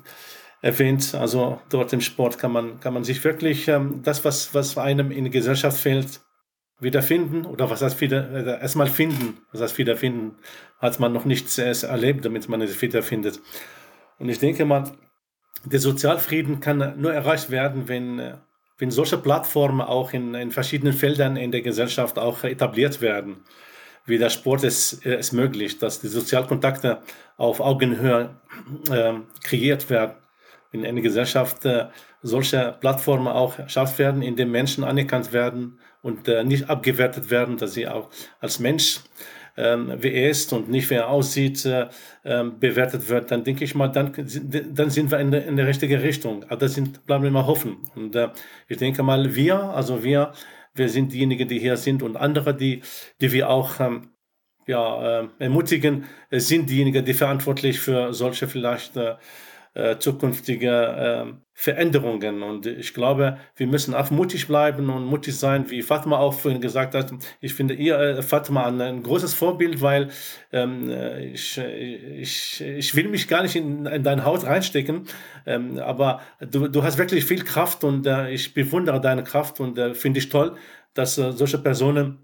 [0.64, 1.14] erwähnt.
[1.14, 5.10] Also dort im Sport kann man, kann man sich wirklich ähm, das, was, was einem
[5.10, 6.20] in der Gesellschaft fehlt,
[6.80, 9.38] wiederfinden oder was heißt wieder, äh, erstmal finden.
[9.52, 10.36] Was heißt wiederfinden,
[10.78, 13.40] hat man noch nichts erlebt, damit man es wiederfindet.
[14.18, 14.90] Und ich denke mal,
[15.64, 18.38] der Sozialfrieden kann nur erreicht werden, wenn, äh,
[18.78, 23.44] wenn solche Plattformen auch in, in verschiedenen Feldern in der Gesellschaft auch etabliert werden.
[24.06, 27.00] Wie der Sport es, es möglich, dass die Sozialkontakte
[27.36, 28.40] auf Augenhöhe
[28.90, 30.23] äh, kreiert werden.
[30.74, 31.86] In einer Gesellschaft äh,
[32.20, 37.56] solche Plattformen auch geschafft werden, in denen Menschen anerkannt werden und äh, nicht abgewertet werden,
[37.56, 38.10] dass sie auch
[38.40, 39.00] als Mensch
[39.56, 41.86] ähm, wie er ist und nicht wie er aussieht, äh,
[42.24, 45.66] ähm, bewertet wird, dann denke ich mal, dann, dann sind wir in der, in der
[45.66, 46.42] richtigen Richtung.
[46.44, 46.74] Aber das
[47.06, 47.76] bleiben wir mal hoffen.
[47.94, 48.30] Und äh,
[48.68, 50.32] ich denke mal, wir, also wir,
[50.74, 52.82] wir sind diejenigen, die hier sind und andere, die,
[53.20, 54.10] die wir auch ähm,
[54.66, 58.98] ja, äh, ermutigen, sind diejenigen, die verantwortlich für solche vielleicht
[59.74, 62.42] äh, äh, zukünftige äh, Veränderungen.
[62.42, 66.60] Und ich glaube, wir müssen auch mutig bleiben und mutig sein, wie Fatma auch vorhin
[66.60, 67.12] gesagt hat.
[67.40, 70.10] Ich finde ihr, äh, Fatma, ein, ein, großes Vorbild, weil
[70.52, 70.90] ähm,
[71.32, 75.06] ich, ich, ich will mich gar nicht in, in dein Haus reinstecken,
[75.46, 79.78] ähm, aber du, du hast wirklich viel Kraft und äh, ich bewundere deine Kraft und
[79.78, 80.56] äh, finde ich toll,
[80.94, 82.23] dass äh, solche Personen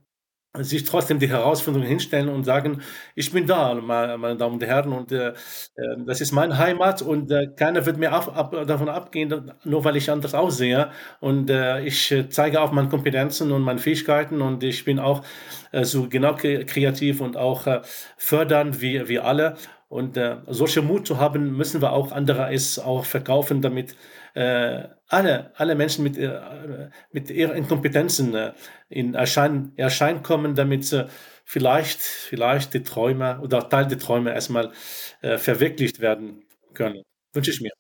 [0.59, 2.82] sich trotzdem die Herausforderungen hinstellen und sagen,
[3.14, 5.32] ich bin da, meine Damen und Herren, und äh,
[5.78, 9.85] ähm, das ist meine Heimat und äh, keiner wird mir ab, ab, davon abgehen, nur
[9.85, 10.90] weil ich anders aussehe.
[11.20, 15.22] Und äh, ich äh, zeige auch meine Kompetenzen und meine Fähigkeiten und ich bin auch
[15.70, 17.81] äh, so genau kreativ und auch äh,
[18.16, 19.56] fördernd wie, wie alle.
[19.89, 20.16] Und
[20.47, 23.97] solche Mut zu haben, müssen wir auch andere es auch verkaufen, damit
[24.35, 28.52] äh, alle, alle Menschen mit, äh, mit ihren Kompetenzen äh,
[28.89, 31.09] in Erschein, Erschein kommen, damit sie
[31.44, 34.73] vielleicht, vielleicht die Träume oder Teil der Träume erstmal
[35.20, 36.44] äh, verwirklicht werden
[36.74, 37.02] können.
[37.32, 37.70] Wünsche ich mir.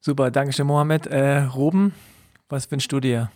[0.00, 1.06] Super, danke schön, Mohammed.
[1.06, 1.94] Äh, Ruben,
[2.48, 3.30] was wünschst du dir?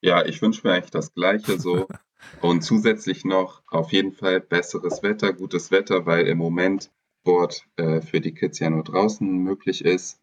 [0.00, 1.86] Ja, ich wünsche mir eigentlich das Gleiche so.
[2.42, 6.90] Und zusätzlich noch auf jeden Fall besseres Wetter, gutes Wetter, weil im Moment
[7.22, 10.20] Sport äh, für die Kids ja nur draußen möglich ist.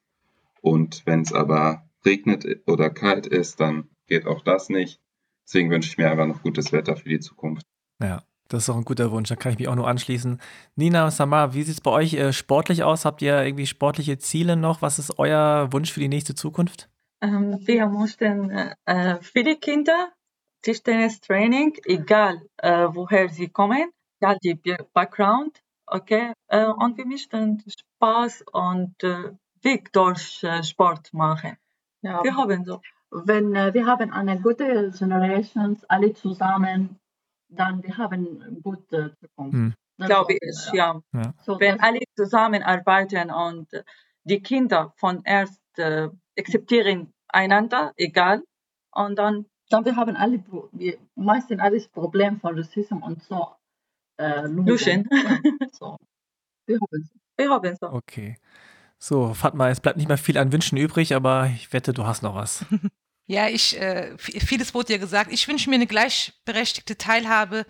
[0.61, 4.99] Und wenn es aber regnet oder kalt ist, dann geht auch das nicht.
[5.45, 7.65] Deswegen wünsche ich mir einfach noch gutes Wetter für die Zukunft.
[8.01, 9.29] Ja, das ist auch ein guter Wunsch.
[9.29, 10.39] Da kann ich mich auch nur anschließen.
[10.75, 13.05] Nina, Samar, wie sieht es bei euch äh, sportlich aus?
[13.05, 14.81] Habt ihr irgendwie sportliche Ziele noch?
[14.81, 16.89] Was ist euer Wunsch für die nächste Zukunft?
[17.21, 18.49] Ähm, wir möchten
[18.85, 20.11] äh, viele Kinder
[20.61, 23.89] Tischtennis-Training, egal äh, woher sie kommen,
[24.19, 24.59] egal die
[24.93, 29.31] Background, okay, äh, und wir möchten Spaß und äh,
[29.68, 31.57] Weg durch äh, Sport machen.
[32.02, 32.81] Ja, Wir haben so.
[33.11, 36.99] wenn äh, wir haben eine gute Generation, alle zusammen,
[37.49, 39.53] dann wir haben eine gute Zukunft.
[39.53, 39.73] Hm.
[39.98, 41.02] Das glaube ist, ich, äh, ja.
[41.44, 43.84] So, Wenn alle zusammenarbeiten und äh,
[44.23, 48.44] die Kinder von erst äh, akzeptieren einander, egal,
[48.91, 53.48] und dann dann wir haben alle, wir meistens alles Problem von Rassismus und so.
[54.18, 54.48] Äh.
[54.48, 55.07] Luschen.
[55.11, 55.39] Ja,
[55.72, 55.98] so.
[56.65, 57.19] Wir haben so.
[57.38, 57.88] Wir haben so.
[57.91, 58.38] Okay.
[58.99, 62.24] So, Fatma, es bleibt nicht mehr viel an Wünschen übrig, aber ich wette, du hast
[62.24, 62.65] noch was.
[63.30, 65.34] Ja, ich, äh, vieles wurde ja gesagt.
[65.34, 67.65] Ich wünsche mir eine gleichberechtigte Teilhabe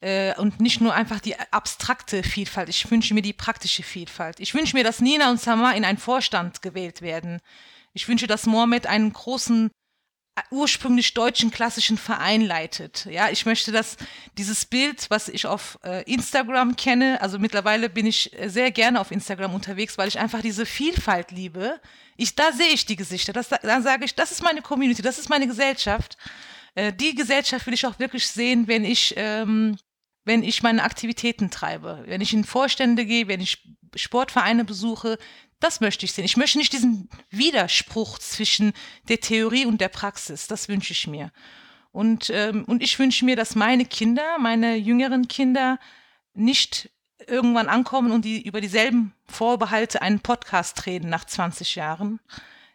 [0.00, 2.68] äh, und nicht nur einfach die abstrakte Vielfalt.
[2.68, 4.40] Ich wünsche mir die praktische Vielfalt.
[4.40, 7.38] Ich wünsche mir, dass Nina und Samar in einen Vorstand gewählt werden.
[7.92, 9.70] Ich wünsche, dass Mohammed einen großen
[10.50, 13.06] ursprünglich deutschen klassischen Verein leitet.
[13.06, 13.96] Ja, ich möchte, dass
[14.36, 19.00] dieses Bild, was ich auf äh, Instagram kenne, also mittlerweile bin ich äh, sehr gerne
[19.00, 21.80] auf Instagram unterwegs, weil ich einfach diese Vielfalt liebe.
[22.16, 23.32] Ich, da sehe ich die Gesichter.
[23.32, 26.16] Das, da sage ich, das ist meine Community, das ist meine Gesellschaft.
[26.74, 29.78] Äh, die Gesellschaft will ich auch wirklich sehen, wenn ich, ähm,
[30.24, 32.04] wenn ich meine Aktivitäten treibe.
[32.06, 33.62] Wenn ich in Vorstände gehe, wenn ich
[33.94, 35.18] Sportvereine besuche,
[35.60, 36.24] das möchte ich sehen.
[36.24, 38.72] Ich möchte nicht diesen Widerspruch zwischen
[39.08, 40.46] der Theorie und der Praxis.
[40.46, 41.32] Das wünsche ich mir.
[41.92, 45.78] Und, ähm, und ich wünsche mir, dass meine Kinder, meine jüngeren Kinder,
[46.34, 46.90] nicht
[47.26, 52.20] irgendwann ankommen und die über dieselben Vorbehalte einen Podcast reden nach 20 Jahren.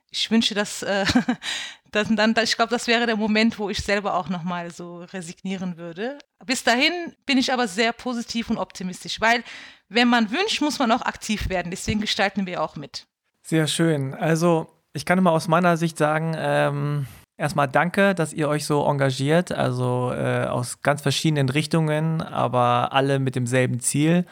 [0.09, 1.05] Ich wünsche, dass, äh,
[1.91, 5.77] dass dann, ich glaube, das wäre der Moment, wo ich selber auch nochmal so resignieren
[5.77, 6.17] würde.
[6.45, 9.43] Bis dahin bin ich aber sehr positiv und optimistisch, weil
[9.91, 11.69] wenn man wünscht, muss man auch aktiv werden.
[11.69, 13.07] Deswegen gestalten wir auch mit.
[13.43, 14.13] Sehr schön.
[14.13, 17.07] Also, ich kann mal aus meiner Sicht sagen, ähm,
[17.38, 23.19] erstmal danke, dass ihr euch so engagiert, also äh, aus ganz verschiedenen Richtungen, aber alle
[23.19, 24.26] mit demselben Ziel.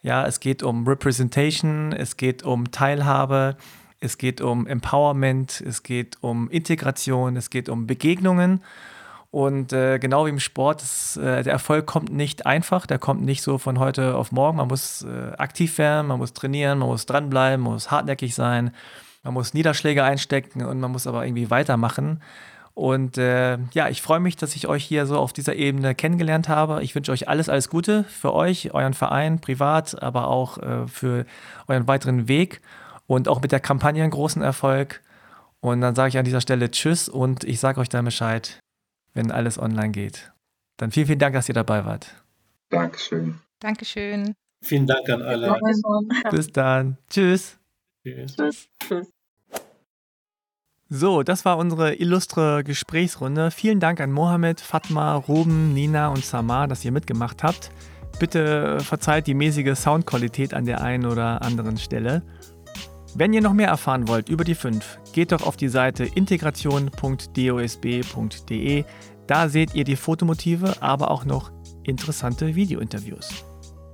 [0.00, 3.56] Ja, es geht um Representation, es geht um Teilhabe,
[4.00, 8.62] es geht um Empowerment, es geht um Integration, es geht um Begegnungen.
[9.32, 13.22] Und äh, genau wie im Sport, das, äh, der Erfolg kommt nicht einfach, der kommt
[13.22, 14.58] nicht so von heute auf morgen.
[14.58, 18.74] Man muss äh, aktiv werden, man muss trainieren, man muss dranbleiben, man muss hartnäckig sein,
[19.22, 22.20] man muss Niederschläge einstecken und man muss aber irgendwie weitermachen.
[22.74, 26.50] Und äh, ja, ich freue mich, dass ich euch hier so auf dieser Ebene kennengelernt
[26.50, 26.82] habe.
[26.82, 31.24] Ich wünsche euch alles, alles Gute für euch, euren Verein, privat, aber auch äh, für
[31.68, 32.60] euren weiteren Weg
[33.06, 35.00] und auch mit der Kampagne einen großen Erfolg.
[35.60, 38.61] Und dann sage ich an dieser Stelle Tschüss und ich sage euch dann Bescheid,
[39.14, 40.32] wenn alles online geht.
[40.76, 42.14] Dann vielen, vielen Dank, dass ihr dabei wart.
[42.70, 43.38] Dankeschön.
[43.60, 44.34] Dankeschön.
[44.64, 45.58] Vielen Dank an alle.
[46.30, 46.96] Bis dann.
[47.08, 47.58] Tschüss.
[48.04, 48.36] Tschüss.
[48.36, 48.68] Tschüss.
[48.80, 49.10] Tschüss.
[50.94, 53.50] So, das war unsere illustre Gesprächsrunde.
[53.50, 57.70] Vielen Dank an Mohammed, Fatma, Ruben, Nina und Samar, dass ihr mitgemacht habt.
[58.18, 62.22] Bitte verzeiht die mäßige Soundqualität an der einen oder anderen Stelle.
[63.14, 68.84] Wenn ihr noch mehr erfahren wollt über die fünf, geht doch auf die Seite integration.dosb.de.
[69.26, 71.50] Da seht ihr die Fotomotive, aber auch noch
[71.84, 73.44] interessante Videointerviews.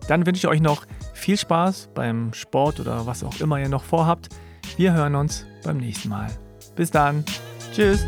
[0.07, 3.85] Dann wünsche ich euch noch viel Spaß beim Sport oder was auch immer ihr noch
[3.85, 4.28] vorhabt.
[4.77, 6.31] Wir hören uns beim nächsten Mal.
[6.77, 7.24] Bis dann.
[7.73, 8.07] Tschüss.